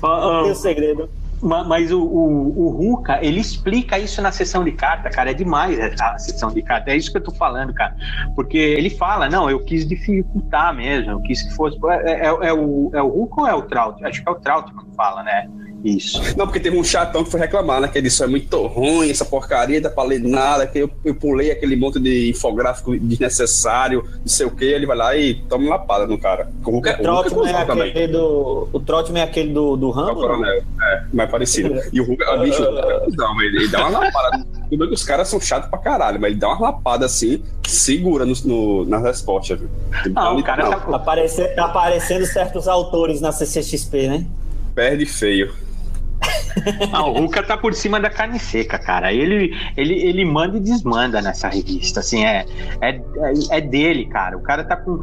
[0.00, 0.42] pô.
[0.42, 1.10] Tem o segredo.
[1.42, 5.30] Ma- Mas o, o, o Ruka, ele explica isso na sessão de carta, cara.
[5.30, 6.90] É demais a sessão de carta.
[6.90, 7.94] É isso que eu tô falando, cara.
[8.34, 11.78] Porque ele fala, não, eu quis dificultar mesmo, eu quis que fosse.
[12.04, 14.04] É, é, é o, é o Ruka ou é o Trout?
[14.04, 15.46] Acho que é o Trout que fala, né?
[15.86, 16.20] Isso.
[16.36, 17.86] Não, porque teve um chatão que foi reclamar, né?
[17.86, 21.14] Que ele disse, é muito ruim, essa porcaria, dá pra ler nada, que eu, eu
[21.14, 25.64] pulei aquele monte de infográfico desnecessário, não sei o que, ele vai lá e toma
[25.64, 26.50] uma lapada no cara.
[26.64, 27.90] O Trotman é gostou também.
[27.90, 28.68] aquele do.
[28.72, 30.08] O Trotman é aquele do, do É o Rambo?
[30.22, 30.28] não?
[30.28, 31.80] coronel, é, mais parecido.
[31.92, 34.44] E o Hulk, ah, bicho, o Hulk é ele, ele dá uma lapada.
[34.68, 37.40] Tudo bem que os caras são chatos pra caralho, mas ele dá uma lapada assim,
[37.64, 39.68] segura no, no, nas respostas, viu?
[40.12, 44.26] Dá o cara não, tá- Tá aparecendo, tá aparecendo certos autores na CCXP, né?
[44.74, 45.52] Perde feio.
[46.92, 49.12] Ah, o Ruka tá por cima da carne seca, cara.
[49.12, 52.00] Ele, ele, ele manda e desmanda nessa revista.
[52.00, 52.46] Assim, é,
[52.80, 53.00] é,
[53.50, 54.36] é dele, cara.
[54.36, 54.98] O cara tá com.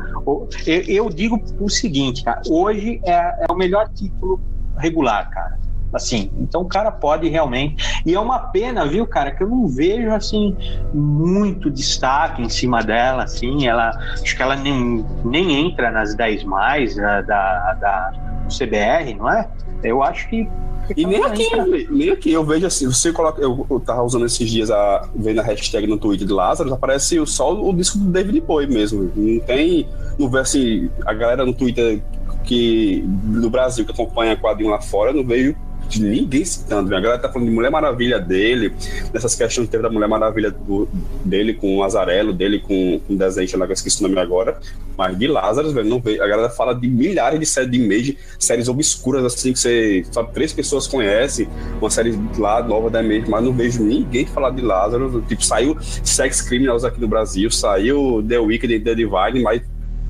[0.65, 2.41] Eu, eu digo o seguinte, cara.
[2.49, 4.41] Hoje é, é o melhor título
[4.77, 5.63] regular, cara.
[5.93, 8.01] Assim, então o cara pode realmente.
[8.03, 10.57] E é uma pena, viu, cara, que eu não vejo assim
[10.91, 13.67] muito destaque em cima dela, assim.
[13.67, 18.11] Ela acho que ela nem, nem entra nas 10 mais da, da, da
[18.47, 19.47] CBR, não é?
[19.83, 20.49] Eu acho que
[20.95, 21.49] E nem aqui,
[21.89, 25.39] nem aqui, eu vejo assim, você coloca, eu, eu tava usando esses dias a vendo
[25.39, 29.11] a hashtag no Twitter de Lázaro, aparece só o disco do David Bowie mesmo.
[29.15, 29.87] Não tem,
[30.19, 32.01] não vê assim, a galera no Twitter
[32.43, 35.55] que do Brasil que acompanha quadrinho lá fora, não vejo
[35.87, 36.89] de ninguém citando.
[36.89, 36.99] velho.
[36.99, 38.73] A galera tá falando de Mulher Maravilha dele,
[39.11, 40.87] dessas questões que teve da Mulher Maravilha do-
[41.23, 44.57] dele com o Azarelo, dele com, o desenho lá, que eu esqueci o nome agora.
[44.97, 46.21] Mas de Lázaro, velho, não vejo.
[46.21, 50.53] A galera fala de milhares de séries de Image, séries obscuras, assim, que você três
[50.53, 51.47] pessoas conhecem,
[51.79, 55.23] uma série lá nova da Image, mas não vejo ninguém falar de Lázaro.
[55.27, 59.61] Tipo, saiu Sex Criminals aqui no Brasil, saiu The Wicked e The Divine, mas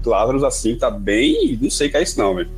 [0.05, 1.57] Lázaro, assim, tá bem.
[1.61, 2.49] Não sei o que é isso, não, velho.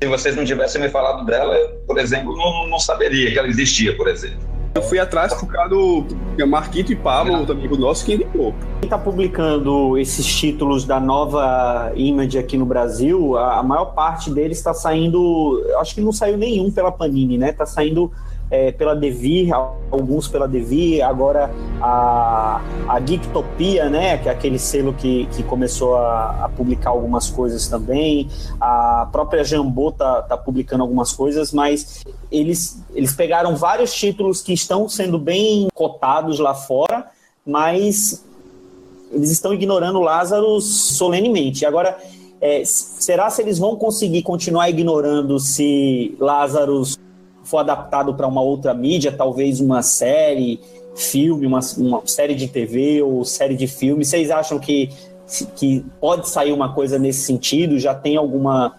[0.00, 3.48] Se vocês não tivessem me falado dela, eu, por exemplo, não, não saberia que ela
[3.48, 4.38] existia, por exemplo.
[4.74, 6.06] Eu fui atrás por causa do
[6.46, 8.54] Marquito e Pablo, outro amigo nosso, que indicou.
[8.80, 14.30] Quem tá publicando esses títulos da nova Image aqui no Brasil, a, a maior parte
[14.30, 15.66] deles está saindo.
[15.80, 17.50] Acho que não saiu nenhum pela Panini, né?
[17.50, 18.12] Tá saindo
[18.50, 21.50] é, pela Devir, alguns pela Devir, agora
[21.80, 24.18] a, a Geektopia, né?
[24.18, 28.28] Que é aquele selo que, que começou a, a publicar algumas coisas também.
[28.60, 34.52] A própria Jambô tá, tá publicando algumas coisas, mas eles, eles pegaram vários títulos que
[34.52, 37.06] estão sendo bem cotados lá fora,
[37.44, 38.24] mas
[39.12, 41.64] eles estão ignorando Lázaro solenemente.
[41.64, 41.98] Agora,
[42.40, 46.82] é, será se eles vão conseguir continuar ignorando se Lázaro
[47.48, 50.60] for adaptado para uma outra mídia, talvez uma série,
[50.94, 54.04] filme, uma, uma série de TV ou série de filme?
[54.04, 54.90] Vocês acham que,
[55.56, 57.78] que pode sair uma coisa nesse sentido?
[57.78, 58.76] Já tem alguma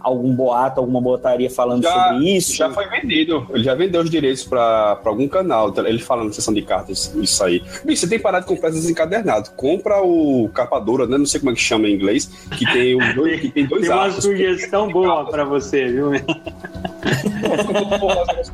[0.00, 2.54] algum boato, alguma botaria falando Já- sobre isso?
[2.56, 3.46] Já foi vendido.
[3.50, 5.72] Ele já vendeu os direitos pra pra algum canal.
[5.78, 7.62] Ele fala na sessão de cartas isso aí.
[7.84, 9.50] Bicho, você tem que parar de comprar esses encadernados.
[9.56, 11.16] Compra o capa dura, né?
[11.18, 12.30] Não sei como é que chama em inglês.
[12.56, 14.24] Que tem, os dois, que tem dois Tem uma arcos.
[14.24, 16.10] sugestão boa pra você, viu?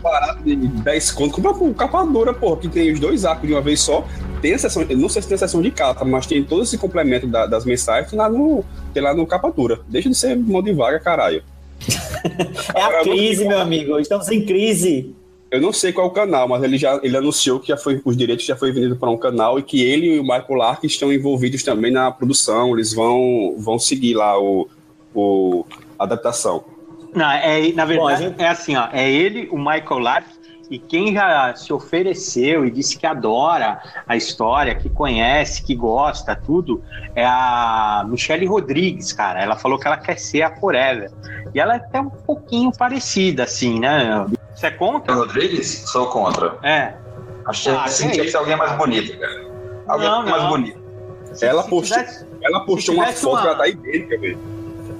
[0.02, 1.34] Paradas de 10 conto.
[1.40, 4.04] Compra o capa dura, porra, que tem os dois arcos de uma vez só.
[4.40, 6.76] Tem a sessão, não sei se tem a sessão de capa, mas tem todo esse
[6.76, 9.80] complemento da- das mensagens lá no, tem lá no capa dura.
[9.88, 11.35] Deixa de ser mão de vaga, caralho.
[12.74, 13.98] É a crise, meu amigo.
[13.98, 15.14] Estamos em crise.
[15.50, 18.00] Eu não sei qual é o canal, mas ele já ele anunciou que já foi,
[18.04, 20.84] os direitos já foi vendido para um canal e que ele e o Michael Lark
[20.84, 22.74] estão envolvidos também na produção.
[22.74, 24.68] Eles vão, vão seguir lá o,
[25.14, 25.64] o
[25.98, 26.64] a adaptação.
[27.14, 28.88] Não, é, na Bom, verdade, gente- é assim, ó.
[28.92, 30.26] É ele, o Michael Lark
[30.70, 36.34] E quem já se ofereceu e disse que adora a história, que conhece, que gosta,
[36.34, 36.82] tudo,
[37.14, 39.40] é a Michelle Rodrigues, cara.
[39.40, 41.10] Ela falou que ela quer ser a Forever.
[41.54, 44.26] E ela é até um pouquinho parecida, assim, né?
[44.54, 45.14] Você é contra?
[45.14, 45.84] Rodrigues?
[45.88, 46.58] Sou contra.
[46.62, 46.94] É.
[47.46, 49.46] Achei Ah, que que tinha é que ser alguém mais bonito, cara.
[49.86, 50.50] Alguém Não, mais não.
[50.50, 50.84] bonito.
[51.40, 54.38] Ela se postou, tivesse- ela postou uma foto uma- que ela tá idêntica, velho.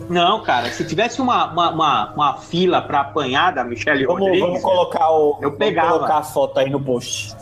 [0.09, 4.47] Não, cara, se tivesse uma, uma, uma, uma fila pra apanhar da Michelle Vamos, Rodrigues.
[4.47, 5.39] vamos colocar o.
[5.43, 5.89] Eu pegava.
[5.89, 7.35] Vamos colocar a foto aí no post.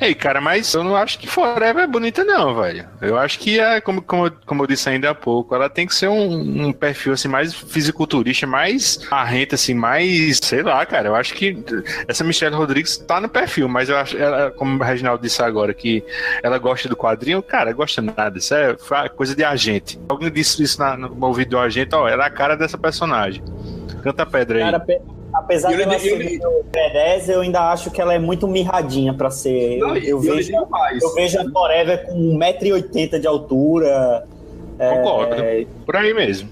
[0.00, 2.86] Ei, cara, mas eu não acho que Forever é bonita, não, velho.
[3.00, 5.94] Eu acho que, é, como, como, como eu disse ainda há pouco, ela tem que
[5.94, 10.38] ser um, um perfil assim, mais fisiculturista, mais arrenta, assim, mais.
[10.42, 11.08] Sei lá, cara.
[11.08, 11.56] Eu acho que
[12.06, 15.72] essa Michelle Rodrigues tá no perfil, mas eu acho, ela, como o Reginaldo disse agora,
[15.74, 16.04] que
[16.42, 18.38] ela gosta do quadrinho, cara, gosta nada.
[18.38, 18.76] Isso é
[19.14, 19.98] coisa de agente.
[20.08, 23.42] Alguém disse isso na, no ouvido do agente, ó, ela é a cara dessa personagem.
[24.02, 24.64] Canta pedra aí.
[24.64, 25.00] Cara, pe-
[25.36, 29.14] apesar Eu de ela ser meio B10, eu ainda acho que ela é muito mirradinha
[29.14, 29.78] pra ser.
[29.78, 31.02] Não, eu, eu vejo, mais.
[31.02, 34.26] eu vejo a Forever com 1,80m de altura.
[34.78, 35.34] Concordo.
[35.34, 36.48] é, Por aí mesmo.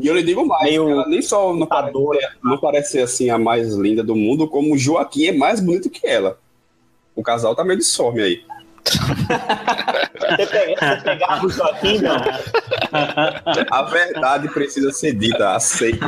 [0.00, 1.94] E eu lhe digo mais, Meio ela nem só não parece,
[2.42, 5.88] não parece ser assim a mais linda do mundo, como o Joaquim é mais bonito
[5.88, 6.36] que ela.
[7.14, 8.42] O casal tá meio disforme aí.
[8.84, 12.16] Você, pega, você pegava o Joaquim, não?
[13.70, 16.00] A verdade precisa ser dita, aceite.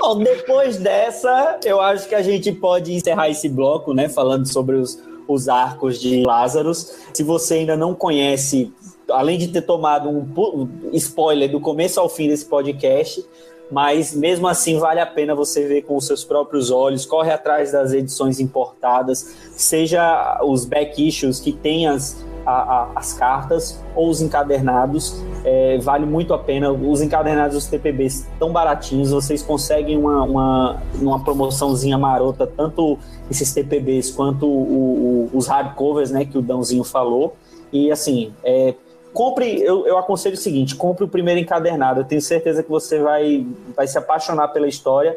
[0.00, 4.08] Bom, depois dessa, eu acho que a gente pode encerrar esse bloco, né?
[4.08, 6.94] Falando sobre os, os arcos de Lázaros.
[7.12, 8.72] Se você ainda não conhece,
[9.10, 13.24] além de ter tomado um spoiler do começo ao fim desse podcast,
[13.70, 17.72] mas mesmo assim vale a pena você ver com os seus próprios olhos, corre atrás
[17.72, 24.08] das edições importadas, seja os back issues que tem as, a- a- as cartas ou
[24.10, 26.70] os encadernados, é, vale muito a pena.
[26.70, 32.98] Os encadernados dos TPBs tão baratinhos, vocês conseguem uma, uma, uma promoçãozinha marota, tanto
[33.30, 37.34] esses TPBs quanto o- o- os hardcovers, né, que o Dãozinho falou.
[37.72, 38.74] E assim, é,
[39.14, 42.00] compre, eu, eu aconselho o seguinte: compre o primeiro encadernado.
[42.00, 45.16] Eu tenho certeza que você vai, vai se apaixonar pela história.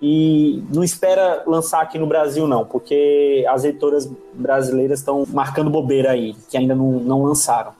[0.00, 6.12] E não espera lançar aqui no Brasil, não, porque as editoras brasileiras estão marcando bobeira
[6.12, 7.72] aí, que ainda não, não lançaram.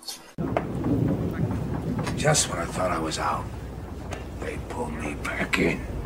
[2.16, 3.44] Just when I thought I was out,
[4.44, 5.97] they pulled me back in.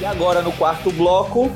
[0.00, 1.52] E agora no quarto bloco,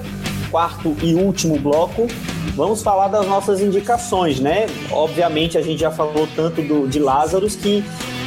[0.50, 2.06] quarto e último bloco,
[2.54, 4.66] vamos falar das nossas indicações, né?
[4.90, 7.82] Obviamente a gente já falou tanto do, de Lázaros que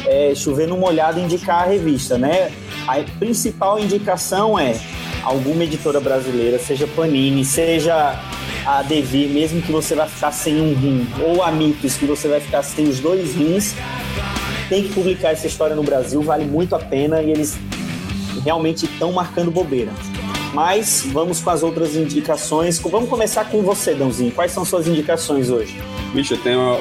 [0.08, 2.52] é, chover numa olhada indicar a revista, né?
[2.88, 4.76] A principal indicação é
[5.22, 8.20] alguma editora brasileira, seja Panini, seja
[8.66, 12.28] a Devir, mesmo que você vai ficar sem um rim, ou a Mitos, que você
[12.28, 13.76] vai ficar sem os dois rins,
[14.68, 17.58] tem que publicar essa história no Brasil, vale muito a pena e eles
[18.48, 19.92] realmente estão marcando bobeira.
[20.54, 22.80] Mas vamos com as outras indicações.
[22.80, 24.32] Vamos começar com você, Dãozinho.
[24.32, 25.78] Quais são suas indicações hoje?
[26.14, 26.80] Bicho, eu tenho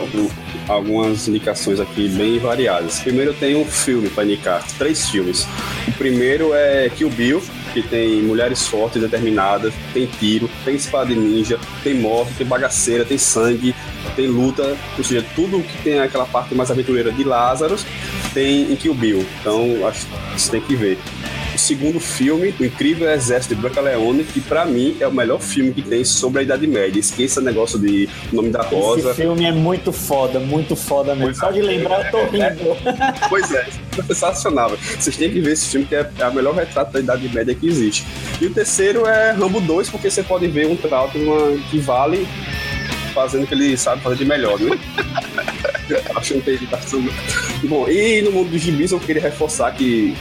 [0.69, 3.01] algumas indicações aqui bem variadas.
[3.01, 5.45] Primeiro eu tenho um filme para indicar, três filmes.
[5.89, 7.43] O primeiro é Kill Bill,
[7.75, 13.05] que tem mulheres fortes, determinadas, tem tiro, tem espada de ninja, tem morte, tem bagaceira,
[13.05, 13.75] tem sangue,
[14.15, 17.85] tem luta, ou seja, tudo que tem aquela parte mais aventureira de Lazarus
[18.33, 19.27] tem em Kill Bill.
[19.41, 20.99] Então, acho que você tem que ver.
[21.57, 25.41] O segundo filme, O Incrível Exército de Branca Leone, que pra mim é o melhor
[25.41, 27.01] filme que tem sobre a Idade Média.
[27.01, 29.09] Esqueça o negócio de Nome da Rosa.
[29.09, 31.35] Esse filme é muito foda, muito foda mesmo.
[31.35, 32.77] Só de lembrar eu tô rindo.
[33.31, 33.67] Pois é,
[33.99, 34.77] é sensacional.
[34.99, 37.67] Vocês têm que ver esse filme, que é a melhor retrato da Idade Média que
[37.67, 38.05] existe.
[38.39, 42.29] E o terceiro é Rambo 2, porque você pode ver um Trautmann que vale
[43.15, 44.79] fazendo o que ele sabe fazer de melhor, né?
[46.15, 46.59] Acho que não tem.
[47.65, 50.15] Bom, e no mundo dos gibis eu queria reforçar que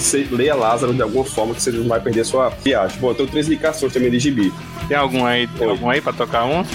[0.00, 2.98] você leia Lázaro de alguma forma que você não vai perder sua viagem.
[3.00, 4.52] Bom, eu tenho três indicações também de gibi.
[4.88, 6.64] Tem algum aí, tem algum aí pra tocar um?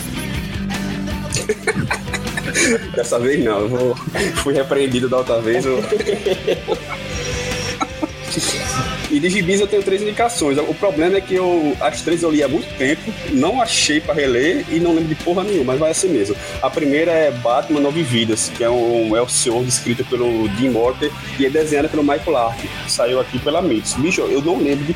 [2.96, 3.96] Dessa vez não, eu vou...
[4.36, 5.66] fui repreendido da outra vez.
[5.66, 5.84] Eu...
[9.16, 10.58] E de gibis eu tenho três indicações.
[10.58, 13.02] O problema é que eu as três eu li há muito tempo,
[13.32, 16.36] não achei pra reler e não lembro de porra nenhuma, mas vai assim mesmo.
[16.62, 21.10] A primeira é Batman Nove Vidas, que é um Elseworld escrito pelo Jim Morter
[21.40, 23.94] e é desenhada pelo Michael que saiu aqui pela Mitos.
[23.94, 24.94] Bicho, eu não lembro de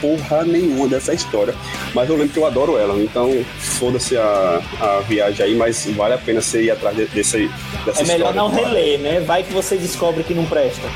[0.00, 1.54] porra nenhuma dessa história.
[1.94, 3.30] Mas eu lembro que eu adoro ela, então
[3.60, 7.48] foda-se a, a viagem aí, mas vale a pena você ir atrás de, desse,
[7.86, 8.40] dessa É melhor história.
[8.40, 9.20] não reler, né?
[9.20, 10.88] Vai que você descobre que não presta.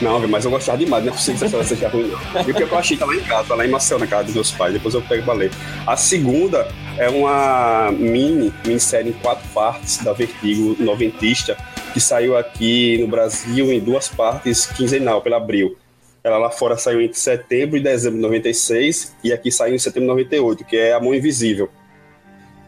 [0.00, 2.12] Não, mas eu gostava demais, não é possível que essa história seja ruim.
[2.46, 4.24] E o que eu achei tá lá em casa, tá lá em Marcel, na casa
[4.24, 5.50] dos meus pais, depois eu pego pra ler.
[5.86, 6.68] A segunda
[6.98, 11.56] é uma mini, minissérie em quatro partes da Vertigo Noventista,
[11.94, 15.76] que saiu aqui no Brasil em duas partes quinzenal, pela Abril.
[16.22, 20.02] Ela lá fora saiu entre setembro e dezembro de 96, e aqui saiu em setembro
[20.02, 21.70] de 98, que é A Mão Invisível.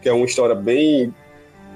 [0.01, 1.13] Que é uma história bem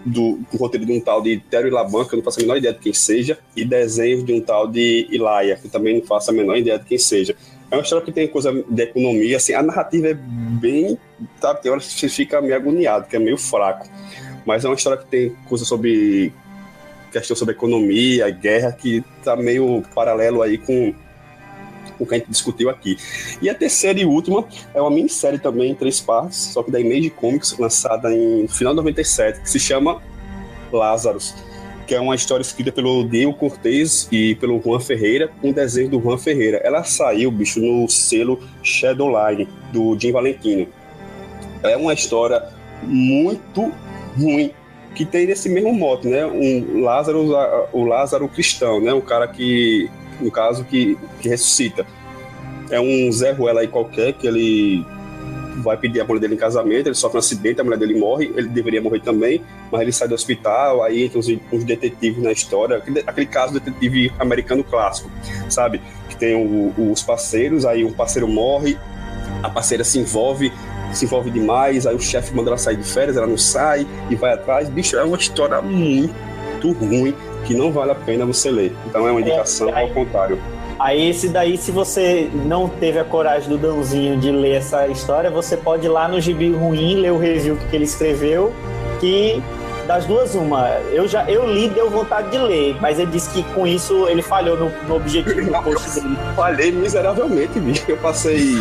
[0.06, 2.58] do, do roteiro de um tal de Tério Laban, que eu não faço a menor
[2.58, 6.32] ideia de quem seja, e desenhos de um tal de Ilaia, que também não faço
[6.32, 7.36] a menor ideia de quem seja.
[7.72, 10.98] É uma história que tem coisa de economia, assim, a narrativa é bem.
[11.42, 13.90] Sabe, tem horas que você fica meio agoniado, que é meio fraco.
[14.46, 16.32] Mas é uma história que tem coisa sobre.
[17.12, 20.94] questão sobre economia, guerra, que tá meio paralelo aí com
[22.04, 22.98] o que a gente discutiu aqui.
[23.42, 26.80] E a terceira e última é uma minissérie também em três partes, só que da
[26.80, 30.02] Image Comics, lançada em final de 97, que se chama
[30.72, 31.34] Lazarus,
[31.86, 36.02] que é uma história escrita pelo Diego Cortez e pelo Juan Ferreira, com desenho do
[36.02, 36.62] Juan Ferreira.
[36.64, 40.68] Ela saiu, bicho, no selo Shadowline, do Jim Valentino.
[41.62, 42.44] É uma história
[42.84, 43.72] muito
[44.18, 44.52] ruim,
[44.96, 46.26] que tem esse mesmo mote, né?
[46.26, 47.26] Um Lázaro,
[47.72, 48.94] o Lázaro cristão, né?
[48.94, 51.86] O cara que, no caso, que, que ressuscita.
[52.70, 54.86] É um Zé Ruela aí qualquer, que ele
[55.62, 58.32] vai pedir a mulher dele em casamento, ele sofre um acidente, a mulher dele morre,
[58.36, 59.42] ele deveria morrer também,
[59.72, 63.54] mas ele sai do hospital, aí entra os, os detetives na história, aquele, aquele caso
[63.54, 65.10] detetive americano clássico,
[65.50, 65.82] sabe?
[66.10, 68.78] Que tem o, os parceiros, aí um parceiro morre,
[69.42, 70.52] a parceira se envolve,
[70.94, 74.16] se envolve demais, aí o chefe manda ela sair de férias, ela não sai e
[74.16, 74.70] vai atrás.
[74.70, 77.14] Bicho, é uma história muito ruim
[77.46, 78.74] que não vale a pena você ler.
[78.88, 80.40] Então é uma indicação É, aí- ao contrário.
[80.80, 85.30] Aí esse daí, se você não teve a coragem do Dãozinho de ler essa história,
[85.30, 88.52] você pode ir lá no Gibi Ruim, ler o review que ele escreveu,
[89.00, 89.42] que
[89.88, 90.68] das duas uma.
[90.92, 94.22] Eu já eu li, deu vontade de ler, mas ele disse que com isso ele
[94.22, 96.18] falhou no, no objetivo do post dele.
[96.36, 97.86] Falhei miseravelmente, bicho.
[97.88, 98.56] Eu passei,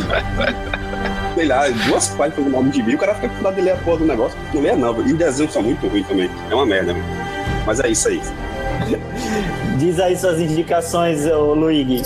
[1.34, 3.70] sei lá, duas páginas do nome de mim, o cara fica com vontade de ler
[3.72, 4.38] a porra do negócio.
[4.52, 6.30] Não leia não, e os desenhos são muito ruins também.
[6.50, 7.04] É uma merda, mano.
[7.66, 8.20] Mas é isso aí.
[9.78, 12.02] Diz aí suas indicações, Luigi.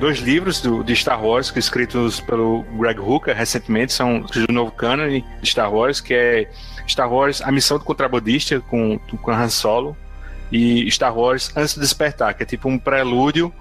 [0.00, 4.70] Dois livros do, de Star Wars que escritos pelo Greg Hooker recentemente são do novo
[4.72, 6.50] canon de Star Wars, que é
[6.86, 9.96] Star Wars A Missão do Contrabandista com, com Han Solo
[10.52, 13.52] e Star Wars Antes do Despertar, que é tipo um prelúdio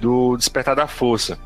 [0.00, 1.38] do Despertar da Força.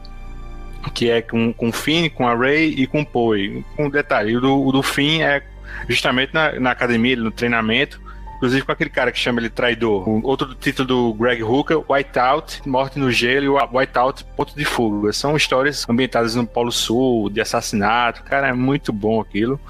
[0.93, 3.64] Que é com, com o Finn, com a Rey e com o Poe.
[3.78, 5.40] Um detalhe, o do, do Finn é
[5.89, 8.02] justamente na, na academia, no treinamento,
[8.43, 10.09] inclusive com aquele cara que chama ele traidor.
[10.09, 14.64] O outro título do Greg Hooker, Whiteout, Morte no Gelo e o Whiteout, Ponto de
[14.64, 15.12] Fuga.
[15.12, 18.24] São histórias ambientadas no Polo Sul, de assassinato.
[18.24, 19.60] Cara, é muito bom aquilo.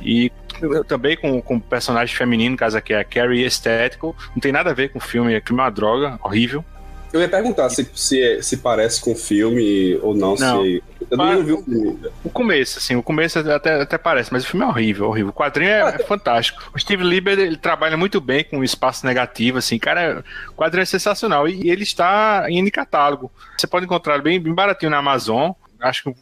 [0.00, 0.32] E
[0.88, 4.16] também com, com personagem feminino, no caso aqui é a Carrie Estético.
[4.34, 6.64] Não tem nada a ver com o filme, o filme é uma droga, horrível.
[7.12, 10.34] Eu ia perguntar se, se, se parece com o filme ou não.
[10.36, 10.62] Não.
[10.62, 10.82] Se...
[11.10, 11.98] Eu Mas- não vi o filme.
[12.22, 15.30] O começo, assim, o começo até, até parece, mas o filme é horrível, horrível.
[15.30, 16.70] O quadrinho é, é fantástico.
[16.74, 20.82] O Steve Lieber, ele trabalha muito bem com o espaço negativo, assim, cara, o quadrinho
[20.82, 21.48] é sensacional.
[21.48, 23.30] E, ele está em catálogo.
[23.58, 25.50] Você pode encontrar bem, bem baratinho na Amazon,
[25.80, 26.14] acho que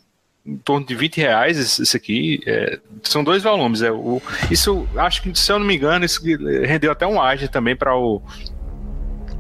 [0.47, 2.41] em torno de 20 reais esse, aqui.
[2.47, 3.83] é, são dois volumes.
[3.83, 6.23] É, o, isso, acho que, se eu não me engano, isso
[6.65, 8.23] rendeu até um ágio também para o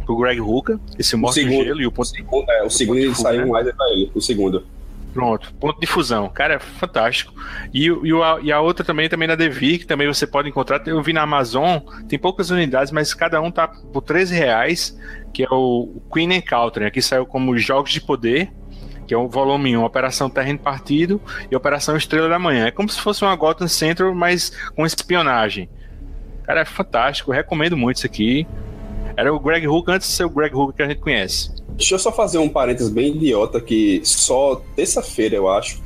[0.08, 2.98] pro Greg Hooker, esse O Morte Gelo e o o ponto segundo, é, o segundo
[2.98, 4.64] ele saiu mais é pra ele, o segundo.
[5.12, 6.28] Pronto, ponto de fusão.
[6.30, 7.32] Cara, é fantástico.
[7.74, 10.26] E, o- e, o- a, e a outra também, também na Devi, que também você
[10.26, 10.80] pode encontrar.
[10.86, 11.78] Eu vi na Amazon,
[12.08, 14.98] tem poucas unidades, mas cada um tá por 13 reais,
[15.34, 16.86] que é o Queen Encounter.
[16.86, 18.50] Aqui saiu como Jogos de Poder,
[19.06, 21.20] que é o volume 1, Operação Terreno Partido
[21.50, 22.66] e Operação Estrela da Manhã.
[22.66, 25.68] É como se fosse uma Gotham Central, mas com espionagem.
[26.44, 27.30] Cara, é fantástico.
[27.32, 28.46] Recomendo muito isso aqui.
[29.18, 31.50] Era o Greg Hook antes de ser o Greg Hook que a gente conhece.
[31.70, 35.82] Deixa eu só fazer um parênteses bem idiota que só terça-feira, eu acho,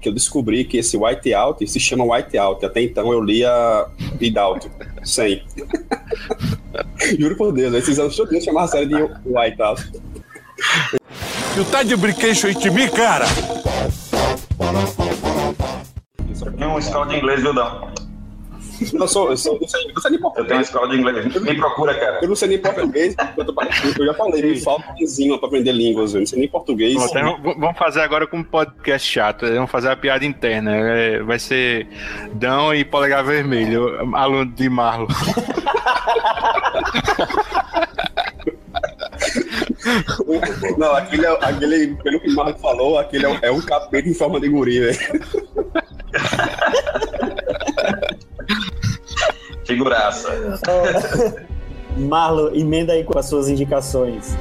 [0.00, 2.64] que eu descobri que esse whiteout se chama whiteout.
[2.64, 3.84] Até então eu lia
[4.20, 4.70] Widout,
[5.02, 5.42] sem.
[7.18, 9.90] Juro por Deus, esses anos todos chamar a série de whiteout.
[11.56, 13.26] Tu tá de brinquedo de mim, cara?
[16.56, 18.07] Tem uma escola de inglês, viu, Dão?
[18.92, 20.60] Eu sou, eu sou, eu sei, eu sei nem Eu tenho uma português.
[20.66, 21.34] escola de inglês.
[21.42, 22.18] Me procura, cara.
[22.22, 23.54] Eu não sei nem português, eu, tô,
[23.98, 26.94] eu já falei, me falta um enzima pra aprender línguas, eu não sei nem português.
[26.94, 29.46] Bom, então, vamos fazer agora com um podcast chato.
[29.46, 30.74] Vamos fazer a piada interna.
[30.76, 31.86] É, vai ser
[32.34, 35.06] Dão e Polegar Vermelho, aluno de Marlon.
[40.76, 44.08] Não, aquele, é- aquele, pelo que o Marco falou, aquele é, um- é um capeta
[44.08, 44.98] em forma de guri, velho.
[49.68, 50.30] Figuraça.
[51.94, 54.34] Marlon, emenda aí com as suas indicações.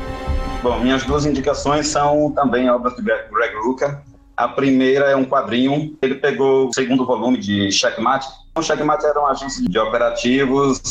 [0.63, 4.01] Bom, minhas duas indicações são também obras do Greg Rucka.
[4.37, 5.97] A primeira é um quadrinho.
[6.01, 8.25] Ele pegou o segundo volume de Checkmate.
[8.57, 10.81] O Checkmate era uma agência de operativos,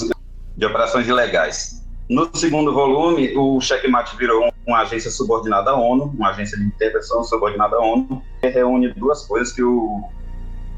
[0.55, 1.83] de operações ilegais.
[2.11, 7.25] No segundo volume, o Checkmate virou uma agência subordinada à ONU, uma agência de intervenção
[7.25, 10.05] subordinada à ONU, que reúne duas coisas que o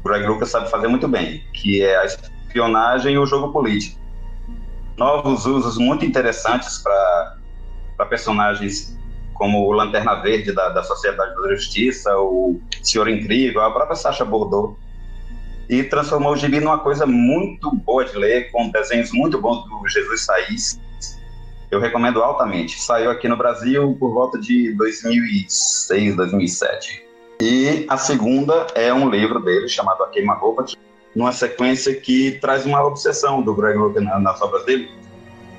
[0.05, 2.05] Greg Rucka sabe fazer muito bem, que é a
[2.49, 3.99] espionagem e o jogo político.
[4.97, 8.97] Novos usos muito interessantes para personagens
[9.35, 14.25] como o Lanterna Verde da, da Sociedade da Justiça, o Senhor Incrível, a própria Sacha
[14.25, 14.77] Bordeaux.
[15.69, 19.87] E transformou o gibi numa coisa muito boa de ler, com desenhos muito bons do
[19.87, 20.81] Jesus Saiz.
[21.71, 22.81] Eu recomendo altamente.
[22.81, 27.05] Saiu aqui no Brasil por volta de 2006, 2007.
[27.41, 30.65] E a segunda é um livro dele chamado A Queima-Roupa,
[31.15, 34.91] numa sequência que traz uma obsessão do Greg na- nas obras dele,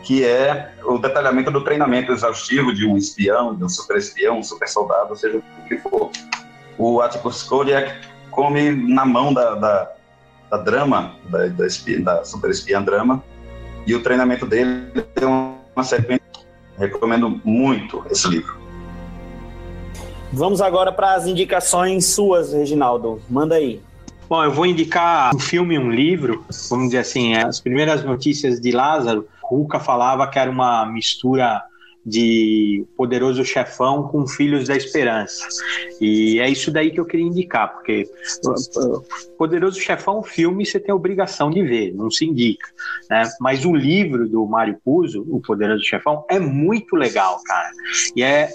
[0.02, 4.43] que é o detalhamento do treinamento exaustivo de um espião, de um super espião, um
[4.43, 6.10] super soldado, seja o que for.
[6.78, 7.93] O Atticus Kodiak
[8.31, 9.93] come na mão da, da,
[10.51, 11.66] da drama, da, da,
[12.01, 13.22] da super espiã drama,
[13.86, 16.20] e o treinamento dele tem uma sequência.
[16.78, 18.59] Recomendo muito esse livro.
[20.32, 23.20] Vamos agora para as indicações suas, Reginaldo.
[23.28, 23.82] Manda aí.
[24.31, 26.44] Bom, eu vou indicar um filme e um livro.
[26.69, 31.61] Vamos dizer assim, as primeiras notícias de Lázaro, Ruca falava que era uma mistura
[32.07, 35.48] de Poderoso Chefão com Filhos da Esperança.
[36.01, 38.09] E é isso daí que eu queria indicar, porque
[38.47, 39.05] uh, uh,
[39.36, 42.69] Poderoso Chefão, filme, você tem obrigação de ver, não se indica.
[43.11, 43.28] Né?
[43.40, 47.70] Mas o livro do Mário Puzo, O Poderoso Chefão, é muito legal, cara.
[48.15, 48.48] E é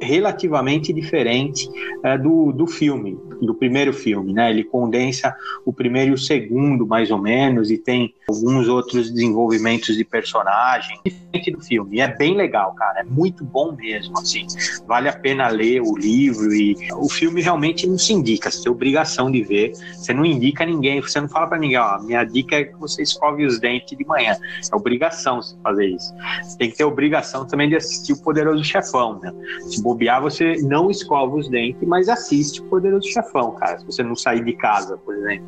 [0.00, 1.68] relativamente diferente
[2.02, 4.50] é, do, do filme, do primeiro filme, né?
[4.50, 9.96] Ele condensa o primeiro e o segundo, mais ou menos, e tem alguns outros desenvolvimentos
[9.96, 11.96] de personagem diferente do filme.
[11.96, 13.00] E é bem legal, cara.
[13.00, 14.46] É muito bom mesmo, assim.
[14.86, 18.50] Vale a pena ler o livro e o filme realmente não se indica.
[18.50, 19.72] Você tem obrigação de ver.
[19.94, 21.00] Você não indica ninguém.
[21.00, 24.04] Você não fala para ninguém, ó, minha dica é que você escove os dentes de
[24.04, 24.36] manhã.
[24.72, 26.12] É obrigação você fazer isso.
[26.42, 29.32] Você tem que ter obrigação também de assistir o Poderoso Chefão, né?
[29.68, 33.78] Se bobear, você não escova os dentes, mas assiste o Poderoso Chefão, cara.
[33.78, 35.46] Se você não sair de casa, por exemplo,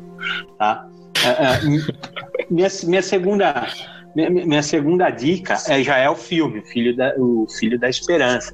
[0.57, 0.87] tá?
[1.25, 3.67] É, é, minha, minha segunda
[4.15, 8.53] minha, segunda dica é, já é o filme, Filho da, o filho da Esperança.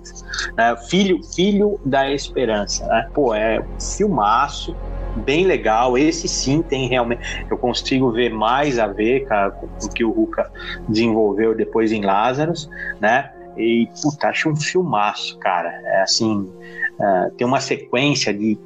[0.57, 0.75] né?
[0.89, 2.85] filho, filho da Esperança.
[2.87, 3.09] Né?
[3.13, 4.75] Pô, é um filmaço,
[5.23, 5.97] bem legal.
[5.97, 7.45] Esse sim tem realmente.
[7.49, 10.51] Eu consigo ver mais a ver cara, com o que o Ruka
[10.89, 12.69] desenvolveu depois em Lázaros,
[12.99, 13.31] né?
[13.57, 15.69] E, puta, acho um filmaço, cara.
[15.69, 16.51] É assim,
[16.99, 18.57] é, tem uma sequência de.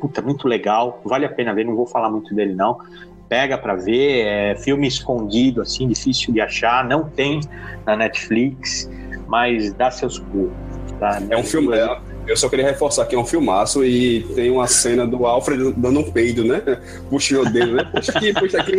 [0.00, 1.00] Puta, muito legal.
[1.04, 2.78] Vale a pena ver, não vou falar muito dele, não.
[3.28, 6.84] Pega pra ver, é filme escondido, assim, difícil de achar.
[6.84, 7.40] Não tem
[7.84, 8.88] na Netflix,
[9.26, 10.52] mas dá seus pulos.
[11.00, 11.20] Tá?
[11.28, 11.76] É um filme.
[11.76, 15.72] é, eu só queria reforçar que é um filmaço e tem uma cena do Alfred
[15.76, 16.60] dando um peido, né?
[17.08, 17.84] Puxa o dedo, né?
[17.84, 18.76] Puxa aqui, puxa aqui.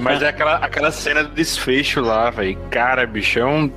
[0.00, 2.58] Mas é aquela, aquela cena do desfecho lá, velho.
[2.70, 3.70] Cara, bichão.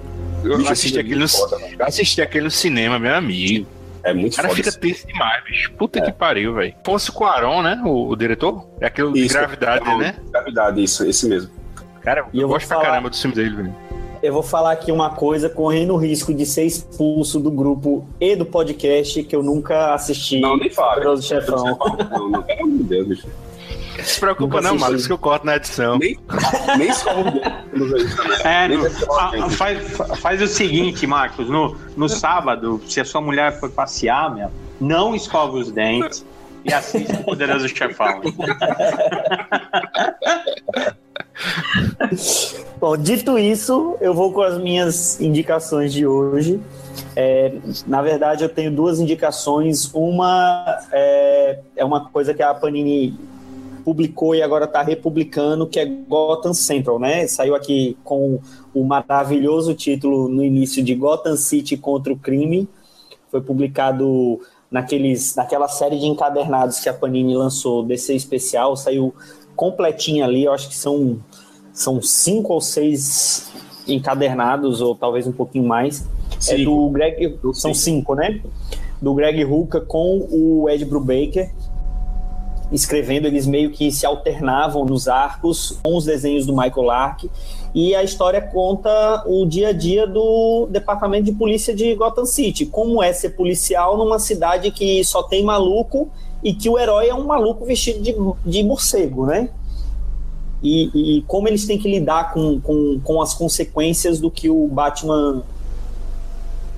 [0.44, 3.68] Eu Bicho, assisti, aquele no, é foda, eu assisti aquele no cinema, meu amigo.
[4.06, 4.80] É muito O cara foda fica isso.
[4.80, 5.72] tenso demais, bicho.
[5.74, 6.74] Puta que pariu, velho.
[6.86, 7.82] Fosse com o Aron, né?
[7.84, 8.68] O, o diretor?
[8.80, 10.16] É aquele de gravidade, é né?
[10.32, 11.52] Gravidade, isso, esse mesmo.
[12.02, 13.76] Cara, E eu eu gosto pra falar- caramba do filme dele, velho.
[14.24, 18.36] Eu vou falar aqui uma coisa correndo o risco de ser expulso do grupo e
[18.36, 20.40] do podcast que eu nunca assisti.
[20.40, 20.94] Não, nem fala.
[20.94, 21.78] Poderoso Chefão.
[22.12, 23.28] Não, não, pelo amor de Deus, bicho.
[24.04, 24.82] Se preocupa não, assisti.
[24.82, 25.98] Marcos, que eu corto na edição.
[25.98, 26.18] Nem,
[26.78, 28.40] nem escova o dedo quando vê isso também.
[28.44, 29.56] É, no- gente.
[29.56, 34.50] faz, faz o seguinte, Marcos, no, no sábado, se a sua mulher for passear, meu,
[34.80, 36.26] não escova os dentes
[36.64, 38.22] e assiste o Poderoso Chefão.
[42.80, 46.60] Bom, dito isso, eu vou com as minhas indicações de hoje.
[47.16, 47.54] É,
[47.88, 49.90] na verdade, eu tenho duas indicações.
[49.94, 53.18] Uma é, é uma coisa que a Panini
[53.86, 57.28] publicou e agora está republicando, que é Gotham Central, né?
[57.28, 58.40] Saiu aqui com
[58.74, 62.68] o maravilhoso título no início de Gotham City contra o crime.
[63.30, 64.42] Foi publicado
[64.72, 69.14] naqueles, naquela série de encadernados que a Panini lançou, DC especial, saiu
[69.56, 71.20] completinho ali, eu acho que são
[71.72, 73.52] são cinco ou seis
[73.88, 76.08] encadernados, ou talvez um pouquinho mais.
[76.50, 77.38] É do Greg.
[77.54, 78.42] São cinco, né?
[79.02, 81.52] Do Greg Rucka com o Ed Brubaker.
[82.72, 87.30] Escrevendo, eles meio que se alternavam nos arcos com os desenhos do Michael Lark.
[87.74, 92.66] e a história conta o dia a dia do departamento de polícia de Gotham City,
[92.66, 96.10] como é ser policial numa cidade que só tem maluco
[96.44, 98.16] e que o herói é um maluco vestido de,
[98.50, 99.50] de morcego, né?
[100.64, 104.68] E, e como eles têm que lidar com, com, com as consequências do que o
[104.68, 105.44] Batman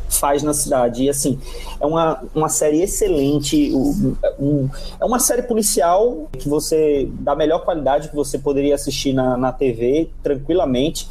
[0.10, 1.04] faz na cidade.
[1.04, 1.40] E assim,
[1.80, 3.72] é uma, uma série excelente.
[4.40, 4.70] Um,
[5.00, 9.52] é uma série policial que você, da melhor qualidade que você poderia assistir na, na
[9.52, 11.08] TV, tranquilamente.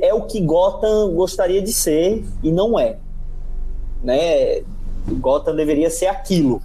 [0.00, 2.96] É o que Gotham gostaria de ser e não é.
[4.02, 4.62] Né?
[5.08, 6.60] Gotham deveria ser aquilo.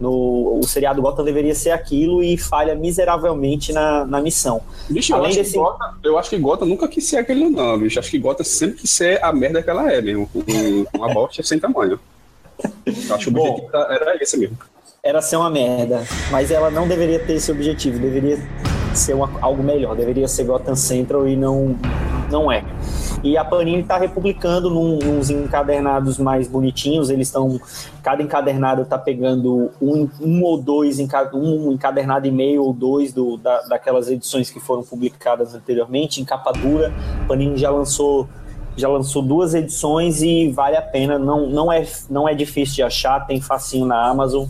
[0.00, 4.60] No, o seriado Gotham deveria ser aquilo e falha miseravelmente na, na missão.
[4.88, 5.56] Bicho, eu acho, desse...
[5.56, 7.98] Gotham, eu acho que Gotham nunca quis ser aquele não, bicho.
[7.98, 10.28] Acho que Gotham sempre quis ser a merda que ela é mesmo.
[10.34, 12.00] Um, uma bosta sem tamanho.
[12.84, 14.58] Eu acho que o Bom, objetivo era esse mesmo.
[15.02, 18.38] Era ser uma merda, mas ela não deveria ter esse objetivo, deveria
[18.98, 21.76] ser uma, algo melhor, deveria ser Gotham Central e não,
[22.30, 22.64] não é.
[23.22, 27.08] E a Panini está republicando num, uns encadernados mais bonitinhos.
[27.08, 27.60] Eles estão.
[28.02, 30.98] Cada encadernado está pegando um, um ou dois,
[31.32, 36.24] um encadernado e meio ou dois do, da, daquelas edições que foram publicadas anteriormente, em
[36.24, 36.92] capa dura.
[37.22, 38.28] A Panini já lançou.
[38.74, 41.18] Já lançou duas edições e vale a pena.
[41.18, 44.46] Não, não, é, não é difícil de achar, tem facinho na Amazon.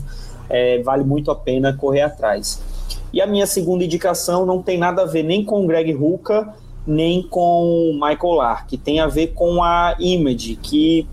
[0.49, 2.63] É, vale muito a pena correr atrás.
[3.11, 6.53] E a minha segunda indicação não tem nada a ver nem com Greg Rucka
[6.85, 11.07] nem com Michael Lark, tem a ver com a Image, que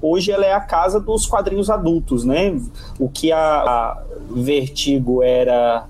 [0.00, 2.58] hoje ela é a casa dos quadrinhos adultos, né?
[2.98, 5.86] O que a, a Vertigo era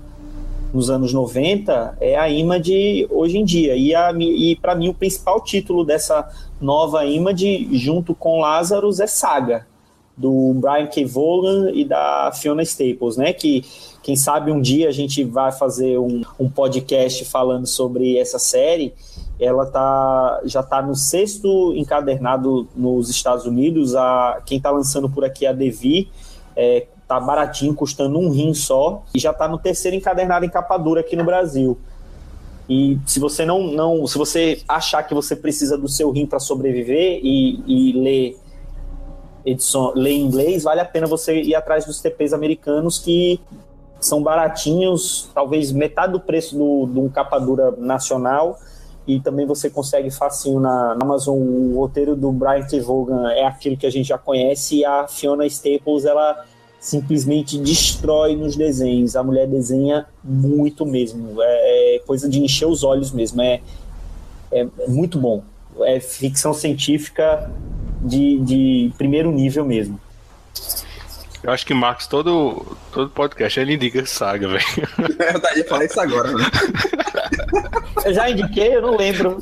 [0.73, 3.75] nos anos 90 é a Image hoje em dia.
[3.75, 6.29] E, a, e para mim o principal título dessa
[6.59, 9.65] nova Image, junto com Lazarus, é Saga,
[10.17, 11.05] do Brian K.
[11.05, 13.31] Vaughan e da Fiona Staples, né?
[13.31, 13.63] Que
[14.05, 18.93] quem sabe um dia a gente vai fazer um, um podcast falando sobre essa série.
[19.39, 23.95] Ela tá, já está no sexto encadernado nos Estados Unidos.
[23.95, 26.07] A, quem está lançando por aqui é a Devi.
[26.55, 29.03] É, tá baratinho, custando um rim só.
[29.11, 31.75] E já está no terceiro encadernado em capa dura aqui no Brasil.
[32.69, 36.37] E se você não, não se você achar que você precisa do seu rim para
[36.37, 38.37] sobreviver e, e ler
[39.43, 43.39] edição, ler em inglês, vale a pena você ir atrás dos TPs americanos que
[44.05, 48.59] são baratinhos, talvez metade do preço do, de um capa dura nacional,
[49.07, 51.37] e também você consegue facinho na, Amazon.
[51.37, 52.79] O roteiro do Brian T.
[52.79, 56.45] Vaughan é aquele que a gente já conhece, e a Fiona Staples, ela
[56.79, 59.15] simplesmente destrói nos desenhos.
[59.15, 63.61] A mulher desenha muito mesmo, é, é coisa de encher os olhos mesmo, é,
[64.51, 65.43] é, é muito bom.
[65.81, 67.51] É ficção científica
[68.01, 69.99] de, de primeiro nível mesmo.
[71.45, 74.65] Eu acho que Marcos, todo, todo podcast, ele indica saga, velho.
[75.53, 76.43] Eu ia falar isso agora, né?
[78.03, 79.37] Eu já indiquei, eu não lembro.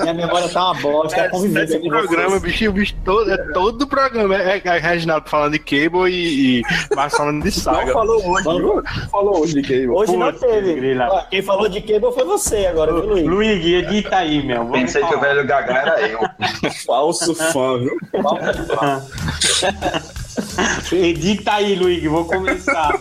[0.00, 3.82] Minha memória tá uma bosta, é, a convivência com programa, bicho, bicho todo, é todo
[3.82, 4.36] o programa.
[4.36, 6.62] É, é Reginaldo falando de Cable e, e
[6.96, 7.86] Marcos falando de saga.
[7.86, 9.88] Não falou hoje, Não falou hoje de Cable.
[9.90, 10.96] Hoje Pô, não teve.
[11.30, 13.26] quem falou de Cable foi você agora, viu, Luiz?
[13.26, 14.66] Luiz, edita aí, meu.
[14.66, 15.12] Pensei falar.
[15.12, 16.20] que o velho Gagá era eu.
[16.84, 17.96] Falso fã, viu?
[18.20, 20.14] Falso fã.
[20.92, 23.00] Edita aí, Luigi, vou começar.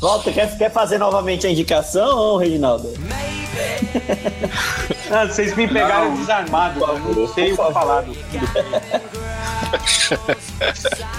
[0.00, 2.92] Volta, quer, quer fazer novamente a indicação, Reginaldo?
[5.10, 8.14] Não, vocês me pegaram não, desarmado, eu não sei o que falar do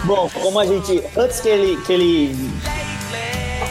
[0.04, 1.04] Bom, como a gente.
[1.16, 2.36] Antes que ele, que ele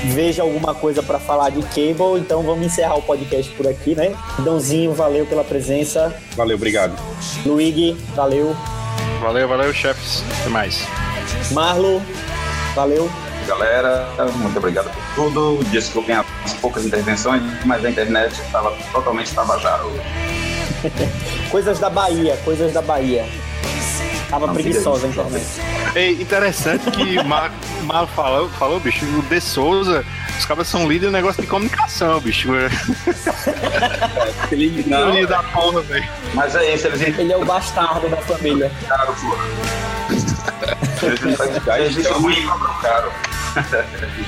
[0.07, 4.17] veja alguma coisa para falar de Cable, então vamos encerrar o podcast por aqui, né?
[4.39, 6.15] Dãozinho, valeu pela presença.
[6.37, 6.97] Valeu, obrigado.
[7.45, 8.57] Luigi, valeu.
[9.21, 10.25] Valeu, valeu, chefes.
[10.41, 10.87] Até mais.
[11.53, 12.03] Marlo,
[12.75, 13.11] valeu.
[13.47, 15.65] Galera, muito obrigado por tudo.
[15.71, 20.03] Desculpem as poucas intervenções, mas a internet estava totalmente tabajara hoje.
[21.51, 23.27] coisas da Bahia, coisas da Bahia.
[24.31, 25.45] Tava Não, preguiçosa a internet.
[25.95, 27.53] É interessante que Mar,
[27.83, 30.05] Mar falou, falou, bicho, o De Souza,
[30.39, 32.49] os caras são líderes no negócio de comunicação, bicho.
[34.53, 35.11] Ele não.
[35.11, 36.09] Líder da porra, velho.
[36.33, 37.01] Mas é isso, eles...
[37.19, 38.71] Ele é o bastardo da família.
[38.87, 39.91] Caro, porra.
[41.79, 43.13] Eles e caro.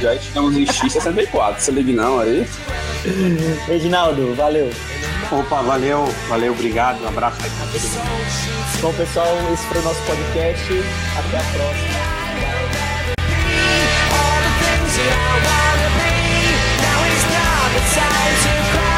[0.00, 2.46] Já estamos em X64, seu Lignão aí.
[3.66, 4.70] Reginaldo, valeu.
[5.30, 8.80] Opa, valeu, valeu, obrigado, um abraço aí pra todo mundo.
[8.80, 10.72] Bom, pessoal, esse foi o nosso podcast.
[11.16, 12.02] Até a próxima.
[17.92, 18.91] Time to cry.